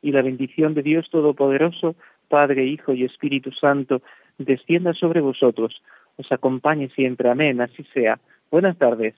Y 0.00 0.12
la 0.12 0.22
bendición 0.22 0.74
de 0.74 0.82
Dios 0.82 1.10
Todopoderoso, 1.10 1.96
Padre, 2.28 2.64
Hijo 2.66 2.92
y 2.94 3.02
Espíritu 3.02 3.50
Santo, 3.50 4.02
descienda 4.38 4.94
sobre 4.94 5.20
vosotros 5.20 5.82
os 6.16 6.30
acompañe 6.32 6.88
siempre. 6.90 7.30
Amén, 7.30 7.60
así 7.60 7.82
sea. 7.94 8.18
Buenas 8.50 8.76
tardes. 8.78 9.14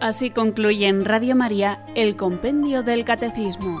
Así 0.00 0.30
concluye 0.30 0.86
en 0.86 1.04
Radio 1.04 1.34
María 1.34 1.84
el 1.96 2.14
Compendio 2.14 2.84
del 2.84 3.04
Catecismo. 3.04 3.80